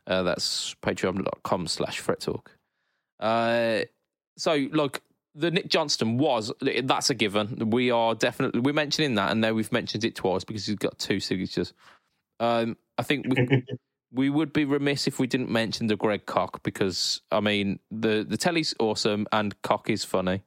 Uh, 0.06 0.22
that's 0.22 0.74
patreon.com 0.82 1.66
slash 1.68 2.00
fret 2.00 2.20
talk. 2.20 2.56
Uh, 3.20 3.82
so 4.36 4.68
like 4.72 5.02
the 5.34 5.50
Nick 5.50 5.68
Johnston 5.68 6.18
was 6.18 6.52
that's 6.60 7.10
a 7.10 7.14
given. 7.14 7.70
We 7.70 7.90
are 7.90 8.14
definitely 8.14 8.60
we're 8.60 8.74
mentioning 8.74 9.14
that, 9.14 9.30
and 9.30 9.40
now 9.40 9.52
we've 9.52 9.72
mentioned 9.72 10.04
it 10.04 10.14
twice 10.14 10.44
because 10.44 10.66
he's 10.66 10.76
got 10.76 10.98
two 10.98 11.20
signatures. 11.20 11.72
Um, 12.40 12.76
I 12.98 13.02
think 13.02 13.26
we 13.28 13.64
we 14.12 14.30
would 14.30 14.52
be 14.52 14.64
remiss 14.64 15.06
if 15.06 15.18
we 15.18 15.26
didn't 15.26 15.50
mention 15.50 15.86
the 15.86 15.96
Greg 15.96 16.26
Koch 16.26 16.62
because 16.62 17.22
I 17.30 17.40
mean 17.40 17.78
the 17.90 18.26
the 18.28 18.36
telly's 18.36 18.74
awesome 18.78 19.26
and 19.32 19.60
Cock 19.62 19.88
is 19.90 20.04
funny. 20.04 20.42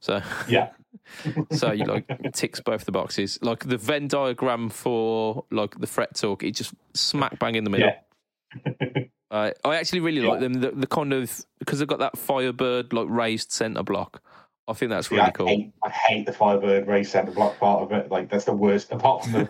So 0.00 0.20
Yeah. 0.48 0.70
so 1.52 1.72
you 1.72 1.84
like 1.84 2.06
ticks 2.32 2.60
both 2.60 2.84
the 2.84 2.92
boxes. 2.92 3.38
Like 3.42 3.64
the 3.64 3.76
Venn 3.76 4.08
diagram 4.08 4.68
for 4.68 5.44
like 5.50 5.78
the 5.78 5.86
fret 5.86 6.14
talk, 6.14 6.42
it 6.42 6.52
just 6.52 6.74
smack 6.94 7.38
bang 7.38 7.54
in 7.54 7.64
the 7.64 7.70
middle. 7.70 7.90
Yeah. 8.64 9.04
Uh, 9.30 9.50
I 9.64 9.76
actually 9.76 10.00
really 10.00 10.20
Yeah. 10.22 10.28
like 10.30 10.40
them. 10.40 10.54
The, 10.54 10.70
the 10.70 10.86
kind 10.86 11.12
of 11.12 11.44
because 11.58 11.78
they've 11.78 11.88
got 11.88 11.98
that 11.98 12.16
Firebird 12.18 12.92
like 12.92 13.08
raised 13.08 13.50
center 13.52 13.82
block. 13.82 14.22
I 14.68 14.72
think 14.72 14.90
that's 14.90 15.10
Yeah, 15.10 15.18
really 15.18 15.28
I 15.28 15.30
cool. 15.32 15.46
hate, 15.46 15.72
I 15.84 15.90
hate 15.90 16.26
the 16.26 16.32
Firebird 16.32 16.86
raised 16.86 17.10
centre 17.12 17.32
block 17.32 17.58
part 17.58 17.82
of 17.82 17.92
it. 17.92 18.10
Like 18.10 18.30
that's 18.30 18.44
the 18.44 18.52
worst. 18.52 18.90
Apart 18.92 19.24
from 19.24 19.32
the, 19.32 19.48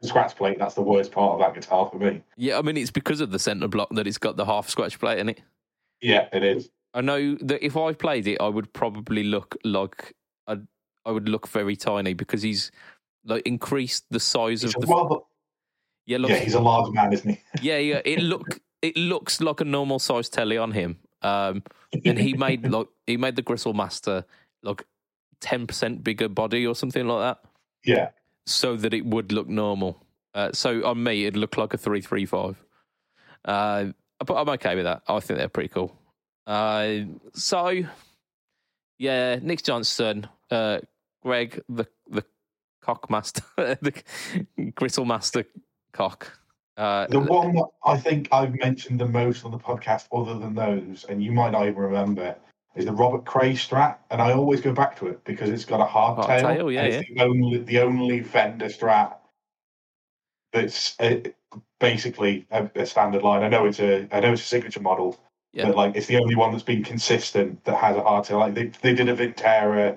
the 0.00 0.06
scratch 0.08 0.36
plate, 0.36 0.58
that's 0.58 0.74
the 0.74 0.82
worst 0.82 1.12
part 1.12 1.32
of 1.34 1.40
that 1.40 1.54
guitar 1.54 1.88
for 1.90 1.98
me. 1.98 2.22
Yeah, 2.36 2.58
I 2.58 2.62
mean 2.62 2.76
it's 2.76 2.90
because 2.90 3.20
of 3.20 3.30
the 3.30 3.38
center 3.38 3.68
block 3.68 3.88
that 3.94 4.06
it's 4.06 4.18
got 4.18 4.36
the 4.36 4.44
half 4.44 4.68
scratch 4.68 4.98
plate 4.98 5.18
in 5.18 5.28
it. 5.28 5.40
Yeah, 6.00 6.28
it 6.32 6.42
is. 6.44 6.70
I 6.94 7.00
know 7.00 7.34
that 7.42 7.64
if 7.64 7.76
I 7.76 7.92
played 7.92 8.26
it, 8.26 8.40
I 8.40 8.48
would 8.48 8.72
probably 8.72 9.22
look 9.24 9.56
like 9.64 10.14
I 10.46 10.58
I 11.04 11.10
would 11.12 11.28
look 11.28 11.46
very 11.48 11.76
tiny 11.76 12.14
because 12.14 12.42
he's 12.42 12.70
like 13.24 13.42
increased 13.46 14.04
the 14.10 14.20
size 14.20 14.62
He's 14.62 14.74
of 14.74 14.80
the 14.80 14.86
rather, 14.86 15.16
yeah. 16.06 16.18
Look, 16.18 16.30
yeah, 16.30 16.36
he's 16.38 16.54
a 16.54 16.60
large 16.60 16.92
man, 16.92 17.12
isn't 17.12 17.28
he? 17.30 17.40
yeah, 17.60 17.78
yeah. 17.78 18.00
It 18.04 18.20
look 18.20 18.60
it 18.82 18.96
looks 18.96 19.40
like 19.40 19.60
a 19.60 19.64
normal 19.64 19.98
size 19.98 20.28
telly 20.28 20.56
on 20.58 20.72
him. 20.72 20.98
Um, 21.22 21.62
and 22.04 22.18
he 22.18 22.34
made 22.36 22.68
like 22.68 22.88
he 23.06 23.16
made 23.16 23.36
the 23.36 23.42
Gristle 23.42 23.74
Master 23.74 24.24
like 24.62 24.84
ten 25.40 25.66
percent 25.66 26.04
bigger 26.04 26.28
body 26.28 26.66
or 26.66 26.74
something 26.74 27.06
like 27.06 27.20
that, 27.20 27.50
Yeah, 27.84 28.10
so 28.46 28.76
that 28.76 28.94
it 28.94 29.06
would 29.06 29.32
look 29.32 29.48
normal. 29.48 30.04
Uh, 30.34 30.52
so 30.52 30.84
on 30.86 31.02
me, 31.02 31.24
it'd 31.24 31.36
look 31.36 31.56
like 31.56 31.74
a 31.74 31.78
three 31.78 32.00
three 32.00 32.26
five. 32.26 32.62
Uh, 33.44 33.86
but 34.24 34.34
I'm 34.34 34.48
okay 34.50 34.74
with 34.74 34.84
that. 34.84 35.02
I 35.08 35.20
think 35.20 35.38
they're 35.38 35.48
pretty 35.48 35.68
cool. 35.68 35.96
Uh, 36.46 37.00
so 37.34 37.82
yeah, 38.98 39.38
Nick 39.40 39.62
Johnston, 39.62 40.28
uh, 40.50 40.80
Greg 41.22 41.62
the 41.68 41.86
the 42.08 42.24
cock 42.82 43.10
master, 43.10 43.42
the 43.56 44.02
gristle 44.74 45.04
master 45.04 45.44
cock. 45.92 46.38
Uh, 46.78 47.08
the 47.08 47.18
one 47.18 47.52
that 47.54 47.66
I 47.84 47.96
think 47.96 48.28
I've 48.30 48.54
mentioned 48.54 49.00
the 49.00 49.08
most 49.08 49.44
on 49.44 49.50
the 49.50 49.58
podcast, 49.58 50.06
other 50.12 50.38
than 50.38 50.54
those, 50.54 51.04
and 51.08 51.20
you 51.22 51.32
might 51.32 51.50
not 51.50 51.62
even 51.66 51.74
remember, 51.76 52.36
is 52.76 52.84
the 52.84 52.92
Robert 52.92 53.24
Cray 53.24 53.52
Strat, 53.54 53.96
and 54.10 54.22
I 54.22 54.32
always 54.32 54.60
go 54.60 54.72
back 54.72 54.96
to 55.00 55.08
it 55.08 55.24
because 55.24 55.50
it's 55.50 55.64
got 55.64 55.80
a 55.80 55.84
hard, 55.84 56.24
Hard 56.24 56.40
tail. 56.40 56.54
tail, 56.54 56.70
yeah, 56.72 56.82
and 56.84 56.94
it's 56.94 57.08
the 57.12 57.20
only 57.20 57.58
the 57.58 57.80
only 57.80 58.22
Fender 58.22 58.66
Strat 58.66 59.16
that's 60.52 60.98
uh, 61.00 61.16
basically 61.80 62.46
a, 62.52 62.70
a 62.76 62.86
standard 62.86 63.22
line. 63.24 63.42
I 63.42 63.48
know 63.48 63.66
it's 63.66 63.80
a 63.80 64.06
I 64.12 64.20
know 64.20 64.32
it's 64.32 64.42
a 64.42 64.46
signature 64.46 64.80
model, 64.80 65.18
Yeah. 65.52 65.66
but 65.66 65.76
like 65.76 65.96
it's 65.96 66.06
the 66.06 66.18
only 66.18 66.36
one 66.36 66.52
that's 66.52 66.62
been 66.62 66.84
consistent 66.84 67.64
that 67.64 67.76
has 67.76 67.96
a 67.96 68.02
hard 68.02 68.24
tail. 68.24 68.38
Like 68.38 68.54
they 68.54 68.66
they 68.82 68.94
did 68.94 69.08
a 69.08 69.16
Vintera. 69.16 69.96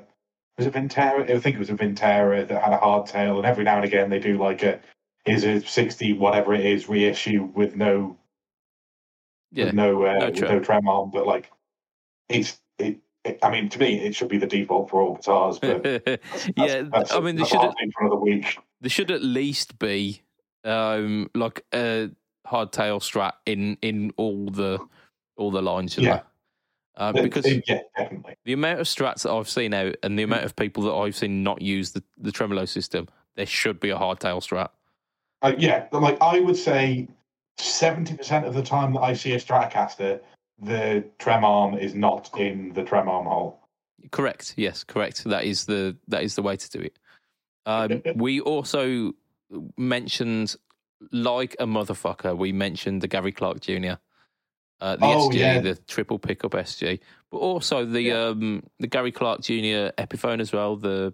Was 0.58 0.66
it 0.66 0.74
Vintera? 0.74 1.30
I 1.30 1.40
think 1.40 1.58
it 1.58 1.60
was 1.60 1.70
a 1.70 1.76
Vintera 1.76 2.48
that 2.48 2.64
had 2.64 2.74
a 2.74 2.78
hard 2.78 3.06
tail, 3.06 3.38
and 3.38 3.46
every 3.46 3.64
now 3.64 3.76
and 3.76 3.86
again 3.86 4.10
they 4.10 4.20
do 4.20 4.40
like 4.40 4.64
a 4.64 4.80
is 5.26 5.44
a 5.44 5.62
sixty 5.62 6.14
whatever 6.14 6.54
it 6.54 6.66
is 6.66 6.90
reissue 6.90 7.50
with 7.54 7.76
no 7.76 8.18
yeah, 9.52 9.66
with 9.66 9.74
no 9.74 10.06
uh, 10.06 10.18
no 10.20 10.26
with 10.28 10.36
trem. 10.38 10.52
no 10.52 10.60
trem 10.60 10.88
on, 10.88 11.12
but 11.12 11.28
like 11.28 11.52
it's 12.30 12.60
it, 12.80 13.00
it. 13.24 13.40
I 13.44 13.52
mean, 13.52 13.70
to 13.70 13.80
me, 13.80 14.00
it 14.00 14.16
should 14.16 14.30
be 14.30 14.38
the 14.38 14.48
default 14.48 14.90
for 14.90 15.02
all 15.02 15.16
guitars. 15.16 15.60
But 15.60 15.84
that's- 16.06 16.50
yeah. 16.56 16.84
that's, 16.92 17.14
I 17.14 17.20
mean, 17.20 17.36
they 17.36 17.44
should 17.44 17.60
thing 17.60 17.92
for 17.98 18.06
another 18.06 18.20
week. 18.20 18.58
there 18.80 18.90
should 18.90 19.12
at 19.12 19.22
least 19.22 19.78
be 19.78 20.22
um, 20.64 21.30
like 21.36 21.64
a 21.74 22.10
hardtail 22.48 23.00
strat 23.00 23.34
in 23.46 23.78
in 23.82 24.12
all 24.18 24.48
the 24.50 24.80
all 25.38 25.52
the 25.52 25.62
lines. 25.62 25.98
Yeah. 25.98 26.10
there? 26.10 26.24
Uh, 26.98 27.14
because 27.14 27.48
yeah, 27.68 27.80
definitely. 27.98 28.36
the 28.44 28.54
amount 28.54 28.80
of 28.82 28.86
strats 28.86 29.24
that 29.24 29.32
I've 29.32 29.50
seen 29.50 29.74
out 29.74 29.96
and 30.04 30.20
the 30.20 30.24
amount 30.24 30.44
of 30.44 30.56
people 30.56 30.84
that 30.84 30.94
I've 30.94 31.16
seen 31.16 31.42
not 31.42 31.62
use 31.62 31.94
the, 31.94 32.04
the 32.18 32.34
tremolo 32.34 32.66
system, 32.66 33.08
there 33.38 33.46
should 33.46 33.80
be 33.80 33.92
a 33.92 33.98
hardtail 33.98 34.40
strat. 34.42 34.70
Uh, 35.42 35.54
yeah, 35.58 35.88
like 35.92 36.18
I 36.22 36.40
would 36.40 36.58
say, 36.58 37.08
seventy 37.58 38.16
percent 38.16 38.46
of 38.46 38.54
the 38.54 38.62
time 38.64 38.94
that 38.94 39.02
I 39.02 39.14
see 39.14 39.34
a 39.34 39.38
Stratocaster, 39.38 40.20
the 40.62 41.04
trem 41.20 41.44
arm 41.44 41.76
is 41.78 41.96
not 41.96 42.30
in 42.38 42.74
the 42.74 42.84
trem 42.84 43.10
arm 43.10 43.26
hole. 43.26 43.60
Correct. 44.12 44.54
Yes, 44.58 44.84
correct. 44.84 45.24
That 45.26 45.46
is 45.46 45.66
the 45.66 45.98
that 46.08 46.24
is 46.24 46.36
the 46.36 46.42
way 46.42 46.58
to 46.58 46.70
do 46.70 46.80
it. 46.80 46.98
Um, 47.66 48.02
we 48.16 48.40
also 48.42 49.14
mentioned 49.78 50.56
like 51.12 51.56
a 51.60 51.66
motherfucker. 51.66 52.38
We 52.38 52.52
mentioned 52.52 53.02
the 53.02 53.08
Gary 53.08 53.32
Clark 53.32 53.62
Jr. 53.62 53.94
Uh, 54.80 54.96
the 54.96 55.06
Oh, 55.06 55.30
SG, 55.30 55.36
yeah. 55.36 55.60
the 55.60 55.76
triple 55.88 56.18
pickup 56.18 56.52
SG, 56.52 57.00
but 57.32 57.38
also 57.38 57.86
the 57.86 58.02
Yeah. 58.02 58.26
um 58.28 58.64
the 58.80 58.88
Gary 58.88 59.12
Clark 59.12 59.42
Jr. 59.42 59.94
Epiphone 59.98 60.40
as 60.42 60.52
well. 60.52 60.76
The 60.76 61.14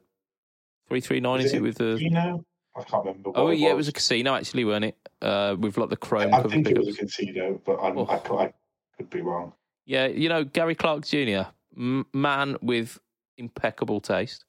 three 0.88 1.02
three 1.02 1.20
nine 1.20 1.40
is 1.40 1.48
Is 1.48 1.54
it 1.54 1.58
it 1.58 1.62
with 1.62 1.78
the? 1.78 2.10
Know, 2.10 2.46
I 2.78 2.84
can't 2.84 3.06
remember. 3.06 3.30
What 3.32 3.40
Oh 3.40 3.48
it 3.50 3.60
yeah, 3.60 3.70
it 3.70 3.76
was 3.76 3.88
a 3.88 3.92
casino 3.94 4.36
actually, 4.36 4.66
weren't 4.66 4.86
it? 4.86 4.98
Uh, 5.22 5.56
with 5.60 5.78
like 5.78 5.90
the 5.90 5.98
chrome 5.98 6.34
I 6.34 6.38
cover 6.38 6.50
think 6.50 6.70
it 6.70 6.78
was 6.78 6.90
a. 6.90 6.94
Concedo, 7.04 7.60
but 7.66 7.78
Oh. 7.82 8.08
I, 8.10 8.18
could, 8.20 8.38
I 8.38 8.54
could 8.98 9.10
be 9.10 9.22
wrong. 9.22 9.54
Yeah, 9.86 10.08
you 10.08 10.30
know 10.30 10.44
Gary 10.44 10.76
Clark 10.76 11.06
Jr. 11.06 11.44
M- 11.76 12.06
man 12.14 12.58
with 12.62 13.00
impeccable 13.38 14.02
taste. 14.02 14.46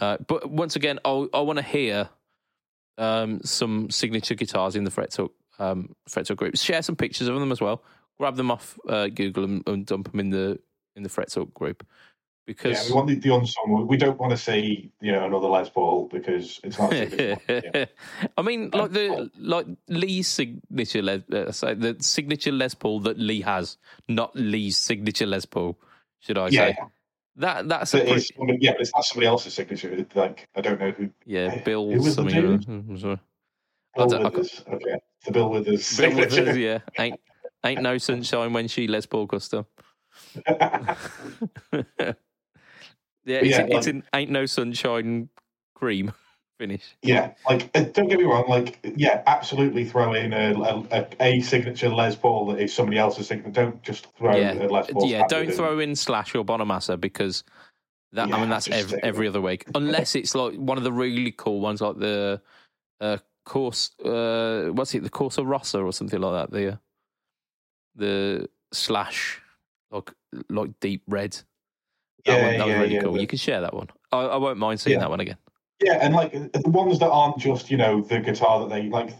Uh, 0.00 0.18
but 0.26 0.50
once 0.50 0.76
again, 0.76 0.98
I 1.04 1.26
I 1.32 1.40
want 1.40 1.58
to 1.58 1.64
hear 1.64 2.08
um, 2.98 3.40
some 3.42 3.90
signature 3.90 4.34
guitars 4.34 4.76
in 4.76 4.84
the 4.84 4.90
Fret 4.90 5.10
Talk 5.12 5.32
um, 5.58 5.94
Fret 6.08 6.26
Talk 6.26 6.36
group. 6.36 6.56
Share 6.56 6.82
some 6.82 6.96
pictures 6.96 7.28
of 7.28 7.38
them 7.38 7.52
as 7.52 7.60
well. 7.60 7.82
Grab 8.18 8.36
them 8.36 8.50
off 8.50 8.78
uh, 8.88 9.08
Google 9.08 9.44
and, 9.44 9.62
and 9.68 9.86
dump 9.86 10.10
them 10.10 10.20
in 10.20 10.30
the 10.30 10.58
in 10.96 11.02
the 11.02 11.08
Fret 11.08 11.30
Talk 11.32 11.52
group 11.54 11.86
Yeah, 12.48 12.52
because 12.54 12.88
we 12.88 12.94
want 12.94 13.08
the, 13.08 13.16
the 13.16 13.30
ensemble. 13.32 13.84
We 13.86 13.96
don't 13.96 14.18
want 14.20 14.30
to 14.30 14.36
see 14.36 14.92
you 15.00 15.10
know 15.10 15.24
another 15.24 15.48
Les 15.48 15.68
Paul 15.68 16.08
because 16.12 16.60
it's 16.62 16.78
not. 16.78 16.92
a 16.92 16.96
signature 16.96 17.34
one. 17.48 17.62
Yeah. 17.74 17.84
I 18.38 18.42
mean, 18.42 18.70
like 18.72 18.92
the 18.92 19.30
like 19.36 19.66
Lee's 19.88 20.28
signature 20.28 21.02
Les, 21.02 21.22
uh, 21.32 21.50
say 21.50 21.74
the 21.74 21.96
signature 21.98 22.52
Les 22.52 22.72
Paul 22.74 23.00
that 23.00 23.18
Lee 23.18 23.40
has, 23.40 23.78
not 24.08 24.34
Lee's 24.36 24.78
signature 24.78 25.26
Les 25.26 25.44
Paul. 25.44 25.76
Should 26.20 26.38
I 26.38 26.48
Yeah, 26.48 26.66
say 26.68 26.76
that? 27.36 27.68
That's 27.68 27.90
so 27.90 27.98
a 27.98 28.04
pretty, 28.04 28.20
somebody- 28.36 28.58
yeah, 28.60 28.72
but 28.72 28.80
it's 28.82 28.92
not 28.94 29.04
somebody 29.04 29.26
else's 29.26 29.54
signature. 29.54 30.06
Like 30.14 30.46
I 30.54 30.60
don't 30.60 30.78
know 30.78 30.92
who. 30.92 31.10
yeah. 31.24 31.58
Bill. 31.64 31.90
who 31.90 31.96
was 31.96 32.14
the 32.16 32.30
something. 32.30 32.96
sorry. 32.96 33.18
I 33.98 34.06
Bill 34.06 34.14
I 34.14 34.22
Withers. 34.28 34.64
Okay, 34.72 34.96
the 35.24 35.32
Bill 35.32 35.50
Withers. 35.50 35.96
Bill 35.98 36.10
signature. 36.10 36.42
Withers, 36.44 36.56
yeah. 36.58 36.78
Ain't 36.96 37.18
ain't 37.64 37.82
no 37.82 37.98
sunshine 38.08 38.52
when 38.52 38.68
she 38.68 38.86
Les 38.86 39.04
Paul 39.04 39.26
custom. 39.26 39.66
yeah, 43.26 43.38
it's, 43.38 43.48
yeah, 43.50 43.62
it's 43.64 43.86
like- 43.86 43.94
an 43.94 44.02
ain't 44.14 44.30
no 44.30 44.46
sunshine 44.46 45.28
cream 45.74 46.12
finish. 46.58 46.96
Yeah, 47.02 47.32
like 47.48 47.68
uh, 47.74 47.84
don't 47.84 48.08
get 48.08 48.18
me 48.18 48.24
wrong. 48.24 48.46
Like, 48.48 48.78
yeah, 48.96 49.22
absolutely 49.26 49.84
throw 49.84 50.14
in 50.14 50.32
a 50.32 50.54
a, 50.90 51.06
a 51.20 51.40
signature 51.40 51.90
Les 51.90 52.16
Paul 52.16 52.46
that 52.46 52.60
is 52.60 52.72
somebody 52.72 52.98
else's 52.98 53.26
signature. 53.26 53.50
Don't 53.50 53.82
just 53.82 54.06
throw 54.16 54.34
Yeah. 54.34 54.54
a 54.54 54.64
Les 54.68 54.86
Paul. 54.90 55.06
yeah, 55.06 55.26
don't 55.28 55.52
throw 55.52 55.78
in 55.80 55.94
Slash 55.94 56.34
or 56.34 56.44
Bonamassa 56.44 56.98
because 56.98 57.44
that 58.12 58.32
I 58.32 58.40
mean 58.40 58.48
that's 58.48 58.68
every, 58.68 59.02
every 59.02 59.28
other 59.28 59.42
week, 59.42 59.64
unless 59.74 60.14
it's 60.14 60.34
like 60.34 60.54
one 60.54 60.78
of 60.78 60.84
the 60.84 60.92
really 60.92 61.32
cool 61.32 61.60
ones 61.60 61.82
like 61.82 61.98
the 61.98 62.40
uh, 63.00 63.18
course. 63.44 63.90
Uh, 64.00 64.68
what's 64.72 64.94
it? 64.94 65.02
The 65.02 65.10
Corsa 65.10 65.46
Rossa 65.46 65.82
or 65.82 65.92
something 65.92 66.20
like 66.20 66.48
that. 66.48 66.56
The 66.56 66.72
uh, 66.72 66.76
the 67.96 68.48
Slash 68.72 69.42
like 69.90 70.10
like 70.48 70.70
deep 70.80 71.02
red. 71.06 71.36
That, 72.26 72.32
Yeah, 72.38 72.46
one, 72.46 72.58
that 72.58 72.66
was 72.66 72.74
really 72.76 72.94
yeah, 72.94 73.02
cool. 73.02 73.12
the- 73.14 73.20
You 73.20 73.26
can 73.26 73.38
share 73.38 73.60
that 73.60 73.74
one. 73.74 73.88
I, 74.12 74.18
I 74.22 74.36
won't 74.36 74.58
mind 74.58 74.80
seeing 74.80 74.94
Yeah. 74.94 75.00
that 75.00 75.10
one 75.10 75.20
again. 75.20 75.36
Yeah, 75.84 75.98
and 76.00 76.14
like 76.14 76.32
the 76.32 76.70
ones 76.70 76.98
that 77.00 77.10
aren't 77.10 77.36
just 77.38 77.70
you 77.70 77.76
know 77.76 78.00
the 78.00 78.18
guitar 78.20 78.60
that 78.60 78.70
they 78.70 78.88
like. 78.88 79.10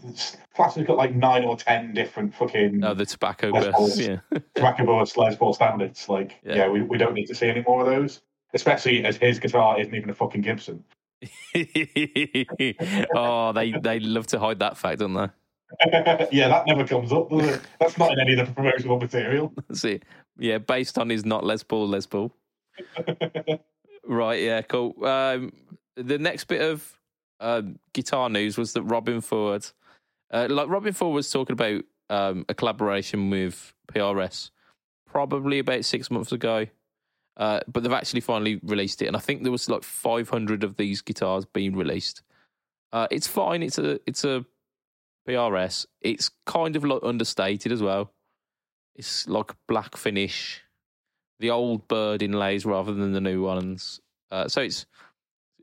Classic 0.55 0.87
got 0.87 0.97
like 0.97 1.13
nine 1.13 1.43
or 1.43 1.55
ten 1.55 1.93
different 1.93 2.33
fucking 2.33 2.79
No, 2.79 2.95
the 2.95 3.05
tobacco 3.05 3.51
bursts. 3.51 3.99
Yeah. 3.99 4.17
tobacco 4.55 4.85
boards, 4.85 5.15
Les 5.17 5.35
Paul 5.35 5.53
standards. 5.53 6.09
Like, 6.09 6.39
Yeah. 6.43 6.55
yeah, 6.55 6.67
we, 6.69 6.81
we 6.81 6.97
don't 6.97 7.13
need 7.13 7.27
to 7.27 7.35
see 7.35 7.47
any 7.47 7.61
more 7.67 7.81
of 7.81 7.87
those. 7.87 8.21
Especially 8.55 9.05
as 9.05 9.17
his 9.17 9.37
guitar 9.39 9.79
isn't 9.79 9.93
even 9.93 10.09
a 10.09 10.15
fucking 10.15 10.41
Gibson. 10.41 10.83
oh, 13.15 13.51
they 13.53 13.71
they 13.73 13.99
love 13.99 14.25
to 14.27 14.39
hide 14.39 14.59
that 14.59 14.77
fact, 14.77 14.99
don't 14.99 15.13
they? 15.13 15.27
yeah, 16.31 16.47
that 16.47 16.63
never 16.65 16.85
comes 16.87 17.11
up, 17.11 17.29
does 17.29 17.45
it? 17.47 17.61
That's 17.79 17.97
not 17.97 18.11
in 18.13 18.19
any 18.19 18.33
of 18.39 18.47
the 18.47 18.53
promotional 18.53 18.97
material. 18.99 19.53
See, 19.73 19.99
yeah, 20.39 20.57
based 20.59 20.97
on 20.97 21.09
his 21.09 21.25
not 21.25 21.43
Les 21.43 21.61
Paul, 21.63 21.87
Les 21.89 22.05
Paul. 22.05 22.31
Right, 24.07 24.41
yeah, 24.41 24.61
cool. 24.61 24.95
Um, 25.05 25.51
the 25.97 26.17
next 26.17 26.45
bit 26.45 26.61
of 26.61 26.97
um, 27.39 27.77
guitar 27.93 28.29
news 28.29 28.57
was 28.57 28.73
that 28.73 28.87
Robben 28.87 29.21
Ford, 29.21 29.65
uh, 30.31 30.47
like 30.49 30.67
Robben 30.67 30.95
Ford 30.95 31.13
was 31.13 31.29
talking 31.29 31.53
about 31.53 31.83
um, 32.09 32.45
a 32.47 32.53
collaboration 32.53 33.29
with 33.29 33.73
PRS 33.91 34.51
probably 35.05 35.59
about 35.59 35.83
six 35.83 36.09
months 36.09 36.31
ago. 36.31 36.67
Uh, 37.35 37.59
but 37.67 37.83
they've 37.83 37.91
actually 37.91 38.21
finally 38.21 38.59
released 38.63 39.01
it, 39.01 39.07
and 39.07 39.15
I 39.15 39.19
think 39.19 39.43
there 39.43 39.51
was 39.51 39.69
like 39.69 39.83
500 39.83 40.63
of 40.63 40.77
these 40.77 41.01
guitars 41.01 41.45
being 41.45 41.75
released. 41.75 42.23
Uh, 42.91 43.07
it's 43.11 43.27
fine. 43.27 43.61
It's 43.61 43.77
a 43.77 43.99
it's 44.07 44.23
a 44.23 44.43
PRS. 45.27 45.85
It's 46.01 46.31
kind 46.47 46.75
of 46.75 46.83
like 46.83 47.01
understated 47.03 47.71
as 47.71 47.83
well. 47.83 48.11
It's 48.95 49.27
like 49.27 49.51
black 49.67 49.97
finish, 49.97 50.63
the 51.39 51.51
old 51.51 51.87
bird 51.87 52.21
inlays 52.21 52.65
rather 52.65 52.93
than 52.93 53.13
the 53.13 53.21
new 53.21 53.43
ones. 53.43 53.99
Uh, 54.31 54.47
so 54.47 54.61
it's 54.61 54.85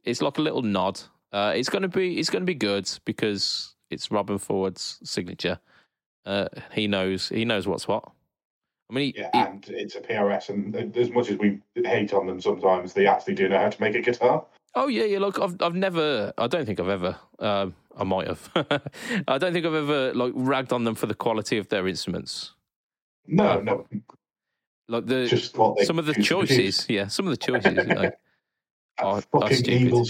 it's 0.05 0.23
like 0.23 0.39
a 0.39 0.43
little 0.43 0.63
nod. 0.63 1.01
Uh, 1.33 1.53
it's 1.57 1.69
gonna 1.69 1.89
be 1.89 2.19
it's 2.19 2.31
gonna 2.31 2.45
be 2.45 2.55
good 2.55 2.89
because 3.05 3.75
it's 3.91 4.09
Robben 4.09 4.41
Ford's 4.41 4.99
signature. 5.05 5.59
Uh, 6.27 6.49
he 6.73 6.87
knows 6.87 7.29
he 7.29 7.45
knows 7.45 7.67
what's 7.67 7.87
what. 7.89 8.05
I 8.91 8.95
mean, 8.95 9.13
he, 9.15 9.21
Yeah, 9.21 9.31
he- 9.33 9.39
and 9.51 9.65
it's 9.69 9.97
a 9.97 10.01
PRS, 10.01 10.49
and 10.51 10.97
as 10.97 11.11
much 11.11 11.31
as 11.31 11.39
we 11.39 11.61
hate 11.75 12.13
on 12.13 12.27
them 12.27 12.41
sometimes, 12.41 12.93
they 12.93 13.07
actually 13.07 13.35
do 13.35 13.49
know 13.49 13.59
how 13.59 13.71
to 13.71 13.81
make 13.81 13.95
a 13.95 14.01
guitar. 14.01 14.45
Oh 14.75 14.89
yeah, 14.89 15.05
yeah. 15.05 15.19
Look, 15.19 15.39
I've 15.41 15.61
I've 15.61 15.75
never. 15.75 16.33
I 16.39 16.47
don't 16.47 16.67
think 16.67 16.81
I've 16.81 16.89
ever. 16.89 17.17
Um, 17.39 17.75
I 17.97 18.05
might 18.05 18.27
have. 18.29 18.51
I 19.29 19.39
don't 19.39 19.53
think 19.53 19.65
I've 19.67 19.75
ever 19.75 20.13
like 20.15 20.33
ragged 20.35 20.73
on 20.73 20.85
them 20.85 20.95
for 20.95 21.07
the 21.07 21.15
quality 21.15 21.59
of 21.59 21.69
their 21.69 21.87
instruments. 21.89 22.53
No, 23.27 23.59
Oh. 23.59 23.61
no, 23.61 23.87
Like 24.89 25.07
the 25.07 25.27
just 25.27 25.57
what 25.57 25.79
they 25.79 25.85
some 25.85 25.99
of 25.99 26.07
the 26.07 26.15
choices. 26.15 26.87
Yeah, 26.89 27.07
some 27.09 27.27
of 27.27 27.31
the 27.31 27.37
choices. 27.37 27.87
like. 27.87 28.15
That 28.97 29.07
are- 29.07 29.23
fucking 29.23 29.57
stupid. 29.57 29.83
eagle, 29.83 30.05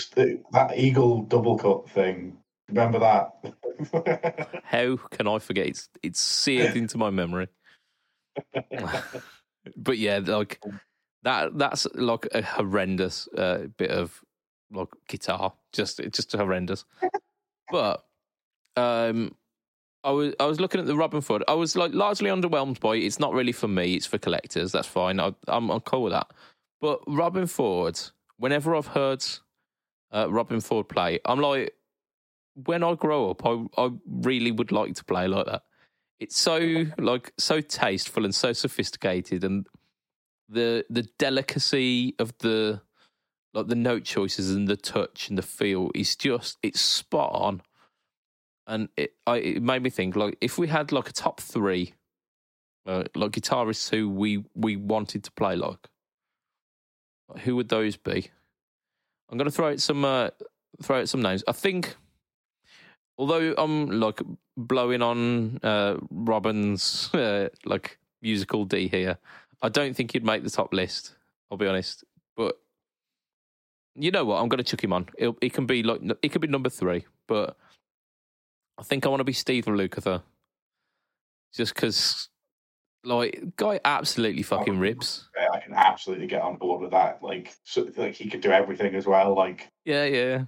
that 0.52 0.76
eagle 0.78 1.22
double 1.22 1.56
cut 1.56 1.88
thing. 1.88 2.36
Remember 2.68 2.98
that? 2.98 4.60
How 4.64 4.96
can 4.96 5.26
I 5.26 5.38
forget? 5.38 5.68
It's 5.68 5.88
it's 6.02 6.20
seared 6.20 6.76
into 6.76 6.98
my 6.98 7.08
memory. 7.08 7.48
but 9.76 9.96
yeah, 9.96 10.20
like 10.22 10.60
that. 11.22 11.56
That's 11.56 11.86
like 11.94 12.28
a 12.32 12.42
horrendous 12.42 13.26
uh, 13.28 13.68
bit 13.78 13.90
of 13.90 14.20
like 14.70 14.88
guitar. 15.08 15.54
Just 15.72 16.00
just 16.10 16.32
horrendous. 16.32 16.84
But 17.70 18.04
um, 18.76 19.34
I 20.04 20.10
was 20.10 20.34
I 20.38 20.46
was 20.46 20.60
looking 20.60 20.80
at 20.80 20.86
the 20.86 20.94
Robben 20.94 21.24
Ford. 21.24 21.42
I 21.48 21.54
was 21.54 21.76
like 21.76 21.94
largely 21.94 22.30
underwhelmed 22.30 22.80
by 22.80 22.96
it. 22.96 23.04
It's 23.04 23.18
not 23.18 23.32
really 23.32 23.52
for 23.52 23.68
me. 23.68 23.94
It's 23.94 24.06
for 24.06 24.18
collectors. 24.18 24.72
That's 24.72 24.88
fine. 24.88 25.18
I, 25.18 25.34
I'm 25.48 25.70
I'm 25.70 25.80
cool 25.80 26.04
with 26.04 26.12
that. 26.12 26.28
But 26.80 27.04
Robben 27.06 27.48
Ford. 27.50 27.98
Whenever 28.38 28.74
I've 28.76 28.88
heard 28.88 29.24
uh, 30.12 30.26
Robben 30.26 30.62
Ford 30.62 30.88
play, 30.88 31.20
I'm 31.24 31.40
like, 31.40 31.74
when 32.54 32.82
I 32.82 32.94
grow 32.94 33.30
up, 33.30 33.46
I 33.46 33.64
I 33.78 33.90
really 34.06 34.52
would 34.52 34.72
like 34.72 34.94
to 34.96 35.04
play 35.04 35.28
like 35.28 35.46
that. 35.46 35.62
It's 36.20 36.36
so 36.38 36.86
like 36.98 37.32
so 37.38 37.60
tasteful 37.60 38.24
and 38.24 38.34
so 38.34 38.52
sophisticated, 38.52 39.44
and 39.44 39.66
the 40.48 40.84
the 40.90 41.08
delicacy 41.18 42.14
of 42.18 42.36
the 42.38 42.82
like 43.54 43.68
the 43.68 43.76
note 43.76 44.04
choices 44.04 44.50
and 44.50 44.68
the 44.68 44.76
touch 44.76 45.28
and 45.28 45.38
the 45.38 45.42
feel 45.42 45.90
is 45.94 46.16
just 46.16 46.58
it's 46.62 46.80
spot 46.80 47.30
on. 47.32 47.62
And 48.66 48.88
it 48.96 49.14
I, 49.26 49.36
it 49.36 49.62
made 49.62 49.82
me 49.82 49.90
think 49.90 50.16
like 50.16 50.38
if 50.40 50.58
we 50.58 50.68
had 50.68 50.92
like 50.92 51.08
a 51.08 51.12
top 51.12 51.40
three, 51.40 51.94
uh, 52.86 53.04
like 53.14 53.32
guitarists 53.32 53.90
who 53.90 54.08
we 54.08 54.44
we 54.54 54.76
wanted 54.76 55.24
to 55.24 55.32
play 55.32 55.56
like, 55.56 55.88
who 57.40 57.56
would 57.56 57.68
those 57.68 57.96
be? 57.96 58.30
I'm 59.30 59.38
gonna 59.38 59.50
throw 59.50 59.70
out 59.70 59.80
some 59.80 60.04
uh, 60.04 60.30
throw 60.82 61.00
out 61.00 61.08
some 61.08 61.22
names. 61.22 61.44
I 61.46 61.52
think 61.52 61.96
although 63.18 63.54
I'm 63.56 64.00
like 64.00 64.20
blowing 64.56 65.02
on 65.02 65.58
uh, 65.62 65.96
Robben's 66.12 67.10
uh, 67.14 67.48
like 67.64 67.98
musical 68.22 68.64
D 68.64 68.88
here, 68.88 69.18
I 69.62 69.68
don't 69.68 69.94
think 69.94 70.12
he'd 70.12 70.24
make 70.24 70.42
the 70.42 70.50
top 70.50 70.72
list. 70.72 71.14
I'll 71.50 71.58
be 71.58 71.66
honest, 71.66 72.04
but 72.36 72.58
you 73.94 74.10
know 74.10 74.24
what? 74.24 74.40
I'm 74.40 74.48
to 74.48 74.62
chuck 74.62 74.82
him 74.82 74.92
on. 74.92 75.08
It, 75.16 75.34
it 75.40 75.52
can 75.52 75.66
be 75.66 75.82
like 75.82 76.00
it 76.22 76.32
could 76.32 76.40
be 76.40 76.48
number 76.48 76.70
three, 76.70 77.06
but 77.26 77.56
I 78.78 78.82
think 78.82 79.06
I 79.06 79.08
want 79.08 79.20
to 79.20 79.24
be 79.24 79.32
Steve 79.32 79.66
Lukather, 79.66 80.22
just 81.54 81.74
because 81.74 82.28
like 83.04 83.42
guy 83.56 83.80
absolutely 83.84 84.42
fucking 84.42 84.78
rips. 84.78 85.28
Yeah, 85.36 85.48
I 85.52 85.60
can 85.60 85.74
absolutely 85.74 86.26
get 86.26 86.42
on 86.42 86.56
board 86.56 86.80
with 86.80 86.90
that. 86.92 87.22
Like, 87.22 87.54
so, 87.64 87.88
like 87.96 88.14
he 88.14 88.28
could 88.28 88.40
do 88.40 88.50
everything 88.50 88.94
as 88.94 89.06
well. 89.06 89.34
Like, 89.34 89.68
Yeah, 89.84 90.04
yeah, 90.04 90.44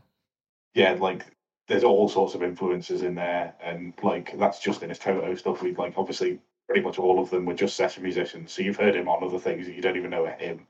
yeah, 0.75 0.93
like 0.93 1.25
there's 1.69 1.85
all 1.85 2.09
sorts 2.09 2.35
of 2.35 2.43
influences 2.43 3.03
in 3.03 3.15
there, 3.15 3.55
and 3.63 3.93
like 4.03 4.37
that's 4.39 4.61
just 4.61 4.83
in 4.83 4.89
his 4.89 4.99
Toto 4.99 5.35
stuff. 5.35 5.63
We've 5.63 5.79
like 5.79 5.95
obviously 5.97 6.41
pretty 6.69 6.83
much 6.83 6.99
all 6.99 7.21
of 7.21 7.31
them 7.31 7.45
were 7.45 7.55
just 7.55 7.77
session 7.77 8.03
musicians, 8.03 8.53
so 8.53 8.63
you've 8.63 8.77
heard 8.77 8.97
him 8.97 9.09
on 9.09 9.23
other 9.23 9.39
things 9.39 9.67
that 9.67 9.75
you 9.75 9.83
don't 9.83 9.97
even 9.97 10.11
know 10.11 10.27
are 10.27 10.31
him. 10.31 10.67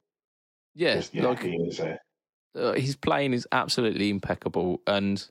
yeah. 0.74 0.96
Just, 0.96 1.14
yeah, 1.14 1.26
like 1.26 1.42
he 1.42 1.56
is. 1.56 1.80
Uh, 1.80 1.96
uh, 2.54 2.72
his 2.72 2.96
playing 2.96 3.34
is 3.34 3.46
absolutely 3.52 4.08
impeccable, 4.10 4.80
and 4.86 5.28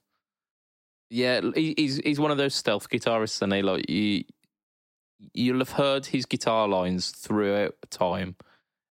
yeah, 1.10 1.42
he's 1.54 1.98
he's 1.98 2.20
one 2.20 2.32
of 2.32 2.38
those 2.38 2.56
stealth 2.56 2.90
guitarists, 2.90 3.42
and 3.42 3.54
he 3.54 3.62
like 3.62 3.90
you 3.90 4.24
you'll 5.34 5.60
have 5.60 5.72
heard 5.72 6.06
his 6.06 6.26
guitar 6.26 6.68
lines 6.68 7.12
throughout 7.12 7.76
time 7.90 8.36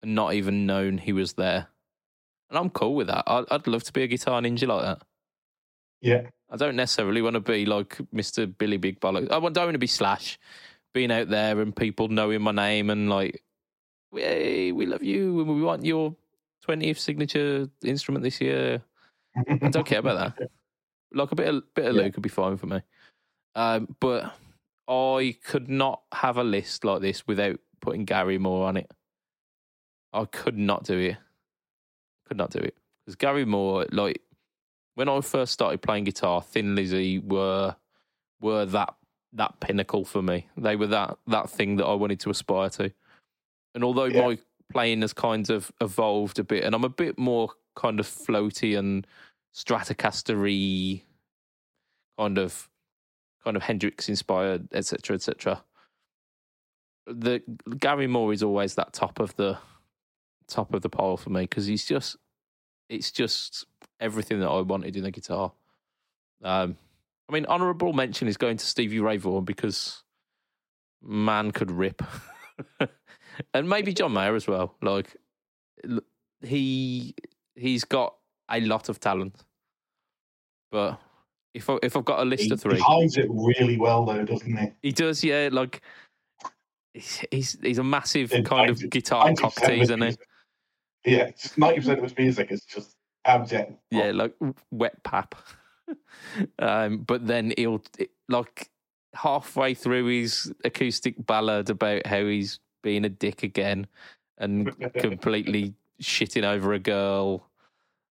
and 0.02 0.16
not 0.16 0.34
even 0.34 0.66
known 0.66 0.98
he 0.98 1.14
was 1.14 1.34
there. 1.34 1.68
And 2.50 2.58
I'm 2.58 2.70
cool 2.70 2.96
with 2.96 3.08
that. 3.08 3.24
I'd, 3.28 3.46
I'd 3.52 3.68
love 3.68 3.84
to 3.84 3.94
be 3.94 4.04
a 4.04 4.08
guitar 4.08 4.42
ninja 4.42 4.68
like 4.68 4.84
that. 4.84 5.02
yeah, 6.02 6.22
I 6.50 6.58
don't 6.58 6.76
necessarily 6.76 7.22
want 7.22 7.34
to 7.34 7.40
be 7.40 7.66
like 7.66 7.98
Mr. 8.14 8.52
Billy 8.58 8.78
Big 8.78 9.00
Bollocks. 9.00 9.32
I 9.32 9.40
don't 9.40 9.44
want 9.44 9.74
to 9.74 9.78
be 9.78 9.88
Slash, 9.88 10.40
being 10.94 11.12
out 11.12 11.30
there 11.30 11.60
and 11.60 11.76
people 11.76 12.08
knowing 12.08 12.42
my 12.42 12.52
name 12.52 12.90
and 12.90 13.10
like, 13.10 13.44
hey, 14.14 14.72
we 14.72 14.86
love 14.86 15.04
you 15.04 15.42
and 15.42 15.50
we 15.50 15.62
want 15.62 15.84
your 15.86 16.16
20th 16.68 17.00
signature 17.00 17.68
instrument 17.84 18.24
this 18.24 18.40
year. 18.40 18.82
I 19.36 19.70
don't 19.70 19.86
care 19.86 20.00
about 20.00 20.38
that. 20.38 20.50
Like 21.16 21.32
a 21.32 21.36
bit 21.36 21.48
of 21.48 21.74
bit 21.74 21.86
of 21.88 21.96
Yeah. 21.96 22.04
Luke 22.04 22.16
would 22.16 22.22
be 22.24 22.30
fine 22.30 22.58
for 22.58 22.68
me. 22.68 22.82
Um, 23.56 23.96
but 24.00 24.34
I 24.88 25.38
could 25.44 25.70
not 25.70 26.02
have 26.14 26.38
a 26.38 26.44
list 26.44 26.84
like 26.84 27.02
this 27.02 27.26
without 27.26 27.60
putting 27.82 28.06
Gary 28.06 28.38
Moore 28.38 28.68
on 28.68 28.78
it. 28.78 28.92
I 30.14 30.26
could 30.26 30.58
not 30.58 30.84
do 30.84 30.98
it. 31.00 31.18
Could 32.28 32.38
not 32.38 32.52
do 32.52 32.60
it 32.60 32.76
because 33.06 33.16
Gary 33.16 33.46
Moore, 33.46 33.86
like 33.92 34.22
when 34.96 35.10
I 35.10 35.22
first 35.22 35.54
started 35.54 35.82
playing 35.82 36.04
guitar, 36.06 36.42
Thin 36.42 36.76
Lizzy 36.76 37.20
were 37.20 37.76
were 38.42 38.66
that 38.66 38.94
that 39.34 39.60
pinnacle 39.60 40.06
for 40.06 40.22
me. 40.22 40.48
They 40.58 40.76
were 40.76 40.88
that 40.88 41.18
that 41.28 41.50
thing 41.50 41.78
that 41.78 41.86
I 41.86 41.94
wanted 41.94 42.20
to 42.22 42.30
aspire 42.30 42.70
to. 42.72 42.92
And 43.74 43.84
although 43.84 44.06
Yeah. 44.06 44.22
my 44.22 44.38
playing 44.72 45.02
has 45.02 45.14
kind 45.14 45.50
of 45.50 45.72
evolved 45.82 46.40
a 46.40 46.44
bit, 46.44 46.64
and 46.64 46.74
I'm 46.74 46.84
a 46.84 46.90
bit 46.90 47.18
more 47.18 47.50
kind 47.76 48.00
of 48.00 48.08
floaty 48.08 48.78
and 48.78 49.06
Stratocaster-y, 49.56 51.04
kind 52.20 52.38
of 52.38 52.70
kind 53.44 53.56
of 53.56 53.64
Hendrix 53.64 54.10
inspired, 54.10 54.68
etc., 54.74 55.16
etc. 55.16 55.64
The 57.08 57.42
Gary 57.78 58.08
Moore 58.08 58.34
is 58.34 58.44
always 58.44 58.76
that 58.76 58.94
top 58.94 59.20
of 59.20 59.36
the 59.36 59.58
top 60.48 60.74
of 60.74 60.82
the 60.82 60.90
pile 60.90 61.18
for 61.18 61.30
me 61.30 61.42
because 61.42 61.66
he's 61.68 61.86
just 61.86 62.18
it's 62.90 63.12
just 63.12 63.66
everything 64.00 64.40
that 64.40 64.50
I 64.50 64.62
wanted 64.62 64.96
in 64.96 65.06
a 65.06 65.12
guitar. 65.12 65.52
Um, 66.44 66.78
I 67.30 67.34
mean, 67.34 67.46
honourable 67.46 67.94
mention 67.94 68.28
is 68.28 68.38
going 68.38 68.58
to 68.58 68.66
Stevie 68.66 69.00
Ray 69.00 69.18
Vaughan 69.18 69.46
because 69.46 70.04
man 71.02 71.52
could 71.52 71.72
rip, 71.72 72.02
and 73.54 73.70
maybe 73.70 73.94
John 73.94 74.14
Mayer 74.14 74.36
as 74.36 74.48
well. 74.48 74.76
Like 74.82 75.16
he 76.42 77.16
he's 77.56 77.84
got 77.84 78.16
a 78.50 78.62
lot 78.62 78.90
of 78.90 79.00
talent, 79.00 79.44
but 80.72 81.00
if 81.54 81.70
I, 81.70 81.78
if 81.82 81.96
I've 81.96 82.06
got 82.06 82.20
a 82.20 82.26
list 82.26 82.44
he, 82.44 82.52
of 82.52 82.62
three, 82.62 82.76
he 82.76 82.82
hides 82.82 83.18
it 83.18 83.28
really 83.30 83.78
well, 83.78 84.06
though, 84.06 84.24
doesn't 84.24 84.58
he? 84.58 84.72
he 84.82 84.92
does, 84.92 85.24
yeah. 85.24 85.50
Like 85.52 85.82
he's 86.94 87.56
he's, 87.62 87.78
a 87.78 87.84
massive 87.84 88.32
In 88.32 88.44
kind 88.44 88.70
of 88.70 88.90
guitar 88.90 89.28
90% 89.28 89.38
cock 89.38 89.58
of 89.58 89.64
tease, 89.64 89.80
his 89.80 89.90
isn't 89.90 90.02
he? 90.02 90.18
Yeah, 91.06 91.32
ninety 91.58 91.80
percent 91.80 92.00
of 92.00 92.04
his 92.04 92.18
music 92.18 92.52
is 92.52 92.66
just 92.66 92.96
abject. 93.26 93.74
Yeah, 93.92 94.12
like 94.12 94.34
wet 94.72 95.04
pap. 95.04 95.36
um, 96.60 97.00
but 97.00 97.28
then 97.28 97.54
he'll 97.58 97.84
like 98.28 98.70
halfway 99.14 99.74
through 99.74 100.08
his 100.08 100.54
acoustic 100.64 101.16
ballad 101.26 101.70
about 101.70 102.06
how 102.06 102.26
he's 102.26 102.60
being 102.84 103.06
a 103.06 103.10
dick 103.10 103.44
again 103.44 103.88
and 104.38 104.72
completely 104.98 105.74
shitting 106.02 106.44
over 106.44 106.74
a 106.74 106.80
girl. 106.80 107.48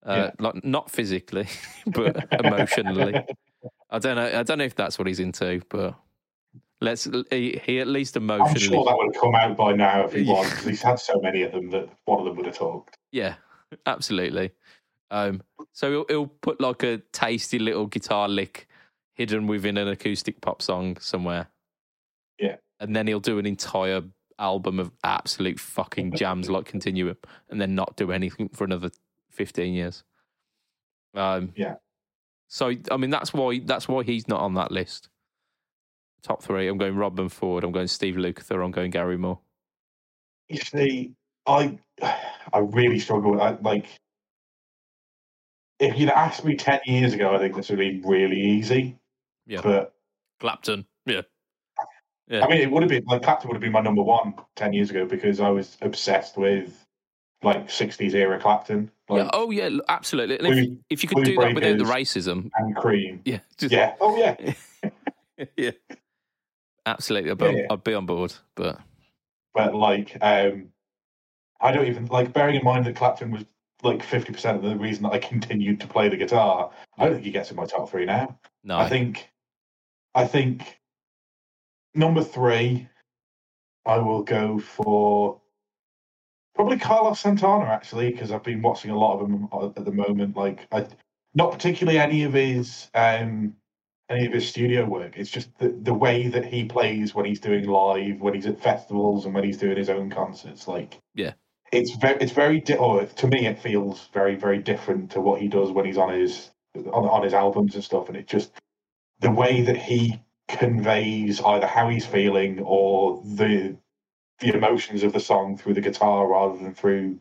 Uh, 0.06 0.30
Like 0.38 0.64
not 0.64 0.90
physically, 0.90 1.46
but 1.86 2.28
emotionally. 2.32 3.14
I 3.90 3.98
don't 3.98 4.16
know. 4.16 4.38
I 4.38 4.42
don't 4.44 4.58
know 4.58 4.64
if 4.64 4.74
that's 4.74 4.98
what 4.98 5.06
he's 5.08 5.20
into, 5.20 5.60
but 5.68 5.94
Let's 6.80 7.08
he, 7.30 7.58
he 7.64 7.80
at 7.80 7.86
least 7.86 8.16
emotionally. 8.16 8.50
I'm 8.50 8.56
sure 8.58 8.84
that 8.84 8.96
would 8.96 9.14
have 9.14 9.20
come 9.22 9.34
out 9.34 9.56
by 9.56 9.72
now 9.72 10.04
if 10.04 10.12
he 10.12 10.20
Yeah. 10.22 10.34
was, 10.34 10.50
because 10.50 10.64
he's 10.66 10.82
had 10.82 10.98
so 11.00 11.18
many 11.20 11.42
of 11.42 11.52
them 11.52 11.70
that 11.70 11.88
one 12.04 12.18
of 12.20 12.26
them 12.26 12.36
would 12.36 12.44
have 12.46 12.56
talked. 12.56 12.98
Yeah, 13.12 13.36
absolutely. 13.86 14.50
Um, 15.10 15.40
so 15.72 15.90
he'll, 15.90 16.04
he'll 16.08 16.26
put 16.26 16.60
like 16.60 16.82
a 16.82 16.98
tasty 17.12 17.58
little 17.58 17.86
guitar 17.86 18.28
lick 18.28 18.68
hidden 19.14 19.46
within 19.46 19.78
an 19.78 19.88
acoustic 19.88 20.42
pop 20.42 20.60
song 20.60 20.98
somewhere. 21.00 21.48
Yeah. 22.38 22.56
and 22.80 22.94
then 22.94 23.06
he'll 23.06 23.20
do 23.20 23.38
an 23.38 23.46
entire 23.46 24.02
album 24.38 24.78
of 24.78 24.90
absolute 25.02 25.58
fucking 25.58 26.12
jams 26.12 26.50
like 26.50 26.66
Continuum, 26.66 27.16
and 27.48 27.58
then 27.58 27.74
not 27.74 27.96
do 27.96 28.12
anything 28.12 28.50
for 28.50 28.64
another 28.64 28.90
fifteen 29.36 29.74
years. 29.74 30.02
Um, 31.14 31.52
Yeah. 31.56 31.76
So 32.48 32.72
I 32.90 32.96
mean, 32.96 33.10
that's 33.10 33.32
why 33.32 33.60
that's 33.64 33.88
why 33.88 34.02
he's 34.02 34.28
not 34.28 34.40
on 34.40 34.54
that 34.54 34.70
list. 34.72 35.08
Top 36.22 36.42
three. 36.42 36.68
I'm 36.68 36.78
going 36.78 36.94
Robben 36.94 37.30
Ford. 37.30 37.64
I'm 37.64 37.72
going 37.72 37.86
Steve 37.88 38.16
Lukather. 38.16 38.64
I'm 38.64 38.70
going 38.70 38.90
Gary 38.90 39.16
Moore. 39.16 39.38
You 40.48 40.58
see, 40.58 41.12
I 41.46 41.78
I 42.02 42.58
really 42.58 42.98
struggle. 42.98 43.32
with- 43.32 43.40
I, 43.40 43.50
like, 43.62 43.86
if 45.78 45.98
you'd 45.98 46.10
asked 46.10 46.44
me 46.44 46.56
ten 46.56 46.80
years 46.86 47.14
ago, 47.14 47.34
I 47.34 47.38
think 47.38 47.54
this 47.54 47.68
would 47.68 47.78
be 47.78 48.00
really 48.04 48.40
easy. 48.40 48.98
Yeah. 49.46 49.60
But 49.62 49.94
Clapton. 50.40 50.86
Yeah. 51.04 51.22
I 52.44 52.48
mean, 52.48 52.60
it 52.60 52.70
would 52.70 52.82
have 52.82 52.90
been 52.90 53.04
like 53.06 53.22
Clapton 53.22 53.48
would 53.48 53.54
have 53.54 53.62
been 53.62 53.72
my 53.72 53.80
number 53.80 54.02
one 54.02 54.34
10 54.56 54.72
years 54.72 54.90
ago 54.90 55.06
because 55.06 55.38
I 55.38 55.48
was 55.48 55.76
obsessed 55.80 56.36
with 56.36 56.84
like 57.46 57.68
60s 57.68 58.12
era 58.12 58.38
Clapton. 58.38 58.90
Like, 59.08 59.22
yeah. 59.22 59.30
Oh 59.32 59.50
yeah. 59.50 59.70
absolutely. 59.88 60.38
And 60.38 60.48
if, 60.48 60.52
Blue- 60.52 60.78
if 60.90 61.02
you 61.02 61.08
could 61.08 61.24
do 61.24 61.36
that 61.36 61.54
without 61.54 61.78
the 61.78 61.84
racism, 61.84 62.50
and 62.56 62.76
Cream. 62.76 63.22
yeah. 63.24 63.38
Just, 63.56 63.72
Yeah. 63.72 63.94
Oh, 64.00 64.16
yeah. 64.18 64.52
yeah. 65.56 65.70
Absolutely. 66.84 67.30
I'd 67.30 67.38
be, 67.38 67.44
Yeah, 67.44 67.50
on, 67.50 67.56
yeah. 67.56 67.66
I'd 67.70 67.84
be 67.84 67.94
on 67.94 68.04
board. 68.04 68.34
But 68.56 68.80
But 69.54 69.74
like, 69.74 70.16
um, 70.20 70.68
I 71.60 71.70
don't 71.70 71.86
even 71.86 72.06
like 72.06 72.32
bearing 72.32 72.56
in 72.56 72.64
mind 72.64 72.84
that 72.84 72.96
Clapton 72.96 73.30
was 73.30 73.44
like 73.82 74.04
50% 74.04 74.56
of 74.56 74.62
the 74.62 74.76
reason 74.76 75.04
that 75.04 75.12
I 75.12 75.18
continued 75.18 75.80
to 75.80 75.86
play 75.86 76.08
the 76.08 76.16
guitar. 76.16 76.70
I 76.98 77.04
don't 77.04 77.14
think 77.14 77.24
he 77.24 77.30
gets 77.30 77.50
in 77.50 77.56
my 77.56 77.66
top 77.66 77.88
three 77.88 78.04
now. 78.04 78.38
no. 78.64 78.76
I 78.76 78.88
think, 78.88 79.30
I 80.14 80.26
think 80.26 80.80
number 81.94 82.24
three, 82.24 82.88
I 83.84 83.98
will 83.98 84.24
go 84.24 84.58
for 84.58 85.40
probably 86.56 86.78
Carlos 86.78 87.20
Santana 87.20 87.66
actually 87.66 88.10
because 88.10 88.32
I've 88.32 88.42
been 88.42 88.62
watching 88.62 88.90
a 88.90 88.98
lot 88.98 89.20
of 89.20 89.28
him 89.28 89.48
at 89.76 89.84
the 89.84 89.92
moment. 89.92 90.36
Like, 90.36 90.66
I 90.72 90.86
not 91.34 91.52
particularly 91.52 91.98
any 91.98 92.24
of 92.24 92.32
his 92.32 92.90
um 92.94 93.54
any 94.08 94.26
of 94.26 94.32
his 94.32 94.48
studio 94.48 94.84
work. 94.84 95.16
It's 95.16 95.30
just 95.30 95.56
the 95.58 95.68
the 95.68 95.94
way 95.94 96.28
that 96.28 96.44
he 96.44 96.64
plays 96.64 97.14
when 97.14 97.26
he's 97.26 97.40
doing 97.40 97.68
live, 97.68 98.20
when 98.20 98.34
he's 98.34 98.46
at 98.46 98.60
festivals, 98.60 99.24
and 99.26 99.34
when 99.34 99.44
he's 99.44 99.58
doing 99.58 99.76
his 99.76 99.90
own 99.90 100.10
concerts. 100.10 100.66
Like, 100.66 100.98
Yeah. 101.14 101.34
it's 101.72 101.94
very 101.96 102.16
it's 102.20 102.32
very 102.32 102.60
di- 102.60 102.76
or 102.76 103.04
to 103.04 103.26
me 103.28 103.46
it 103.46 103.58
feels 103.58 104.08
very 104.12 104.34
very 104.34 104.58
different 104.58 105.10
to 105.12 105.20
what 105.20 105.40
he 105.40 105.48
does 105.48 105.70
when 105.70 105.84
he's 105.84 105.98
on 105.98 106.12
his 106.12 106.50
on 106.74 107.04
on 107.06 107.22
his 107.22 107.34
albums 107.34 107.74
and 107.74 107.84
stuff. 107.84 108.08
And 108.08 108.16
it 108.16 108.26
just 108.26 108.50
the 109.20 109.30
way 109.30 109.62
that 109.62 109.76
he 109.76 110.20
conveys 110.48 111.40
either 111.40 111.66
how 111.66 111.88
he's 111.88 112.06
feeling 112.06 112.60
or 112.60 113.22
the 113.24 113.76
the 114.40 114.54
emotions 114.54 115.02
of 115.02 115.12
the 115.12 115.20
song 115.20 115.56
through 115.56 115.74
the 115.74 115.80
guitar 115.80 116.26
rather 116.28 116.56
than 116.58 116.74
through 116.74 117.18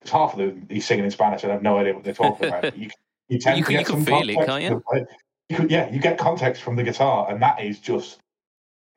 because 0.00 0.12
half 0.12 0.32
of 0.34 0.38
them 0.38 0.66
he's 0.70 0.86
singing 0.86 1.04
in 1.04 1.10
Spanish 1.10 1.42
and 1.42 1.50
I 1.50 1.54
have 1.54 1.62
no 1.62 1.78
idea 1.78 1.94
what 1.94 2.04
they're 2.04 2.14
talking 2.14 2.48
about. 2.48 2.76
You, 2.76 2.90
you 3.28 3.38
tend 3.40 3.58
You 3.58 3.64
to 3.64 3.66
can- 3.68 3.72
get 3.76 3.80
you 3.80 3.86
can 3.86 4.04
some 4.04 4.04
feel 4.04 4.28
it, 4.30 4.46
can't 4.46 4.62
you? 4.62 4.82
from 4.86 5.06
you 5.48 5.66
yeah, 5.70 5.90
you 5.90 5.98
get 5.98 6.18
context 6.18 6.62
from 6.62 6.76
the 6.76 6.82
guitar, 6.82 7.26
and 7.30 7.40
that 7.42 7.60
is 7.62 7.78
just 7.80 8.18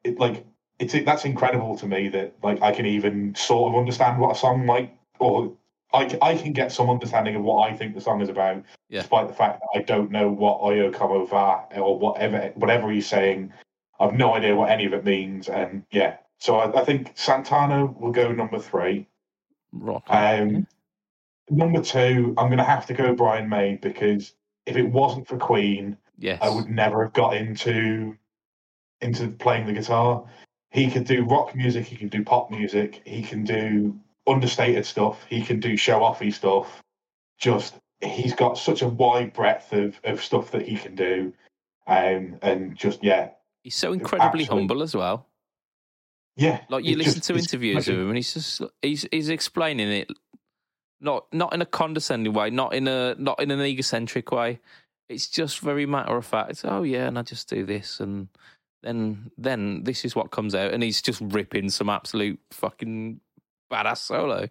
it. 0.03 0.19
Like 0.19 0.45
it's 0.79 0.93
that's 1.05 1.23
incredible 1.23 1.77
to 1.77 1.87
me 1.87 2.09
that 2.09 2.35
like 2.43 2.61
I 2.61 2.73
can 2.73 2.85
even 2.85 3.33
sort 3.35 3.71
of 3.73 3.79
understand 3.79 4.19
what 4.19 4.35
a 4.35 4.39
song 4.39 4.65
might 4.65 4.93
or. 5.19 5.53
I, 5.93 6.17
I 6.21 6.37
can 6.37 6.53
get 6.53 6.71
some 6.71 6.89
understanding 6.89 7.35
of 7.35 7.43
what 7.43 7.69
I 7.69 7.75
think 7.75 7.95
the 7.95 7.99
song 7.99 8.21
is 8.21 8.29
about, 8.29 8.63
Yeah. 8.87 9.01
despite 9.01 9.27
the 9.27 9.33
fact 9.33 9.59
that 9.59 9.77
I 9.77 9.83
don't 9.83 10.09
know 10.09 10.29
what 10.29 10.61
Oye 10.61 10.89
Como 10.89 11.25
Va 11.25 11.65
or 11.75 11.99
whatever 11.99 12.49
whatever 12.55 12.89
he's 12.89 13.07
saying. 13.07 13.51
I've 13.99 14.13
no 14.13 14.33
idea 14.33 14.55
what 14.55 14.69
any 14.69 14.85
of 14.85 14.93
it 14.93 15.03
means, 15.03 15.49
and 15.49 15.83
yeah. 15.91 16.15
So 16.41 16.55
I, 16.55 16.81
I 16.81 16.83
think 16.83 17.11
Santana 17.13 17.85
will 17.85 18.11
go 18.11 18.31
number 18.31 18.57
three. 18.57 19.07
rock. 19.71 20.03
Um, 20.09 20.65
number 21.51 21.81
two, 21.81 22.33
I'm 22.35 22.47
going 22.47 22.57
to 22.57 22.63
have 22.63 22.87
to 22.87 22.95
go 22.95 23.13
Brian 23.13 23.47
May 23.47 23.75
because 23.75 24.33
if 24.65 24.75
it 24.75 24.89
wasn't 24.89 25.27
for 25.27 25.37
Queen, 25.37 25.95
yes. 26.17 26.39
I 26.41 26.49
would 26.49 26.67
never 26.67 27.03
have 27.03 27.13
got 27.13 27.35
into 27.35 28.17
into 29.01 29.27
playing 29.27 29.67
the 29.67 29.73
guitar. 29.73 30.25
He 30.71 30.89
could 30.89 31.05
do 31.05 31.25
rock 31.25 31.55
music, 31.55 31.85
he 31.85 31.95
can 31.95 32.07
do 32.07 32.23
pop 32.23 32.49
music, 32.49 33.01
he 33.05 33.21
can 33.21 33.43
do 33.43 33.95
understated 34.27 34.85
stuff, 34.85 35.23
he 35.29 35.41
can 35.41 35.59
do 35.59 35.77
show 35.77 35.99
offy 35.99 36.33
stuff. 36.33 36.81
Just 37.37 37.75
he's 37.99 38.33
got 38.33 38.57
such 38.57 38.81
a 38.81 38.87
wide 38.87 39.33
breadth 39.33 39.73
of, 39.73 39.99
of 40.03 40.23
stuff 40.23 40.49
that 40.51 40.67
he 40.67 40.75
can 40.75 40.95
do. 40.95 41.33
Um, 41.85 42.37
and 42.41 42.75
just 42.75 43.03
yeah, 43.03 43.29
He's 43.61 43.75
so 43.75 43.93
incredibly 43.93 44.41
absolute- 44.41 44.59
humble 44.59 44.81
as 44.81 44.95
well. 44.95 45.27
Yeah. 46.35 46.61
Like 46.69 46.85
you 46.85 46.95
listen 46.97 47.15
just- 47.15 47.27
to 47.27 47.35
interviews 47.35 47.87
of 47.87 47.95
him, 47.95 48.07
and 48.07 48.15
he's 48.17 48.33
just 48.33 48.61
he's 48.81 49.07
he's 49.11 49.29
explaining 49.29 49.89
it 49.91 50.09
not 50.99 51.25
not 51.33 51.53
in 51.53 51.61
a 51.61 51.65
condescending 51.65 52.33
way, 52.33 52.49
not 52.49 52.73
in 52.73 52.87
a 52.87 53.15
not 53.17 53.39
in 53.41 53.51
an 53.51 53.61
egocentric 53.61 54.31
way. 54.31 54.59
It's 55.09 55.27
just 55.27 55.59
very 55.59 55.85
matter 55.85 56.15
of 56.15 56.25
fact. 56.25 56.61
Oh 56.63 56.83
yeah, 56.83 57.07
and 57.07 57.17
I 57.19 57.23
just 57.23 57.49
do 57.49 57.65
this, 57.65 57.99
and 57.99 58.27
then 58.83 59.31
then 59.37 59.83
this 59.83 60.05
is 60.05 60.15
what 60.15 60.31
comes 60.31 60.55
out, 60.55 60.73
and 60.73 60.81
he's 60.83 61.01
just 61.01 61.21
ripping 61.21 61.69
some 61.69 61.89
absolute 61.89 62.39
fucking 62.51 63.19
badass 63.71 63.97
solo. 63.97 64.47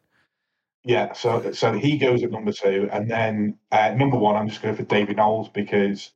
Yeah, 0.84 1.12
so 1.12 1.52
so 1.52 1.72
he 1.74 1.98
goes 1.98 2.22
at 2.22 2.30
number 2.30 2.52
two, 2.52 2.88
and 2.92 3.10
then 3.10 3.58
uh, 3.70 3.90
number 3.94 4.16
one, 4.16 4.36
I'm 4.36 4.48
just 4.48 4.62
going 4.62 4.74
for 4.76 4.82
David 4.82 5.16
Knowles 5.18 5.48
because 5.50 6.10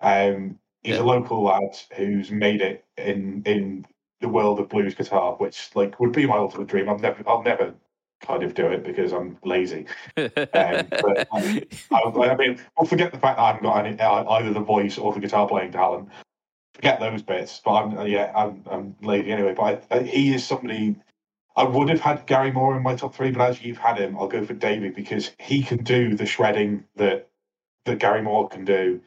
um, 0.00 0.58
he's 0.82 0.96
Yeah. 0.96 1.02
a 1.02 1.04
local 1.04 1.44
lad 1.44 1.76
who's 1.96 2.30
made 2.30 2.60
it 2.60 2.84
in 2.96 3.42
in 3.46 3.86
the 4.20 4.28
world 4.28 4.60
of 4.60 4.68
blues 4.68 4.94
guitar, 4.94 5.34
which 5.36 5.70
like 5.74 5.98
would 6.00 6.12
be 6.12 6.26
my 6.26 6.36
ultimate 6.36 6.68
dream. 6.68 6.88
I'll 6.88 6.98
never, 6.98 7.22
I'll 7.26 7.42
never 7.42 7.74
kind 8.20 8.42
of 8.42 8.54
do 8.54 8.66
it 8.66 8.84
because 8.84 9.12
I'm 9.12 9.38
lazy. 9.44 9.86
but, 10.14 11.28
um, 11.32 11.62
I, 11.90 12.28
I 12.30 12.36
mean, 12.36 12.60
well, 12.76 12.86
forget 12.86 13.12
the 13.12 13.18
fact 13.18 13.38
that 13.38 13.42
I 13.42 13.46
haven't 13.48 13.62
got 13.62 13.86
any 13.86 13.98
uh, 13.98 14.24
either 14.30 14.52
the 14.52 14.60
voice 14.60 14.98
or 14.98 15.12
the 15.12 15.20
guitar 15.20 15.48
playing 15.48 15.72
talent. 15.72 16.08
Forget 16.74 17.00
those 17.00 17.22
bits, 17.22 17.60
but 17.64 17.72
I'm 17.72 17.98
uh, 17.98 18.04
yeah, 18.04 18.32
I'm 18.34 18.62
I'm 18.70 18.96
lazy 19.02 19.32
anyway. 19.32 19.54
But 19.54 19.84
I, 19.90 20.02
he 20.02 20.34
is 20.34 20.46
somebody. 20.46 20.96
I 21.56 21.64
would 21.64 21.88
have 21.88 22.00
had 22.00 22.26
Gary 22.26 22.52
Moore 22.52 22.76
in 22.76 22.82
my 22.82 22.94
top 22.94 23.14
three, 23.14 23.32
but 23.32 23.50
as 23.50 23.62
you've 23.62 23.76
had 23.76 23.98
him, 23.98 24.16
I'll 24.16 24.28
go 24.28 24.44
for 24.44 24.54
David 24.54 24.94
because 24.94 25.32
he 25.38 25.62
can 25.62 25.82
do 25.82 26.14
the 26.14 26.24
shredding 26.24 26.84
that 26.96 27.28
that 27.86 27.98
Gary 27.98 28.22
Moore 28.22 28.48
can 28.48 28.64
do. 28.64 29.00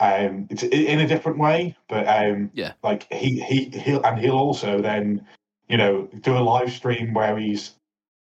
Um, 0.00 0.48
it's 0.50 0.62
in 0.62 1.00
a 1.00 1.06
different 1.06 1.38
way, 1.38 1.76
but 1.88 2.06
um, 2.08 2.50
Yeah. 2.54 2.72
like 2.82 3.10
he 3.12 3.40
he 3.40 3.70
he'll 3.78 4.02
and 4.02 4.18
he'll 4.18 4.36
also 4.36 4.80
then 4.80 5.26
you 5.68 5.76
know 5.76 6.08
do 6.20 6.36
a 6.36 6.40
live 6.40 6.72
stream 6.72 7.14
where 7.14 7.38
he's 7.38 7.74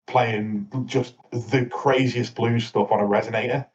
playing 0.07 0.67
just 0.85 1.15
the 1.31 1.67
craziest 1.71 2.35
blues 2.35 2.65
stuff 2.65 2.91
on 2.91 2.99
a 2.99 3.03
resonator 3.03 3.67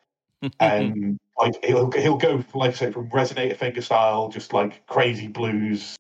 and 0.60 1.18
like 1.38 1.64
he'll 1.64 1.90
he'll 1.92 2.16
go 2.16 2.44
like 2.54 2.70
I 2.70 2.74
say 2.74 2.92
from 2.92 3.08
resonator 3.10 3.56
finger 3.56 3.82
style, 3.82 4.28
just 4.28 4.52
like 4.52 4.86
crazy 4.86 5.28
blues, 5.28 5.96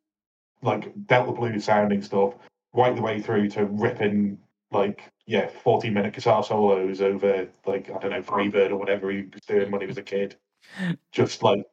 like 0.62 0.92
Delta 1.06 1.32
blues 1.32 1.64
sounding 1.64 2.02
stuff, 2.02 2.34
right 2.72 2.94
the 2.94 3.02
way 3.02 3.20
through 3.20 3.50
to 3.50 3.66
ripping 3.66 4.38
like 4.70 5.02
yeah, 5.26 5.48
forty 5.48 5.90
minute 5.90 6.14
guitar 6.14 6.42
solos 6.44 7.00
over 7.00 7.48
like 7.66 7.90
I 7.90 7.98
don't 7.98 8.10
know 8.10 8.22
Freebird 8.22 8.70
or 8.70 8.76
whatever 8.76 9.10
he 9.10 9.22
was 9.32 9.42
doing 9.46 9.70
when 9.70 9.80
he 9.80 9.86
was 9.86 9.98
a 9.98 10.02
kid. 10.02 10.36
Just 11.12 11.42
like 11.42 11.64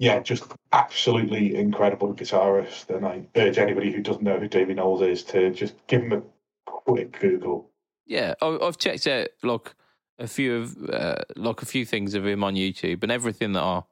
yeah, 0.00 0.18
just 0.20 0.44
absolutely 0.72 1.54
incredible 1.54 2.14
guitarist, 2.14 2.88
and 2.88 3.06
I 3.06 3.26
urge 3.36 3.58
anybody 3.58 3.92
who 3.92 4.00
doesn't 4.00 4.22
know 4.22 4.38
who 4.38 4.48
Davey 4.48 4.72
Knowles 4.72 5.02
is 5.02 5.22
to 5.24 5.50
just 5.50 5.74
give 5.88 6.02
him 6.02 6.14
a 6.14 6.22
quick 6.64 7.20
Google. 7.20 7.70
Yeah, 8.06 8.32
I've 8.40 8.78
checked 8.78 9.06
out 9.06 9.28
like 9.42 9.74
a 10.18 10.26
few 10.26 10.56
of 10.56 10.88
uh, 10.88 11.16
like 11.36 11.60
a 11.60 11.66
few 11.66 11.84
things 11.84 12.14
of 12.14 12.26
him 12.26 12.42
on 12.42 12.54
YouTube, 12.54 13.02
and 13.02 13.12
everything 13.12 13.52
that 13.52 13.62
I 13.62 13.82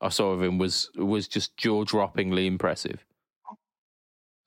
I 0.00 0.08
saw 0.08 0.32
of 0.32 0.42
him 0.42 0.58
was 0.58 0.90
was 0.96 1.28
just 1.28 1.56
jaw 1.56 1.84
droppingly 1.84 2.46
impressive. 2.46 3.06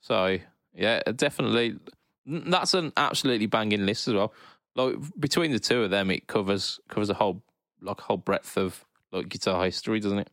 So 0.01 0.39
yeah, 0.73 1.01
definitely, 1.15 1.79
that's 2.25 2.73
an 2.73 2.91
absolutely 2.97 3.45
banging 3.45 3.85
list 3.85 4.09
as 4.09 4.15
well. 4.15 4.33
Like 4.75 4.95
between 5.17 5.53
the 5.53 5.59
two 5.59 5.83
of 5.83 5.91
them, 5.91 6.11
it 6.11 6.27
covers 6.27 6.77
covers 6.89 7.09
a 7.09 7.13
whole 7.13 7.41
like 7.81 8.01
a 8.01 8.03
whole 8.03 8.17
breadth 8.17 8.57
of 8.57 8.83
like 9.13 9.29
guitar 9.29 9.63
history, 9.63 10.01
doesn't 10.01 10.19
it? 10.19 10.29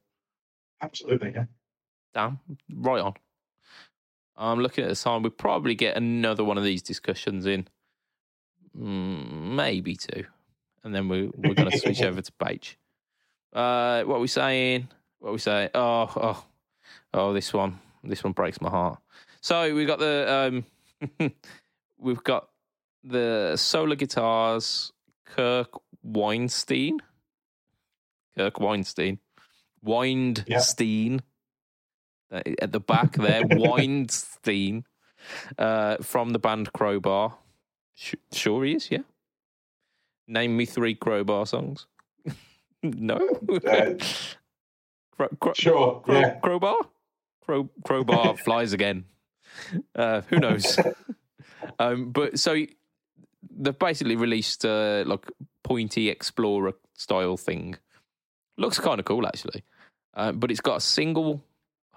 Absolutely, 0.83 1.33
yeah. 1.35 1.45
Damn, 2.13 2.41
right 2.75 3.01
on. 3.01 3.15
I'm 4.37 4.61
looking 4.61 4.85
at 4.85 4.91
the 4.91 4.97
time. 4.97 5.23
We'll 5.23 5.31
probably 5.31 5.75
get 5.75 5.97
another 5.97 6.45
one 6.45 6.59
of 6.59 6.65
these 6.65 6.83
discussions 6.83 7.47
in, 7.47 7.69
mm, 8.77 9.55
maybe 9.55 9.95
two, 9.97 10.25
and 10.83 10.95
then 10.95 11.09
we, 11.09 11.31
we're 11.37 11.55
going 11.55 11.71
to 11.71 11.79
switch 11.79 12.03
over 12.03 12.21
to 12.21 12.33
Page. 12.45 12.79
Uh, 13.53 14.03
what 14.03 14.17
are 14.17 14.21
we 14.21 14.27
saying? 14.29 14.89
What 15.21 15.31
are 15.31 15.33
we 15.33 15.39
saying? 15.39 15.71
Oh, 15.75 16.11
oh, 16.17 16.45
oh, 17.15 17.33
this 17.33 17.53
one. 17.53 17.79
this 18.03 18.25
one 18.25 18.33
breaks 18.33 18.61
my 18.61 18.71
heart. 18.71 18.99
So 19.41 19.75
we've 19.75 19.87
got 19.87 19.99
the 19.99 20.65
um, 21.21 21.33
we've 21.99 22.25
got 22.25 22.49
the 23.05 23.57
solar 23.57 23.97
guitars, 23.97 24.93
Kirk 25.27 25.69
Weinstein, 26.03 26.99
Kirk 28.37 28.59
Weinstein, 28.61 29.19
Weinstein 29.83 31.21
uh, 32.33 32.41
at 32.61 32.73
the 32.73 32.81
back 32.81 33.13
there, 33.17 33.43
Weinstein 33.51 34.85
uh, 35.59 35.97
from 35.99 36.31
the 36.31 36.39
band 36.39 36.73
Crowbar. 36.73 37.37
Sh- 37.95 38.15
sure 38.33 38.65
he 38.65 38.73
is, 38.75 38.91
yeah. 38.91 39.03
Name 40.29 40.57
me 40.57 40.65
three 40.67 40.95
Crowbar 40.95 41.47
songs. 41.47 41.87
no. 42.83 43.17
Uh, 43.67 43.95
Cro- 45.17 45.29
cro- 45.41 45.53
sure. 45.55 46.01
Crow- 46.01 46.21
Yeah. 46.21 46.35
Crowbar? 46.41 46.77
Crow- 47.45 47.71
crowbar 47.85 48.37
flies 48.37 48.73
again. 48.73 49.05
Uh, 49.95 50.23
who 50.23 50.39
knows? 50.39 50.79
um, 51.79 52.11
but 52.11 52.39
so 52.39 52.65
they've 53.51 53.79
basically 53.79 54.17
released 54.17 54.65
uh, 54.65 55.03
like 55.07 55.27
pointy 55.65 56.09
explorer 56.09 56.73
style 56.95 57.37
thing. 57.37 57.77
Looks 58.57 58.79
kind 58.79 58.99
of 59.01 59.05
cool 59.05 59.27
actually, 59.27 59.65
uh, 60.15 60.33
but 60.33 60.51
it's 60.51 60.61
got 60.61 60.77
a 60.77 60.81
single 60.81 61.45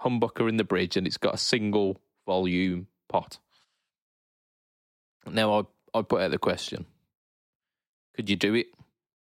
humbucker 0.01 0.47
in 0.47 0.57
the 0.57 0.63
bridge 0.63 0.97
and 0.97 1.07
it's 1.07 1.17
got 1.17 1.33
a 1.33 1.37
single 1.37 1.99
volume 2.25 2.87
pot. 3.09 3.39
Now 5.25 5.59
I 5.59 5.99
I 5.99 6.01
put 6.01 6.21
out 6.21 6.31
the 6.31 6.37
question: 6.37 6.85
Could 8.15 8.29
you 8.29 8.35
do 8.35 8.53
it? 8.53 8.67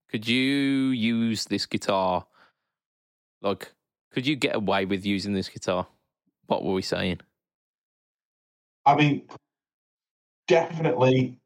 Could 0.09 0.27
you 0.27 0.43
use 0.91 1.45
this 1.45 1.65
guitar? 1.65 2.25
Like, 3.41 3.71
could 4.11 4.25
you 4.25 4.35
get 4.35 4.55
away 4.55 4.85
with 4.85 5.05
using 5.05 5.33
this 5.33 5.49
guitar? 5.49 5.87
What 6.47 6.63
were 6.63 6.73
we 6.73 6.81
saying? 6.81 7.19
I 8.85 8.95
mean, 8.95 9.27
definitely 10.47 11.39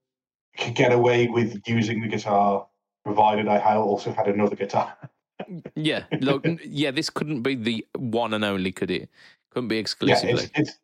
could 0.58 0.76
get 0.76 0.92
away 0.92 1.28
with 1.28 1.62
using 1.68 2.02
the 2.02 2.08
guitar, 2.08 2.68
provided 3.04 3.48
I 3.48 3.76
also 3.76 4.12
had 4.12 4.28
another 4.28 4.56
guitar. 4.56 4.96
Yeah, 5.76 6.04
look, 6.20 6.46
yeah, 6.66 6.92
this 6.92 7.10
couldn't 7.10 7.42
be 7.42 7.56
the 7.56 7.86
one 7.98 8.34
and 8.34 8.44
only, 8.44 8.72
could 8.72 8.92
it? 8.92 9.10
Couldn't 9.52 9.68
be 9.68 9.76
Yeah, 9.76 9.82
exclusively. 9.82 10.50
it's, 10.56 10.80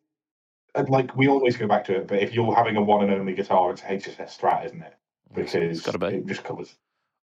it's 0.74 0.90
like 0.90 1.14
we 1.16 1.28
always 1.28 1.56
go 1.56 1.66
back 1.66 1.84
to 1.86 1.96
it, 1.96 2.06
but 2.06 2.22
if 2.22 2.32
you're 2.34 2.54
having 2.54 2.76
a 2.76 2.82
one 2.82 3.04
and 3.04 3.12
only 3.12 3.34
guitar, 3.34 3.70
it's 3.70 3.82
HSS 3.82 4.38
Strat, 4.38 4.66
isn't 4.66 4.82
it? 4.82 4.94
Because 5.34 5.82
gotta 5.82 5.98
be. 5.98 6.06
it 6.06 6.26
just 6.26 6.44
covers 6.44 6.76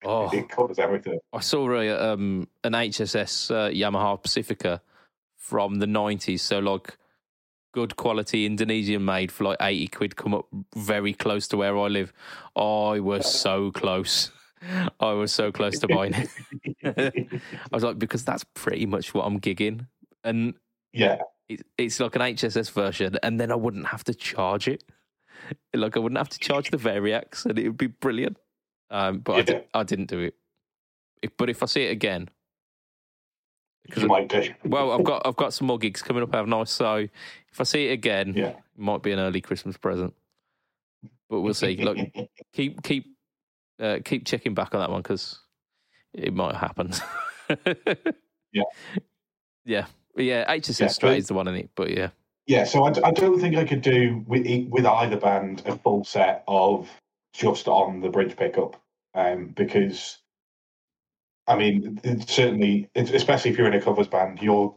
oh, 0.03 0.29
it 0.31 0.49
covers 0.49 0.79
everything. 0.79 1.19
I 1.31 1.39
saw 1.39 1.71
a, 1.71 1.89
um, 1.89 2.47
an 2.63 2.73
HSS 2.73 3.51
uh, 3.51 3.69
Yamaha 3.69 4.21
Pacifica 4.21 4.81
from 5.37 5.75
the 5.75 5.87
nineties. 5.87 6.41
So 6.41 6.59
like 6.59 6.97
good 7.73 7.95
quality 7.95 8.45
Indonesian 8.45 9.05
made 9.05 9.31
for 9.31 9.45
like 9.45 9.57
eighty 9.61 9.87
quid. 9.87 10.15
Come 10.15 10.33
up 10.33 10.47
very 10.75 11.13
close 11.13 11.47
to 11.49 11.57
where 11.57 11.77
I 11.77 11.87
live. 11.87 12.13
I 12.55 12.99
was 12.99 13.31
so 13.39 13.71
close. 13.71 14.31
I 14.99 15.11
was 15.11 15.31
so 15.31 15.51
close 15.51 15.79
to 15.79 15.87
buying 15.87 16.13
it. 16.13 16.29
I 17.71 17.75
was 17.75 17.83
like, 17.83 17.99
because 17.99 18.23
that's 18.23 18.43
pretty 18.53 18.85
much 18.85 19.13
what 19.13 19.25
I'm 19.25 19.39
gigging, 19.39 19.87
and 20.23 20.53
yeah, 20.93 21.19
it, 21.49 21.65
it's 21.77 21.99
like 21.99 22.15
an 22.15 22.21
HSS 22.21 22.71
version, 22.71 23.17
and 23.23 23.39
then 23.39 23.51
I 23.51 23.55
wouldn't 23.55 23.87
have 23.87 24.03
to 24.05 24.13
charge 24.13 24.67
it. 24.67 24.83
Like 25.73 25.97
I 25.97 25.99
wouldn't 25.99 26.17
have 26.17 26.29
to 26.29 26.39
charge 26.39 26.69
the 26.71 26.77
Variax, 26.77 27.45
and 27.45 27.57
it 27.59 27.67
would 27.67 27.77
be 27.77 27.87
brilliant. 27.87 28.37
Um, 28.89 29.19
but 29.19 29.33
I, 29.33 29.37
Yeah. 29.39 29.43
di- 29.43 29.63
I 29.73 29.83
didn't 29.83 30.05
do 30.09 30.19
it. 30.19 30.35
If, 31.21 31.35
but 31.37 31.49
if 31.49 31.63
I 31.63 31.65
see 31.65 31.83
it 31.85 31.91
again, 31.91 32.29
because 33.85 34.05
might 34.05 34.29
do. 34.29 34.43
well, 34.63 34.91
I've 34.91 35.03
got 35.03 35.25
I've 35.25 35.35
got 35.35 35.53
some 35.53 35.67
more 35.67 35.77
gigs 35.77 36.01
coming 36.01 36.23
up, 36.23 36.33
I? 36.35 36.63
So 36.65 36.95
if 37.51 37.59
I 37.59 37.63
see 37.63 37.87
it 37.87 37.91
again, 37.91 38.33
Yeah. 38.35 38.47
it 38.49 38.57
might 38.77 39.01
be 39.03 39.11
an 39.11 39.19
early 39.19 39.41
Christmas 39.41 39.75
present. 39.77 40.13
But 41.29 41.41
we'll 41.41 41.53
see. 41.53 41.75
Look, 41.77 41.97
keep 42.53 42.81
keep 42.83 43.12
uh, 43.79 43.99
keep 44.03 44.25
checking 44.25 44.53
back 44.53 44.73
on 44.73 44.81
that 44.81 44.89
one 44.89 45.01
because 45.01 45.39
it 46.13 46.33
might 46.33 46.55
happen. 46.55 46.91
Yeah. 48.53 48.63
yeah, 49.65 49.85
yeah. 50.15 50.55
HSS 50.55 50.79
Yeah, 50.79 50.87
straight 50.87 51.17
is 51.17 51.27
the 51.27 51.33
one 51.33 51.47
in 51.47 51.55
it, 51.55 51.71
but 51.75 51.89
yeah, 51.89 52.09
Yeah, 52.45 52.65
so 52.65 52.85
I 52.85 53.11
don't 53.11 53.39
think 53.39 53.55
I 53.57 53.65
could 53.65 53.81
do 53.81 54.23
with 54.27 54.45
with 54.69 54.85
either 54.85 55.17
band 55.17 55.63
a 55.65 55.75
full 55.75 56.03
set 56.03 56.43
of 56.47 56.87
just 57.33 57.67
on 57.67 57.99
the 58.01 58.09
bridge 58.09 58.37
pickup, 58.37 58.79
um, 59.15 59.47
because 59.47 60.19
I 61.47 61.57
mean, 61.57 61.99
certainly, 62.27 62.89
it's, 62.95 63.11
especially 63.11 63.51
if 63.51 63.57
you're 63.57 63.67
in 63.67 63.73
a 63.73 63.81
covers 63.81 64.07
band, 64.07 64.41
you're 64.41 64.73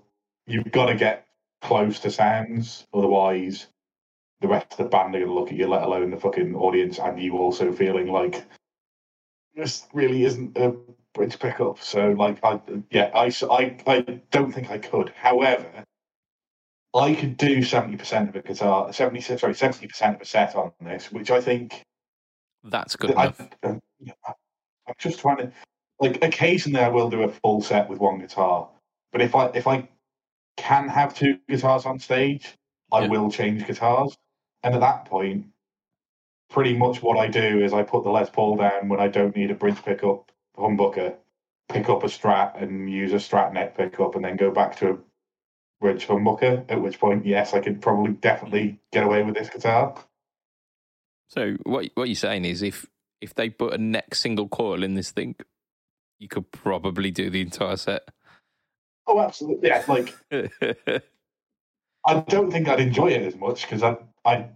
you've 0.47 0.73
got 0.73 0.87
to 0.87 0.95
get 0.95 1.27
close 1.63 2.01
to 2.01 2.11
sounds, 2.11 2.87
otherwise 2.95 3.67
the 4.41 4.49
rest 4.49 4.73
of 4.73 4.79
the 4.79 4.85
band 4.85 5.15
are 5.15 5.19
going 5.19 5.29
to 5.29 5.35
look 5.35 5.49
at 5.49 5.57
you, 5.57 5.67
let 5.67 5.83
alone 5.83 6.11
the 6.11 6.17
fucking 6.17 6.55
audience, 6.55 6.99
and 6.99 7.21
you 7.21 7.37
also 7.37 7.73
feeling 7.73 8.09
like 8.09 8.45
this 9.57 9.87
really 9.93 10.25
isn't 10.25 10.57
a 10.59 10.77
bridge 11.15 11.39
pickup. 11.39 11.81
So, 11.83 12.11
like, 12.11 12.39
I 12.45 12.61
yeah, 12.91 13.11
I 13.15 13.31
don't 14.31 14.53
think 14.53 14.71
I 14.71 14.79
could. 14.79 15.11
However. 15.17 15.85
I 16.95 17.15
could 17.15 17.37
do 17.37 17.63
seventy 17.63 17.99
percent 17.99 18.31
of 18.31 18.37
a 18.37 18.41
guitar, 18.41 18.91
seventy 18.91 19.21
sorry, 19.21 19.55
seventy 19.55 19.87
percent 19.87 20.17
of 20.17 20.23
a 20.23 20.25
set 20.25 20.57
on 20.57 20.73
this, 20.81 21.13
which 21.13 21.31
I 21.31 21.43
think 21.43 21.83
that's 22.65 22.97
good 22.97 23.11
I, 23.11 23.25
enough. 23.25 23.49
I'm 23.63 23.81
just 24.99 25.21
trying 25.21 25.37
to 25.39 25.53
like. 26.01 26.25
Occasionally, 26.25 26.81
I 26.81 26.89
will 26.89 27.11
do 27.11 27.25
a 27.25 27.29
full 27.29 27.61
set 27.61 27.91
with 27.91 27.99
one 27.99 28.19
guitar, 28.19 28.71
but 29.13 29.21
if 29.21 29.35
I 29.35 29.49
if 29.49 29.67
I 29.67 29.87
can 30.57 30.89
have 30.89 31.15
two 31.15 31.39
guitars 31.51 31.85
on 31.85 31.99
stage, 31.99 32.55
I 32.91 33.03
Yeah. 33.03 33.09
will 33.09 33.31
change 33.31 33.67
guitars, 33.67 34.17
and 34.63 34.75
at 34.75 34.81
that 34.81 35.05
point, 35.05 35.49
pretty 36.49 36.77
much 36.77 37.03
what 37.03 37.19
I 37.19 37.29
do 37.29 37.61
is 37.63 37.73
I 37.73 37.83
put 37.83 38.05
the 38.05 38.11
Les 38.11 38.31
Paul 38.31 38.57
down 38.57 38.89
when 38.89 39.01
I 39.01 39.09
don't 39.09 39.35
need 39.35 39.51
a 39.51 39.55
bridge 39.55 39.83
pickup 39.85 40.31
humbucker, 40.57 41.15
pick 41.69 41.89
up 41.89 42.03
a 42.03 42.07
Strat 42.07 42.63
and 42.63 42.91
use 42.91 43.13
a 43.13 43.17
Strat 43.17 43.53
neck 43.53 43.77
pickup, 43.77 44.15
and 44.15 44.25
then 44.25 44.37
go 44.37 44.51
back 44.51 44.77
to 44.77 44.91
a 44.91 44.99
bridge 45.81 46.07
humbucker. 46.07 46.71
At 46.71 46.81
which 46.81 46.99
point, 46.99 47.27
yes, 47.27 47.55
I 47.55 47.61
could 47.61 47.83
probably 47.83 48.13
definitely 48.13 48.79
get 48.93 49.05
away 49.05 49.23
with 49.23 49.35
this 49.35 49.51
guitar. 49.51 49.95
So 51.29 51.57
what 51.65 51.91
what 51.95 52.09
you're 52.09 52.15
saying 52.15 52.45
is 52.45 52.63
if 52.63 52.87
if 53.21 53.35
they 53.35 53.51
put 53.51 53.75
a 53.75 53.79
neck 53.79 54.15
single 54.15 54.49
coil 54.49 54.83
in 54.83 54.95
this 54.95 55.11
thing, 55.11 55.35
you 56.19 56.29
could 56.29 56.51
probably 56.53 57.11
do 57.11 57.31
the 57.31 57.41
entire 57.41 57.77
set. 57.77 58.09
Oh, 59.07 59.21
absolutely. 59.21 59.69
Yeah, 59.69 59.85
like 59.89 60.15
I 62.07 62.21
don't 62.29 62.51
think 62.51 62.69
I'd 62.69 62.81
enjoy 62.81 63.09
it 63.09 63.23
as 63.23 63.37
much 63.37 63.63
because 63.63 63.83
I 63.83 63.97
I 64.25 64.49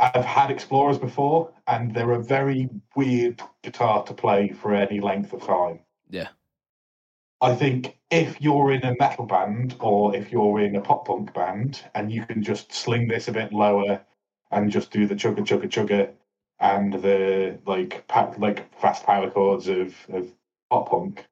I've 0.00 0.24
had 0.24 0.50
Explorers 0.50 0.98
before, 0.98 1.52
and 1.66 1.94
they're 1.94 2.12
a 2.12 2.22
very 2.22 2.70
weird 2.96 3.42
guitar 3.62 4.02
to 4.04 4.14
play 4.14 4.48
for 4.48 4.74
any 4.74 4.98
length 4.98 5.34
of 5.34 5.46
time. 5.46 5.80
Yeah. 6.08 6.28
I 7.42 7.54
think 7.54 7.98
if 8.10 8.40
you're 8.40 8.72
in 8.72 8.84
a 8.84 8.96
metal 8.98 9.26
band 9.26 9.76
or 9.78 10.16
if 10.16 10.32
you're 10.32 10.60
in 10.60 10.76
a 10.76 10.80
pop 10.80 11.06
punk 11.06 11.32
band 11.34 11.82
and 11.94 12.10
you 12.10 12.24
can 12.24 12.42
just 12.42 12.72
sling 12.72 13.08
this 13.08 13.28
a 13.28 13.32
bit 13.32 13.52
lower 13.52 14.00
and 14.50 14.70
just 14.70 14.90
do 14.90 15.06
the 15.06 15.14
chugga 15.14 15.40
chugga 15.40 15.68
chugga 15.68 16.10
and 16.60 16.94
the 16.94 17.58
like 17.66 18.06
pa- 18.08 18.34
like 18.38 18.74
fast 18.78 19.04
power 19.04 19.30
chords 19.30 19.68
of, 19.68 19.94
of 20.12 20.28
pop 20.70 20.90
punk, 20.90 21.26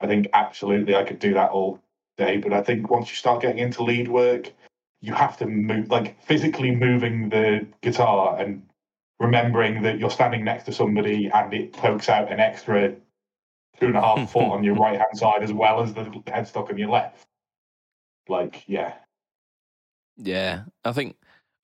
I 0.00 0.06
think 0.06 0.28
absolutely 0.32 0.94
I 0.94 1.04
could 1.04 1.18
do 1.18 1.34
that 1.34 1.50
all 1.50 1.80
day. 2.16 2.38
But 2.38 2.52
I 2.52 2.62
think 2.62 2.90
once 2.90 3.08
you 3.10 3.16
start 3.16 3.42
getting 3.42 3.58
into 3.58 3.82
lead 3.82 4.08
work, 4.08 4.52
you 5.00 5.12
have 5.12 5.36
to 5.38 5.46
move 5.46 5.90
like 5.90 6.20
physically 6.22 6.74
moving 6.74 7.28
the 7.28 7.66
guitar 7.82 8.38
and 8.38 8.62
remembering 9.20 9.82
that 9.82 9.98
you're 9.98 10.10
standing 10.10 10.44
next 10.44 10.64
to 10.64 10.72
somebody 10.72 11.30
and 11.32 11.52
it 11.52 11.72
pokes 11.72 12.08
out 12.08 12.30
an 12.32 12.40
extra 12.40 12.94
two 13.80 13.86
and 13.86 13.96
a 13.96 14.00
half 14.00 14.30
foot 14.32 14.44
on 14.44 14.64
your 14.64 14.74
right 14.74 14.98
hand 14.98 15.16
side 15.16 15.42
as 15.42 15.52
well 15.52 15.82
as 15.82 15.94
the 15.94 16.02
headstock 16.26 16.70
on 16.70 16.78
your 16.78 16.90
left. 16.90 17.26
Like, 18.28 18.64
yeah. 18.66 18.94
Yeah, 20.16 20.64
I 20.84 20.92
think 20.92 21.16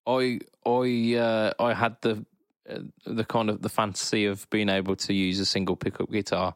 I 0.06 0.38
I 0.64 1.14
uh, 1.16 1.52
I 1.58 1.74
had 1.74 1.96
the 2.02 2.24
uh, 2.68 2.78
the 3.04 3.24
kind 3.24 3.50
of 3.50 3.62
the 3.62 3.68
fantasy 3.68 4.26
of 4.26 4.48
being 4.50 4.68
able 4.68 4.96
to 4.96 5.12
use 5.12 5.40
a 5.40 5.46
single 5.46 5.76
pickup 5.76 6.10
guitar, 6.10 6.54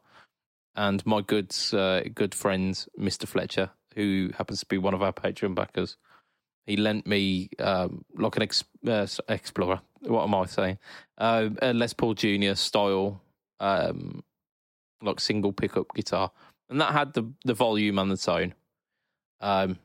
and 0.77 1.05
my 1.05 1.23
good 1.23 1.55
uh, 1.73 2.03
good 2.15 2.37
friend 2.37 2.87
Mister 2.97 3.27
Fletcher, 3.27 3.71
who 3.97 4.31
happens 4.39 4.61
to 4.61 4.67
be 4.67 4.79
one 4.79 4.95
of 4.95 5.03
our 5.03 5.13
Patreon 5.13 5.57
backers, 5.57 5.97
he 6.69 6.77
lent 6.77 7.07
me 7.07 7.49
um, 7.59 8.05
like 8.15 8.37
an 8.37 8.43
ex- 8.43 8.65
uh, 8.87 9.07
Explorer. 9.29 9.81
What 10.03 10.25
am 10.25 10.35
I 10.35 10.45
saying? 10.45 10.79
Uh, 11.17 11.49
a 11.63 11.73
Les 11.73 11.95
Paul 11.95 12.13
Junior 12.13 12.55
style, 12.55 13.23
um, 13.59 14.23
like 15.01 15.19
single 15.19 15.53
pickup 15.53 15.87
guitar, 15.95 16.31
and 16.69 16.79
that 16.81 16.93
had 16.93 17.15
the 17.15 17.33
the 17.45 17.55
volume 17.55 17.99
and 17.99 18.11
the 18.11 18.19
tone. 18.19 18.55
Um, 19.41 19.79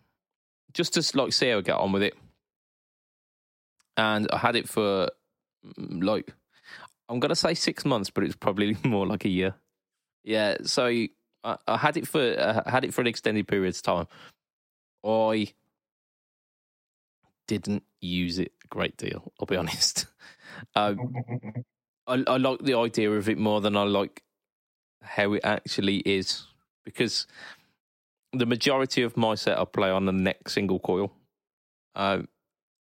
just 0.74 0.94
to 0.96 1.18
like 1.18 1.32
see 1.32 1.50
how 1.50 1.60
I 1.60 1.62
get 1.62 1.78
on 1.78 1.94
with 1.94 2.04
it. 2.04 2.16
And 3.96 4.28
I 4.32 4.38
had 4.38 4.58
it 4.58 4.68
for 4.68 5.10
mm, 5.66 6.04
like 6.04 6.34
I'm 7.08 7.22
gonna 7.22 7.36
say 7.36 7.54
six 7.54 7.86
months, 7.86 8.10
but 8.10 8.26
it's 8.26 8.36
probably 8.36 8.76
more 8.84 9.08
like 9.08 9.24
a 9.24 9.30
year. 9.30 9.56
Yeah, 10.26 10.58
so 10.64 10.88
I, 10.88 11.58
I 11.66 11.78
had 11.78 11.96
it 11.96 12.10
for 12.10 12.20
I 12.68 12.70
had 12.70 12.84
it 12.84 12.94
for 12.94 13.00
an 13.00 13.08
extended 13.08 13.48
period 13.48 13.74
of 13.74 13.82
time. 13.82 14.08
I 15.06 15.54
didn't 17.48 17.84
use 18.00 18.40
it 18.40 18.52
a 18.64 18.68
great 18.68 18.98
deal. 18.98 19.32
I'll 19.40 19.46
be 19.46 19.56
honest. 19.58 20.08
Um, 20.76 21.14
I, 22.08 22.24
I 22.28 22.38
like 22.38 22.60
the 22.60 22.78
idea 22.78 23.12
of 23.12 23.30
it 23.30 23.38
more 23.38 23.62
than 23.62 23.78
I 23.78 23.84
like 23.84 24.24
how 25.02 25.34
it 25.34 25.42
actually 25.44 25.98
is 25.98 26.46
because 26.86 27.28
the 28.32 28.46
majority 28.46 29.04
of 29.04 29.16
my 29.16 29.36
setup 29.36 29.74
play 29.74 29.90
on 29.90 30.06
the 30.06 30.12
neck 30.12 30.50
single 30.50 30.80
coil. 30.80 31.12
Uh, 31.96 32.24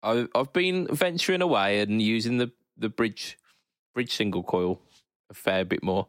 I, 0.02 0.26
I've 0.34 0.52
been 0.52 0.86
venturing 0.88 1.42
away 1.42 1.80
and 1.80 2.00
using 2.00 2.38
the, 2.38 2.52
the 2.76 2.88
bridge 2.88 3.38
bridge 3.94 4.14
single 4.14 4.42
coil 4.42 4.80
a 5.30 5.34
fair 5.34 5.64
bit 5.64 5.82
more, 5.82 6.08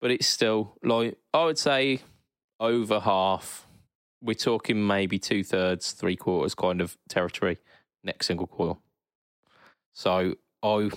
but 0.00 0.10
it's 0.10 0.26
still 0.26 0.76
like 0.82 1.16
I 1.32 1.44
would 1.44 1.58
say 1.58 2.00
over 2.60 3.00
half. 3.00 3.66
We're 4.22 4.34
talking 4.34 4.86
maybe 4.86 5.18
two 5.18 5.42
thirds, 5.42 5.92
three 5.92 6.16
quarters 6.16 6.54
kind 6.54 6.80
of 6.80 6.96
territory 7.08 7.58
neck 8.04 8.22
single 8.22 8.46
coil. 8.46 8.80
So 9.92 10.34
I 10.62 10.90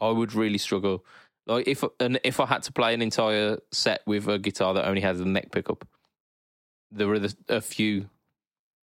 I 0.00 0.08
would 0.10 0.34
really 0.34 0.58
struggle. 0.58 1.04
Like 1.46 1.68
if 1.68 1.84
and 2.00 2.18
if 2.24 2.40
I 2.40 2.46
had 2.46 2.62
to 2.64 2.72
play 2.72 2.94
an 2.94 3.02
entire 3.02 3.58
set 3.72 4.02
with 4.06 4.28
a 4.28 4.38
guitar 4.38 4.74
that 4.74 4.86
only 4.86 5.00
has 5.02 5.20
a 5.20 5.24
neck 5.24 5.52
pickup, 5.52 5.86
there 6.90 7.08
are 7.12 7.20
a 7.48 7.60
few 7.60 8.08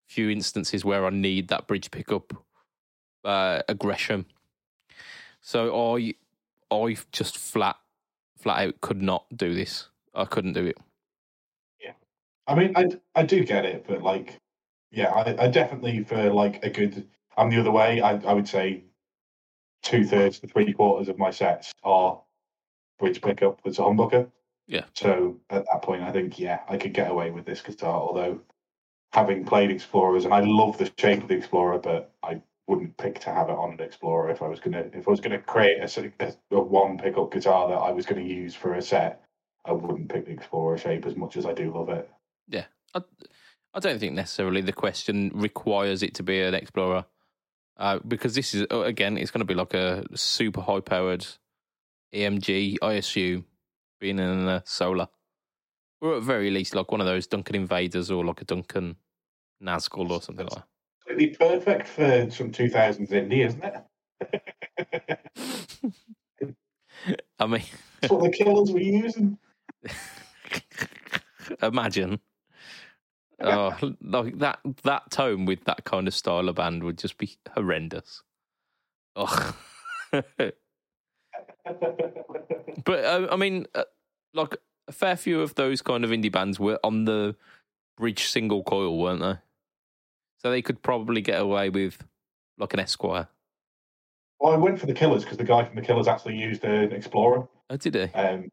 few 0.08 0.30
instances 0.30 0.84
where 0.84 1.06
I 1.06 1.10
need 1.10 1.48
that 1.48 1.66
bridge 1.66 1.90
pickup 1.90 2.34
uh, 3.24 3.62
aggression. 3.68 4.26
So 5.40 5.96
I 5.96 6.14
I 6.70 6.96
just 7.10 7.36
flat 7.36 7.76
flat 8.38 8.68
out 8.68 8.80
could 8.80 9.02
not 9.02 9.26
do 9.34 9.54
this. 9.54 9.88
I 10.14 10.24
couldn't 10.24 10.52
do 10.52 10.66
it. 10.66 10.78
I 12.52 12.54
mean, 12.54 12.72
I 12.76 12.88
I 13.14 13.22
do 13.22 13.44
get 13.44 13.64
it, 13.64 13.86
but 13.86 14.02
like, 14.02 14.36
yeah, 14.90 15.10
I, 15.10 15.44
I 15.44 15.48
definitely 15.48 16.04
for 16.04 16.30
like 16.32 16.62
a 16.64 16.70
good. 16.70 17.08
I'm 17.36 17.48
the 17.48 17.60
other 17.60 17.70
way. 17.70 18.00
I 18.02 18.16
I 18.16 18.34
would 18.34 18.48
say 18.48 18.84
two 19.82 20.04
thirds 20.04 20.38
to 20.40 20.46
three 20.46 20.72
quarters 20.72 21.08
of 21.08 21.18
my 21.18 21.30
sets 21.30 21.72
are 21.82 22.20
bridge 22.98 23.22
pickup 23.22 23.64
with 23.64 23.78
a 23.78 23.82
humbucker. 23.82 24.30
Yeah. 24.66 24.84
So 24.94 25.40
at 25.50 25.64
that 25.64 25.82
point, 25.82 26.02
I 26.02 26.12
think 26.12 26.38
yeah, 26.38 26.60
I 26.68 26.76
could 26.76 26.92
get 26.92 27.10
away 27.10 27.30
with 27.30 27.46
this 27.46 27.62
guitar. 27.62 28.00
Although 28.00 28.40
having 29.12 29.44
played 29.44 29.70
Explorers, 29.70 30.24
and 30.26 30.34
I 30.34 30.40
love 30.40 30.76
the 30.76 30.90
shape 30.98 31.22
of 31.22 31.28
the 31.28 31.36
Explorer, 31.36 31.78
but 31.78 32.12
I 32.22 32.42
wouldn't 32.66 32.96
pick 32.98 33.18
to 33.20 33.30
have 33.30 33.48
it 33.48 33.56
on 33.56 33.72
an 33.72 33.80
Explorer 33.80 34.30
if 34.30 34.42
I 34.42 34.48
was 34.48 34.60
gonna 34.60 34.84
if 34.92 35.08
I 35.08 35.10
was 35.10 35.20
gonna 35.20 35.38
create 35.38 35.78
a, 35.80 36.12
a, 36.20 36.34
a 36.50 36.60
one 36.60 36.98
pickup 36.98 37.32
guitar 37.32 37.68
that 37.68 37.74
I 37.74 37.92
was 37.92 38.04
gonna 38.04 38.20
use 38.20 38.54
for 38.54 38.74
a 38.74 38.82
set. 38.82 39.24
I 39.64 39.72
wouldn't 39.72 40.10
pick 40.10 40.26
the 40.26 40.32
Explorer 40.32 40.76
shape 40.76 41.06
as 41.06 41.16
much 41.16 41.38
as 41.38 41.46
I 41.46 41.54
do 41.54 41.72
love 41.72 41.88
it. 41.88 42.10
Yeah, 42.48 42.64
I, 42.94 43.02
I 43.74 43.80
don't 43.80 43.98
think 43.98 44.14
necessarily 44.14 44.60
the 44.60 44.72
question 44.72 45.30
requires 45.34 46.02
it 46.02 46.14
to 46.14 46.22
be 46.22 46.40
an 46.40 46.54
Explorer. 46.54 47.06
Uh, 47.78 47.98
because 48.06 48.34
this 48.34 48.54
is 48.54 48.66
uh, 48.70 48.82
again, 48.82 49.16
it's 49.16 49.30
going 49.30 49.40
to 49.40 49.46
be 49.46 49.54
like 49.54 49.74
a 49.74 50.04
super 50.14 50.60
high 50.60 50.80
powered 50.80 51.26
EMG, 52.14 52.76
I 52.82 52.92
assume, 52.94 53.46
being 53.98 54.18
in 54.18 54.46
a 54.48 54.62
solar, 54.66 55.08
or 56.00 56.16
at 56.16 56.22
very 56.22 56.50
least 56.50 56.74
like 56.74 56.92
one 56.92 57.00
of 57.00 57.06
those 57.06 57.26
Duncan 57.26 57.56
Invaders 57.56 58.10
or 58.10 58.24
like 58.24 58.42
a 58.42 58.44
Duncan 58.44 58.96
Nazgul 59.62 60.10
or 60.10 60.20
something 60.20 60.46
like 60.46 60.56
that. 60.56 60.66
It'd 61.06 61.18
be 61.18 61.28
perfect 61.28 61.88
for 61.88 62.30
some 62.30 62.52
2000s 62.52 63.10
indie, 63.10 63.46
isn't 63.46 63.64
it? 63.64 63.84
I 67.38 67.46
mean, 67.46 67.62
that's 68.00 68.12
what 68.12 68.22
the 68.22 68.30
killers 68.30 68.70
were 68.70 68.80
using. 68.80 69.38
Imagine 71.62 72.20
oh, 73.40 73.94
like 74.02 74.38
that 74.38 74.58
that 74.84 75.10
tone 75.10 75.44
with 75.44 75.64
that 75.64 75.84
kind 75.84 76.06
of 76.08 76.14
style 76.14 76.48
of 76.48 76.56
band 76.56 76.82
would 76.84 76.98
just 76.98 77.18
be 77.18 77.36
horrendous. 77.54 78.22
Oh. 79.16 79.56
but 80.12 80.54
uh, 82.88 83.28
I 83.30 83.36
mean, 83.36 83.66
uh, 83.74 83.84
like 84.34 84.56
a 84.88 84.92
fair 84.92 85.16
few 85.16 85.40
of 85.40 85.54
those 85.54 85.82
kind 85.82 86.04
of 86.04 86.10
indie 86.10 86.32
bands 86.32 86.58
were 86.58 86.78
on 86.84 87.04
the 87.04 87.36
bridge 87.96 88.24
single 88.24 88.62
coil, 88.62 88.98
weren't 88.98 89.20
they? 89.20 89.36
So 90.38 90.50
they 90.50 90.62
could 90.62 90.82
probably 90.82 91.20
get 91.20 91.40
away 91.40 91.70
with 91.70 92.04
like 92.58 92.74
an 92.74 92.80
Esquire. 92.80 93.28
Well, 94.40 94.52
I 94.52 94.56
went 94.56 94.80
for 94.80 94.86
the 94.86 94.94
Killers 94.94 95.22
because 95.22 95.38
the 95.38 95.44
guy 95.44 95.64
from 95.64 95.76
the 95.76 95.82
Killers 95.82 96.08
actually 96.08 96.36
used 96.36 96.64
an 96.64 96.92
Explorer. 96.92 97.46
Oh, 97.70 97.76
did 97.76 97.94
he? 97.94 98.02
Um, 98.02 98.50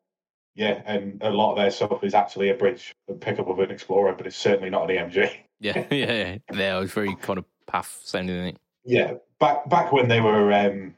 yeah, 0.55 0.81
and 0.85 1.21
a 1.21 1.29
lot 1.29 1.51
of 1.51 1.57
their 1.57 1.71
stuff 1.71 2.03
is 2.03 2.13
actually 2.13 2.49
a 2.49 2.53
bridge 2.53 2.93
a 3.09 3.13
pickup 3.13 3.47
of 3.47 3.59
an 3.59 3.71
Explorer, 3.71 4.13
but 4.13 4.27
it's 4.27 4.35
certainly 4.35 4.69
not 4.69 4.89
an 4.89 4.97
EMG. 4.97 5.31
Yeah, 5.61 5.85
yeah, 5.91 6.37
yeah. 6.53 6.77
it 6.77 6.79
was 6.79 6.93
very 6.93 7.13
kind 7.17 7.37
of 7.37 7.43
path 7.67 7.99
sounding. 8.05 8.57
Yeah, 8.85 9.15
back 9.41 9.69
back 9.69 9.91
when 9.91 10.07
they 10.07 10.21
were 10.21 10.53
um, 10.53 10.95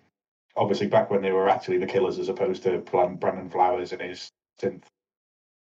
obviously 0.56 0.86
back 0.86 1.10
when 1.10 1.24
they 1.24 1.32
were 1.32 1.50
actually 1.50 1.80
the 1.80 1.88
Killers 1.88 2.20
as 2.20 2.30
opposed 2.30 2.62
to 2.62 2.78
Brandon 2.78 3.50
Flowers 3.50 3.92
and 3.92 4.00
his 4.04 4.30
synth. 4.62 4.84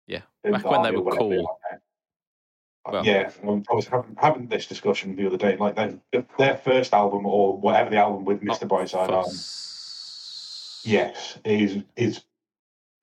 Yeah, 0.07 0.23
back 0.43 0.65
when 0.65 0.83
they 0.83 0.91
were 0.91 1.09
cool. 1.09 1.57
Well, 2.85 3.05
yeah, 3.05 3.29
I 3.43 3.73
was 3.73 3.87
having, 3.87 4.17
having 4.19 4.47
this 4.47 4.65
discussion 4.65 5.15
the 5.15 5.27
other 5.27 5.37
day. 5.37 5.55
Like 5.55 5.75
their, 5.75 6.25
their 6.37 6.57
first 6.57 6.93
album 6.93 7.25
or 7.25 7.55
whatever 7.55 7.91
the 7.91 7.97
album 7.97 8.25
with 8.25 8.41
Mr. 8.41 8.67
Brightside 8.67 9.09
on, 9.09 9.31
yes, 10.83 11.37
is 11.45 11.83
is 11.95 12.23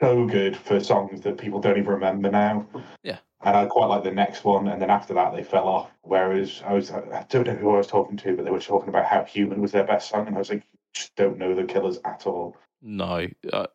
so 0.00 0.26
good 0.26 0.56
for 0.56 0.80
songs 0.80 1.20
that 1.22 1.38
people 1.38 1.60
don't 1.60 1.78
even 1.78 1.90
remember 1.90 2.30
now. 2.30 2.66
Yeah. 3.02 3.18
And 3.42 3.56
I 3.56 3.66
quite 3.66 3.86
like 3.86 4.02
the 4.02 4.10
next 4.10 4.44
one, 4.44 4.68
and 4.68 4.82
then 4.82 4.90
after 4.90 5.14
that 5.14 5.34
they 5.34 5.44
fell 5.44 5.68
off. 5.68 5.90
Whereas 6.02 6.62
I 6.66 6.72
was, 6.72 6.90
I 6.90 7.24
don't 7.28 7.46
know 7.46 7.54
who 7.54 7.74
I 7.74 7.78
was 7.78 7.86
talking 7.86 8.16
to, 8.18 8.36
but 8.36 8.44
they 8.44 8.50
were 8.50 8.58
talking 8.58 8.88
about 8.88 9.06
how 9.06 9.22
"Human" 9.24 9.60
was 9.60 9.72
their 9.72 9.84
best 9.84 10.10
song, 10.10 10.26
and 10.26 10.34
I 10.34 10.40
was 10.40 10.50
like, 10.50 10.64
just 10.92 11.14
don't 11.14 11.38
know 11.38 11.54
the 11.54 11.64
Killers 11.64 11.98
at 12.04 12.26
all. 12.26 12.56
No, 12.82 13.28
uh, 13.52 13.66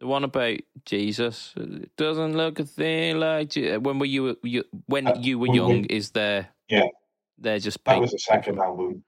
the 0.00 0.06
one 0.06 0.24
about 0.24 0.58
Jesus 0.84 1.54
it 1.56 1.94
doesn't 1.96 2.36
look 2.36 2.58
a 2.60 2.64
thing 2.64 3.18
like 3.18 3.54
when 3.54 3.98
were 3.98 4.06
you, 4.06 4.36
you 4.42 4.64
when 4.86 5.06
uh, 5.06 5.16
you 5.18 5.38
were 5.38 5.54
young. 5.54 5.82
We, 5.82 5.86
is 5.88 6.10
there? 6.10 6.48
Yeah, 6.68 6.86
they're 7.38 7.60
just 7.60 7.82
that 7.84 8.00
was 8.00 8.10
the 8.10 8.18
second 8.18 8.58
album. 8.58 9.04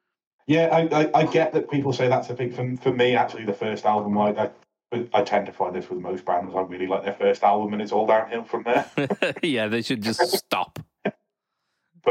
Yeah, 0.47 0.69
I, 0.73 1.03
I, 1.03 1.11
I, 1.13 1.27
get 1.27 1.53
that 1.53 1.71
people 1.71 1.93
say 1.93 2.09
that's 2.09 2.31
a 2.31 2.35
big 2.35 2.55
for, 2.55 2.75
for 2.79 2.91
me. 2.91 3.15
Actually, 3.15 3.45
the 3.45 3.53
first 3.53 3.85
album 3.85 4.17
I, 4.17 4.31
I 4.31 4.51
I 4.91 5.23
tend 5.23 5.47
to 5.47 5.53
find 5.53 5.75
this 5.75 5.91
with 5.91 5.99
most 5.99 6.25
bands. 6.25 6.55
I 6.57 6.63
really 6.63 6.87
like 6.87 7.05
their 7.05 7.15
first 7.15 7.43
album, 7.43 7.75
and 7.75 7.83
it's 7.83 7.93
all 7.93 8.07
downhill 8.07 8.45
from 8.45 8.63
there. 8.63 8.91
yeah, 9.43 9.69
they 9.69 9.83
should 9.83 10.03
just 10.03 10.21
stop. 10.39 10.79
but 11.05 11.17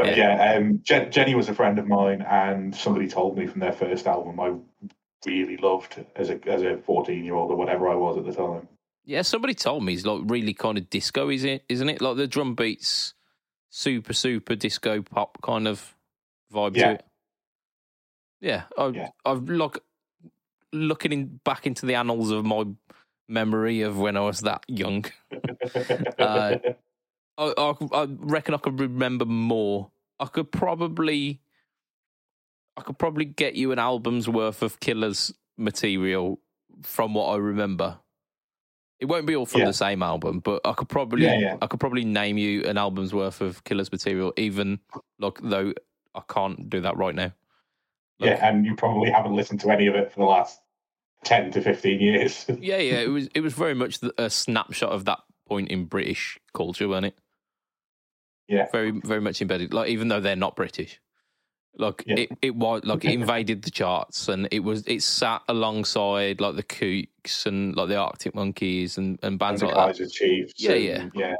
yeah, 0.04 0.16
yeah 0.16 0.54
um, 0.54 0.80
Je- 0.84 1.08
Jenny 1.10 1.34
was 1.34 1.48
a 1.48 1.54
friend 1.54 1.78
of 1.78 1.88
mine, 1.88 2.22
and 2.22 2.74
somebody 2.74 3.08
told 3.08 3.36
me 3.36 3.46
from 3.46 3.60
their 3.60 3.72
first 3.72 4.06
album 4.06 4.38
I 4.38 4.54
really 5.26 5.56
loved 5.56 6.04
as 6.14 6.30
a 6.30 6.38
as 6.48 6.62
a 6.62 6.76
fourteen 6.78 7.24
year 7.24 7.34
old 7.34 7.50
or 7.50 7.56
whatever 7.56 7.88
I 7.88 7.96
was 7.96 8.16
at 8.16 8.24
the 8.24 8.32
time. 8.32 8.68
Yeah, 9.04 9.22
somebody 9.22 9.54
told 9.54 9.84
me 9.84 9.94
it's 9.94 10.06
like 10.06 10.20
really 10.26 10.54
kind 10.54 10.78
of 10.78 10.88
disco, 10.88 11.30
is 11.30 11.42
it? 11.42 11.64
Isn't 11.68 11.88
it 11.88 12.00
like 12.00 12.16
the 12.16 12.28
drum 12.28 12.54
beats, 12.54 13.14
super 13.70 14.12
super 14.12 14.54
disco 14.54 15.02
pop 15.02 15.42
kind 15.42 15.66
of 15.66 15.96
vibe 16.52 16.76
yeah. 16.76 16.86
to 16.86 16.92
it? 16.92 17.04
Yeah, 18.40 18.62
I, 18.76 18.86
yeah. 18.88 19.08
I've 19.24 19.48
like 19.48 19.78
looking 20.72 21.12
in, 21.12 21.40
back 21.44 21.66
into 21.66 21.86
the 21.86 21.94
annals 21.94 22.30
of 22.30 22.44
my 22.44 22.64
memory 23.28 23.82
of 23.82 23.98
when 23.98 24.16
I 24.16 24.20
was 24.20 24.40
that 24.40 24.64
young, 24.68 25.04
uh, 26.18 26.56
I, 27.38 27.54
I, 27.56 27.74
I, 27.92 28.06
reckon 28.08 28.54
I 28.54 28.58
could 28.58 28.80
remember 28.80 29.24
more. 29.24 29.90
I 30.18 30.26
could 30.26 30.50
probably, 30.50 31.40
I 32.76 32.82
could 32.82 32.98
probably 32.98 33.24
get 33.24 33.54
you 33.54 33.72
an 33.72 33.78
album's 33.78 34.28
worth 34.28 34.62
of 34.62 34.80
Killers 34.80 35.32
material 35.56 36.40
from 36.82 37.14
what 37.14 37.26
I 37.26 37.36
remember. 37.36 37.98
It 38.98 39.06
won't 39.06 39.26
be 39.26 39.36
all 39.36 39.46
from 39.46 39.60
yeah. 39.60 39.66
the 39.66 39.74
same 39.74 40.02
album, 40.02 40.40
but 40.40 40.60
I 40.64 40.72
could 40.72 40.88
probably, 40.88 41.24
yeah, 41.24 41.38
yeah. 41.38 41.56
I 41.62 41.68
could 41.68 41.78
probably 41.78 42.04
name 42.04 42.36
you 42.36 42.64
an 42.64 42.76
album's 42.76 43.14
worth 43.14 43.40
of 43.40 43.62
Killers 43.62 43.92
material, 43.92 44.32
even 44.36 44.80
like 45.20 45.38
though 45.40 45.72
I 46.16 46.22
can't 46.28 46.68
do 46.68 46.80
that 46.80 46.96
right 46.96 47.14
now. 47.14 47.32
Look, 48.20 48.30
yeah, 48.30 48.48
and 48.48 48.66
you 48.66 48.74
probably 48.74 49.10
haven't 49.10 49.34
listened 49.34 49.60
to 49.60 49.70
any 49.70 49.86
of 49.86 49.94
it 49.94 50.12
for 50.12 50.20
the 50.20 50.26
last 50.26 50.60
ten 51.24 51.50
to 51.52 51.60
fifteen 51.60 52.00
years. 52.00 52.46
yeah, 52.48 52.78
yeah, 52.78 53.00
it 53.00 53.10
was 53.10 53.28
it 53.34 53.40
was 53.40 53.54
very 53.54 53.74
much 53.74 54.00
a 54.18 54.28
snapshot 54.28 54.90
of 54.90 55.04
that 55.04 55.20
point 55.48 55.68
in 55.68 55.84
British 55.84 56.38
culture, 56.52 56.88
wasn't 56.88 57.06
it? 57.06 57.18
Yeah, 58.48 58.66
very 58.72 58.90
very 58.90 59.20
much 59.20 59.40
embedded. 59.40 59.72
Like 59.72 59.88
even 59.90 60.08
though 60.08 60.20
they're 60.20 60.34
not 60.34 60.56
British, 60.56 61.00
like 61.76 62.02
yeah. 62.06 62.16
it 62.16 62.30
it 62.42 62.56
was 62.56 62.82
like 62.84 63.04
it 63.04 63.12
invaded 63.12 63.62
the 63.62 63.70
charts, 63.70 64.28
and 64.28 64.48
it 64.50 64.60
was 64.60 64.82
it 64.86 65.02
sat 65.02 65.42
alongside 65.48 66.40
like 66.40 66.56
the 66.56 66.64
Kooks 66.64 67.46
and 67.46 67.76
like 67.76 67.88
the 67.88 67.96
Arctic 67.96 68.34
Monkeys 68.34 68.98
and 68.98 69.18
and 69.22 69.38
bands 69.38 69.62
and 69.62 69.70
like 69.70 69.96
that. 69.96 70.10
Chiefs 70.10 70.54
yeah, 70.56 70.74
yeah, 70.74 71.08
yeah. 71.14 71.34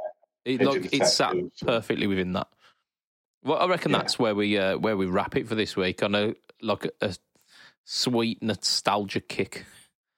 It, 0.45 0.63
like 0.63 0.95
it 0.95 1.07
sat 1.07 1.35
perfectly 1.61 2.07
within 2.07 2.35
that. 2.35 2.47
Well, 3.43 3.59
I 3.59 3.67
reckon 3.67 3.91
yeah. 3.91 3.99
that's 3.99 4.19
where 4.19 4.35
we 4.35 4.57
uh, 4.59 4.79
where 4.79 4.97
we 4.97 5.07
wrap 5.07 5.37
it 5.37 5.49
for 5.49 5.55
this 5.57 5.77
week 5.77 6.03
I 6.03 6.07
a 6.07 6.35
like 6.63 6.91
a, 7.01 7.15
sweet 7.85 8.43
nostalgia 8.43 9.21
kick. 9.21 9.65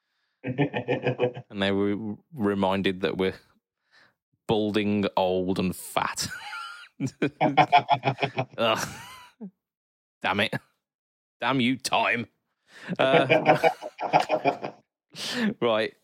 and 0.42 1.62
they 1.62 1.70
were 1.70 2.16
reminded 2.34 3.02
that 3.02 3.16
we're 3.16 3.34
balding, 4.48 5.06
old, 5.16 5.60
and 5.60 5.76
fat. 5.76 6.26
Damn 10.22 10.40
it. 10.40 10.54
Damn 11.40 11.60
you, 11.60 11.76
time. 11.76 12.26
Uh, 12.98 13.58
right. 15.60 15.94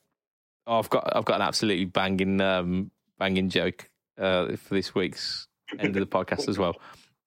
Oh, 0.67 0.79
I've 0.79 0.91
got 0.91 1.17
I've 1.17 1.25
got 1.25 1.37
an 1.37 1.43
absolutely 1.43 1.85
banging 1.85 2.41
um, 2.41 2.91
banging 3.19 3.51
joke 3.51 3.91
uh, 4.19 4.57
for 4.57 4.75
this 4.75 4.95
week's 4.95 5.49
end 5.79 5.97
of 5.97 6.01
the 6.01 6.07
podcast 6.07 6.49
as 6.49 6.59
well, 6.59 6.77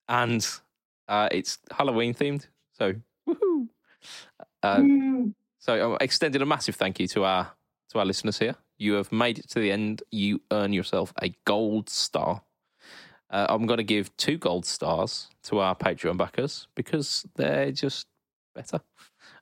and 0.07 0.47
uh, 1.07 1.29
it's 1.31 1.59
Halloween 1.71 2.13
themed. 2.13 2.47
So, 2.79 2.95
woohoo! 3.27 3.67
Uh, 4.63 5.31
so, 5.59 5.93
I'm 5.93 5.97
extending 5.99 6.41
a 6.41 6.45
massive 6.45 6.75
thank 6.75 6.99
you 6.99 7.07
to 7.09 7.25
our 7.25 7.51
to 7.91 7.99
our 7.99 8.05
listeners 8.05 8.39
here. 8.39 8.55
You 8.77 8.93
have 8.93 9.11
made 9.11 9.37
it 9.39 9.49
to 9.49 9.59
the 9.59 9.71
end. 9.71 10.03
You 10.11 10.41
earn 10.51 10.71
yourself 10.71 11.13
a 11.21 11.33
gold 11.45 11.89
star. 11.89 12.41
Uh, 13.29 13.45
I'm 13.49 13.65
going 13.65 13.77
to 13.77 13.83
give 13.83 14.15
two 14.15 14.37
gold 14.37 14.65
stars 14.65 15.27
to 15.43 15.59
our 15.59 15.75
Patreon 15.75 16.17
backers 16.17 16.67
because 16.75 17.25
they're 17.35 17.71
just 17.71 18.07
better. 18.55 18.79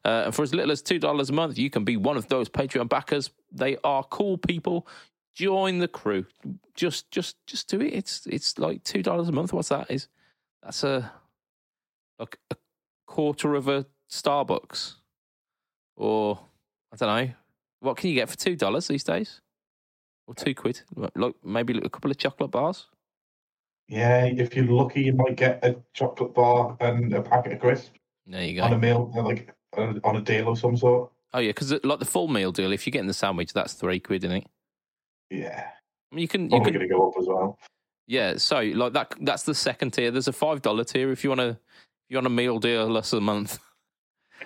Uh, 0.03 0.23
and 0.25 0.35
for 0.35 0.41
as 0.41 0.53
little 0.53 0.71
as 0.71 0.81
two 0.81 0.99
dollars 0.99 1.29
a 1.29 1.33
month, 1.33 1.57
you 1.57 1.69
can 1.69 1.83
be 1.83 1.95
one 1.95 2.17
of 2.17 2.27
those 2.29 2.49
Patreon 2.49 2.89
backers. 2.89 3.29
They 3.51 3.77
are 3.83 4.03
cool 4.03 4.37
people. 4.37 4.87
Join 5.35 5.77
the 5.77 5.87
crew. 5.87 6.25
Just, 6.75 7.11
just, 7.11 7.35
just 7.45 7.69
do 7.69 7.79
it. 7.81 7.93
It's, 7.93 8.25
it's 8.25 8.57
like 8.57 8.83
two 8.83 9.03
dollars 9.03 9.29
a 9.29 9.31
month. 9.31 9.53
What's 9.53 9.69
that? 9.69 9.91
Is 9.91 10.07
that's 10.63 10.83
a 10.83 11.11
like 12.19 12.39
a 12.49 12.55
quarter 13.07 13.55
of 13.55 13.67
a 13.67 13.85
Starbucks, 14.11 14.93
or 15.95 16.39
I 16.93 16.95
don't 16.97 17.27
know. 17.27 17.33
What 17.79 17.97
can 17.97 18.09
you 18.09 18.15
get 18.15 18.29
for 18.29 18.37
two 18.37 18.55
dollars 18.55 18.87
these 18.87 19.03
days? 19.03 19.41
Or 20.27 20.35
two 20.35 20.53
quid? 20.53 20.81
Like 21.15 21.35
maybe 21.43 21.77
a 21.77 21.89
couple 21.89 22.11
of 22.11 22.17
chocolate 22.17 22.51
bars. 22.51 22.87
Yeah, 23.87 24.25
if 24.25 24.55
you're 24.55 24.65
lucky, 24.65 25.03
you 25.03 25.13
might 25.13 25.37
get 25.37 25.63
a 25.63 25.77
chocolate 25.93 26.33
bar 26.33 26.75
and 26.81 27.13
a 27.13 27.21
packet 27.21 27.53
of 27.53 27.59
crisps 27.59 27.91
There 28.25 28.43
you 28.43 28.57
go. 28.57 28.63
on 28.63 28.73
a 28.73 28.77
meal, 28.77 29.11
uh, 29.15 29.21
like 29.21 29.53
on 29.77 30.15
a 30.17 30.21
deal 30.21 30.49
of 30.49 30.59
some 30.59 30.75
sort. 30.75 31.09
Oh 31.33 31.39
yeah, 31.39 31.49
because 31.49 31.71
like 31.83 31.99
the 31.99 32.05
full 32.05 32.27
meal 32.27 32.51
deal, 32.51 32.71
if 32.73 32.85
you're 32.85 32.91
getting 32.91 33.07
the 33.07 33.13
sandwich, 33.13 33.53
that's 33.53 33.73
three 33.73 33.99
quid, 33.99 34.25
isn't 34.25 34.37
it? 34.37 34.47
Yeah, 35.29 35.67
I 36.11 36.15
mean, 36.15 36.21
you 36.21 36.27
can, 36.27 36.43
you 36.43 36.49
probably 36.49 36.71
can 36.71 36.79
going 36.79 36.89
to 36.89 36.95
go 36.95 37.07
up 37.09 37.13
as 37.19 37.27
well. 37.27 37.57
Yeah, 38.07 38.37
so 38.37 38.59
like 38.61 38.93
that 38.93 39.13
that's 39.21 39.43
the 39.43 39.55
second 39.55 39.91
tier. 39.91 40.11
There's 40.11 40.27
a 40.27 40.33
five 40.33 40.61
dollar 40.61 40.83
tier 40.83 41.11
if 41.11 41.23
you 41.23 41.29
want 41.29 41.41
to 41.41 41.57
you 42.09 42.17
want 42.17 42.27
a 42.27 42.31
meal 42.31 42.59
deal 42.59 42.87
less 42.87 43.11
than 43.11 43.19
a 43.19 43.21
month. 43.21 43.59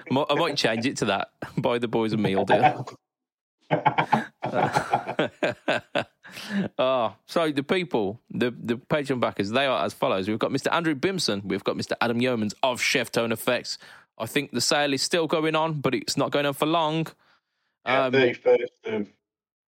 I 0.09 0.36
might- 0.36 0.57
change 0.57 0.86
it 0.86 0.97
to 0.97 1.05
that. 1.05 1.30
Buy 1.57 1.80
the 1.80 1.88
boys 1.88 2.14
a 2.14 2.18
meal 2.18 2.45
deal. 2.45 2.88
oh, 6.78 7.16
so 7.26 7.51
the 7.51 7.64
people, 7.64 8.20
the 8.30 8.51
the 8.51 8.76
Patreon 8.78 9.20
backers, 9.20 9.49
they 9.51 9.66
are 9.66 9.86
as 9.86 9.93
follows. 9.93 10.28
We've 10.28 10.39
got 10.39 10.51
Mr. 10.51 10.68
Andrew 10.72 10.95
Bimson, 10.95 11.43
we've 11.45 11.64
got 11.64 11.78
Mr. 11.78 11.93
Adam 12.01 12.20
Yeomans 12.20 12.53
of 12.64 12.82
Chef 12.82 13.12
Tone 13.12 13.32
Effects. 13.32 13.78
I 14.18 14.26
think 14.26 14.51
the 14.51 14.62
sale 14.62 14.93
is 14.93 15.01
still 15.01 15.28
going 15.28 15.55
on, 15.55 15.80
but 15.82 15.95
it's 15.95 16.18
not 16.18 16.32
going 16.32 16.45
on 16.45 16.53
for 16.53 16.66
long. 16.66 17.07
Yeah, 17.86 18.05
Um, 18.05 18.14
31st 18.14 18.66
of 18.86 19.07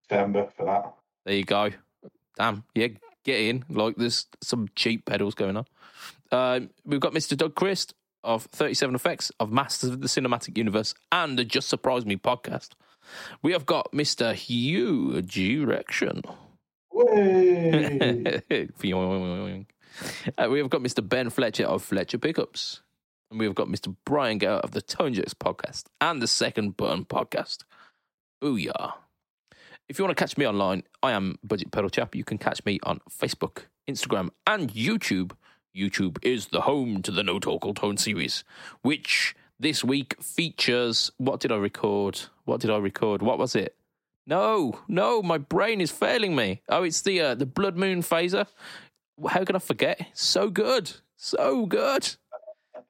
December 0.08 0.48
for 0.56 0.66
that. 0.66 0.94
There 1.24 1.34
you 1.34 1.44
go. 1.44 1.70
Damn, 2.36 2.64
yeah, 2.74 2.88
get 3.24 3.40
in. 3.40 3.64
Like 3.68 3.96
there's 3.96 4.26
some 4.42 4.68
cheap 4.76 5.06
pedals 5.06 5.34
going 5.34 5.56
on. 5.56 5.66
Um, 6.34 6.70
we've 6.84 7.00
got 7.00 7.12
Mr. 7.12 7.36
Doug 7.36 7.54
Christ 7.54 7.94
of 8.24 8.44
37 8.46 8.94
Effects, 8.94 9.30
of 9.38 9.52
Masters 9.52 9.90
of 9.90 10.00
the 10.00 10.08
Cinematic 10.08 10.58
Universe, 10.58 10.94
and 11.12 11.38
the 11.38 11.44
Just 11.44 11.68
Surprise 11.68 12.04
Me 12.04 12.16
podcast. 12.16 12.70
We 13.42 13.52
have 13.52 13.66
got 13.66 13.92
Mr. 13.92 14.34
Hugh 14.34 15.22
Direction. 15.22 16.22
Uh, 20.36 20.48
we 20.50 20.58
have 20.58 20.70
got 20.70 20.80
Mr. 20.80 21.08
Ben 21.08 21.30
Fletcher 21.30 21.66
of 21.66 21.84
Fletcher 21.84 22.18
Pickups. 22.18 22.80
And 23.30 23.38
we 23.38 23.46
have 23.46 23.54
got 23.54 23.68
Mr. 23.68 23.94
Brian 24.04 24.38
Gale 24.38 24.58
of 24.58 24.72
the 24.72 24.82
Tone 24.82 25.14
Jerks 25.14 25.34
podcast 25.34 25.84
and 26.00 26.20
the 26.20 26.26
Second 26.26 26.76
Burn 26.76 27.04
podcast. 27.04 27.64
Booyah. 28.42 28.94
If 29.88 29.98
you 29.98 30.04
want 30.04 30.16
to 30.16 30.20
catch 30.22 30.36
me 30.36 30.46
online, 30.46 30.82
I 31.02 31.12
am 31.12 31.38
Budget 31.44 31.70
Pedal 31.70 31.90
Chap. 31.90 32.14
You 32.16 32.24
can 32.24 32.38
catch 32.38 32.64
me 32.64 32.80
on 32.82 33.00
Facebook, 33.08 33.66
Instagram, 33.88 34.30
and 34.46 34.72
YouTube. 34.72 35.32
YouTube 35.74 36.18
is 36.22 36.46
the 36.46 36.62
home 36.62 37.02
to 37.02 37.10
the 37.10 37.22
No 37.22 37.38
Talk 37.38 37.74
Tone 37.74 37.96
series, 37.96 38.44
which 38.82 39.34
this 39.58 39.82
week 39.82 40.14
features. 40.22 41.10
What 41.16 41.40
did 41.40 41.50
I 41.50 41.56
record? 41.56 42.20
What 42.44 42.60
did 42.60 42.70
I 42.70 42.76
record? 42.78 43.22
What 43.22 43.38
was 43.38 43.56
it? 43.56 43.74
No, 44.26 44.80
no, 44.88 45.22
my 45.22 45.36
brain 45.36 45.80
is 45.80 45.90
failing 45.90 46.34
me. 46.36 46.62
Oh, 46.68 46.82
it's 46.82 47.02
the 47.02 47.20
uh, 47.20 47.34
the 47.34 47.44
Blood 47.46 47.76
Moon 47.76 48.00
phaser. 48.02 48.46
How 49.28 49.44
can 49.44 49.56
I 49.56 49.58
forget? 49.58 50.06
So 50.14 50.48
good, 50.48 50.92
so 51.16 51.66
good. 51.66 52.14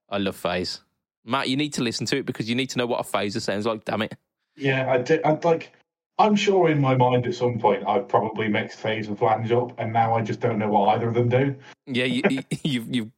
I 0.09 0.18
love 0.18 0.37
phase. 0.37 0.80
Matt, 1.24 1.49
you 1.49 1.57
need 1.57 1.72
to 1.74 1.82
listen 1.82 2.07
to 2.07 2.18
it 2.18 2.26
because 2.26 2.49
you 2.49 2.55
need 2.55 2.70
to 2.70 2.78
know 2.78 2.87
what 2.87 3.01
a 3.01 3.11
phaser 3.11 3.41
sounds 3.41 3.66
like. 3.66 3.85
Damn 3.85 4.03
it. 4.03 4.16
yeah, 4.57 4.91
I 4.93 4.99
did. 4.99 5.22
I'd 5.24 5.45
like. 5.45 5.72
I'm 6.19 6.37
sure 6.37 6.69
in 6.69 6.81
my 6.81 6.95
mind 6.95 7.27
at 7.27 7.35
some 7.35 7.59
point 7.59 7.85
I've 7.87 8.09
probably 8.09 8.49
mixed 8.49 8.79
phase 8.79 9.09
and 9.09 9.19
flange 9.19 9.51
up, 9.53 9.73
and 9.79 9.93
now 9.93 10.15
I 10.15 10.23
just 10.23 10.41
don't 10.41 10.59
know 10.59 10.69
what 10.69 10.91
either 10.97 11.09
of 11.09 11.15
them 11.15 11.29
do. 11.29 11.57
Yeah, 11.87 12.05
you, 12.05 12.23
you, 12.31 12.43
you've 12.62 12.95
you've 12.95 13.11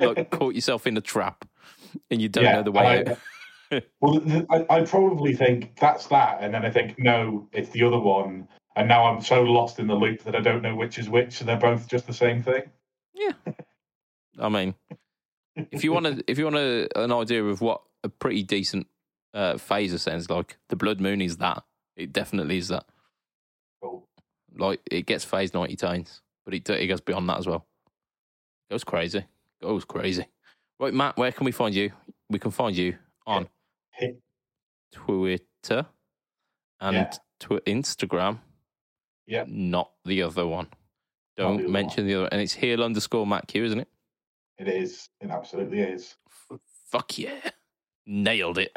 like 0.00 0.30
caught 0.30 0.54
yourself 0.54 0.86
in 0.86 0.96
a 0.96 1.00
trap, 1.00 1.44
and 2.10 2.22
you 2.22 2.28
don't 2.28 2.44
Yeah, 2.44 2.52
know 2.54 2.62
the 2.62 2.72
way 2.72 3.00
and 3.00 3.08
out. 3.10 3.18
Well, 4.00 4.18
th- 4.20 4.46
I, 4.50 4.64
I 4.70 4.80
probably 4.82 5.34
think 5.34 5.76
that's 5.78 6.06
that, 6.06 6.38
and 6.40 6.54
then 6.54 6.64
I 6.64 6.70
think 6.70 6.98
no, 6.98 7.46
it's 7.52 7.68
the 7.68 7.82
other 7.82 7.98
one, 7.98 8.48
and 8.76 8.88
now 8.88 9.04
I'm 9.04 9.20
so 9.20 9.42
lost 9.42 9.78
in 9.78 9.86
the 9.86 9.94
loop 9.94 10.22
that 10.22 10.34
I 10.34 10.40
don't 10.40 10.62
know 10.62 10.74
which 10.74 10.98
is 10.98 11.10
which. 11.10 11.34
So 11.34 11.44
they're 11.44 11.58
both 11.58 11.86
just 11.86 12.06
the 12.06 12.14
same 12.14 12.42
thing. 12.42 12.62
Yeah, 13.12 13.32
I 14.38 14.48
mean, 14.48 14.74
if 15.54 15.84
you 15.84 15.92
want 15.92 16.06
to, 16.06 16.24
if 16.26 16.38
you 16.38 16.44
want 16.44 16.56
a, 16.56 16.88
an 16.98 17.12
idea 17.12 17.44
of 17.44 17.60
what 17.60 17.82
a 18.02 18.08
pretty 18.08 18.42
decent 18.42 18.86
uh, 19.34 19.54
phaser 19.54 19.98
sounds 20.00 20.30
like, 20.30 20.56
the 20.70 20.76
Blood 20.76 20.98
Moon 20.98 21.20
is 21.20 21.36
that. 21.36 21.62
It 21.98 22.12
definitely 22.12 22.56
is 22.58 22.68
that. 22.68 22.86
Cool. 23.82 24.08
Like 24.56 24.80
it 24.90 25.04
gets 25.04 25.24
phased 25.24 25.52
ninety 25.52 25.76
times, 25.76 26.22
but 26.44 26.54
it 26.54 26.68
it 26.70 26.86
goes 26.86 27.00
beyond 27.02 27.28
that 27.28 27.38
as 27.38 27.46
well. 27.46 27.66
Goes 28.70 28.84
crazy. 28.84 29.24
Goes 29.60 29.84
crazy. 29.84 30.26
Right, 30.80 30.94
Matt, 30.94 31.16
where 31.16 31.32
can 31.32 31.44
we 31.44 31.52
find 31.52 31.74
you? 31.74 31.90
We 32.30 32.38
can 32.38 32.52
find 32.52 32.74
you 32.76 32.96
on 33.26 33.48
Twitter 34.92 35.86
and 36.80 36.96
Yeah. 36.96 37.10
tw- 37.40 37.64
Instagram. 37.66 38.40
Yeah. 39.26 39.44
Not 39.48 39.92
the 40.04 40.22
other 40.22 40.46
one. 40.46 40.68
The 41.36 41.42
Don't 41.42 41.60
other 41.60 41.68
mention 41.68 42.06
the 42.06 42.14
other. 42.14 42.28
And 42.30 42.40
it's 42.40 42.54
heel 42.54 42.82
underscore 42.82 43.26
Matt 43.26 43.48
Q, 43.48 43.64
isn't 43.64 43.80
it? 43.80 43.88
It 44.58 44.68
is. 44.68 45.08
It 45.20 45.30
absolutely 45.30 45.80
is. 45.80 46.16
Fuck 46.90 47.18
yeah. 47.18 47.50
Nailed 48.06 48.58
it. 48.58 48.74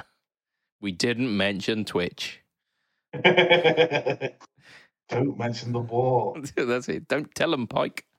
We 0.82 0.92
didn't 0.92 1.36
mention 1.36 1.86
Twitch. 1.86 2.40
don't 5.10 5.38
mention 5.38 5.74
the 5.74 5.80
war. 5.80 6.36
That's 6.56 6.90
it. 6.90 7.08
Don't 7.08 7.34
tell 7.36 7.52
them, 7.52 7.68
Pike. 7.68 8.06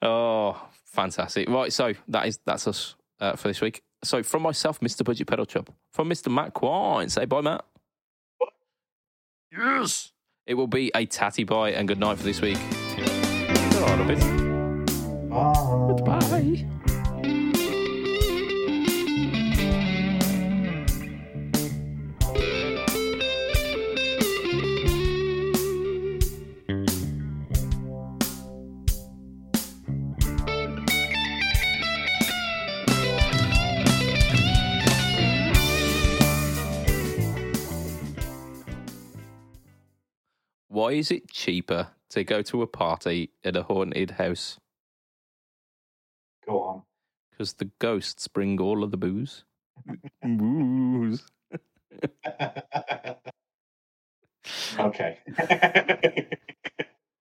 Oh, 0.00 0.68
fantastic. 0.86 1.48
Right, 1.48 1.72
so 1.72 1.92
that 2.08 2.26
is 2.26 2.38
that's 2.44 2.66
us 2.66 2.94
uh, 3.20 3.36
for 3.36 3.48
this 3.48 3.60
week. 3.60 3.82
So 4.04 4.22
from 4.22 4.42
myself, 4.42 4.80
Mr. 4.80 5.04
Budget 5.04 5.26
Pedal 5.26 5.46
Chap, 5.46 5.70
from 5.92 6.08
Mr. 6.08 6.32
Matt 6.32 6.54
Quine, 6.54 7.08
say 7.08 7.24
bye, 7.24 7.40
Matt. 7.40 7.64
Yes. 9.50 10.12
It 10.46 10.54
will 10.54 10.66
be 10.66 10.90
a 10.94 11.06
tatty 11.06 11.44
bye 11.44 11.70
and 11.70 11.86
good 11.86 11.98
night 11.98 12.18
for 12.18 12.24
this 12.24 12.40
week. 12.40 12.58
Good 12.96 13.06
night, 13.80 14.00
a 14.00 14.04
bit. 14.04 14.20
Bye. 16.04 16.18
Bye. 16.20 16.82
Why 40.82 40.94
is 40.94 41.12
it 41.12 41.30
cheaper 41.30 41.90
to 42.10 42.24
go 42.24 42.42
to 42.42 42.62
a 42.62 42.66
party 42.66 43.30
in 43.44 43.54
a 43.54 43.62
haunted 43.62 44.10
house? 44.10 44.58
Go 46.44 46.60
on. 46.60 46.82
Because 47.30 47.52
the 47.52 47.70
ghosts 47.78 48.26
bring 48.26 48.60
all 48.60 48.82
of 48.82 48.90
the 48.90 48.96
booze. 48.96 49.44
booze. 50.24 51.22
okay. 54.80 55.18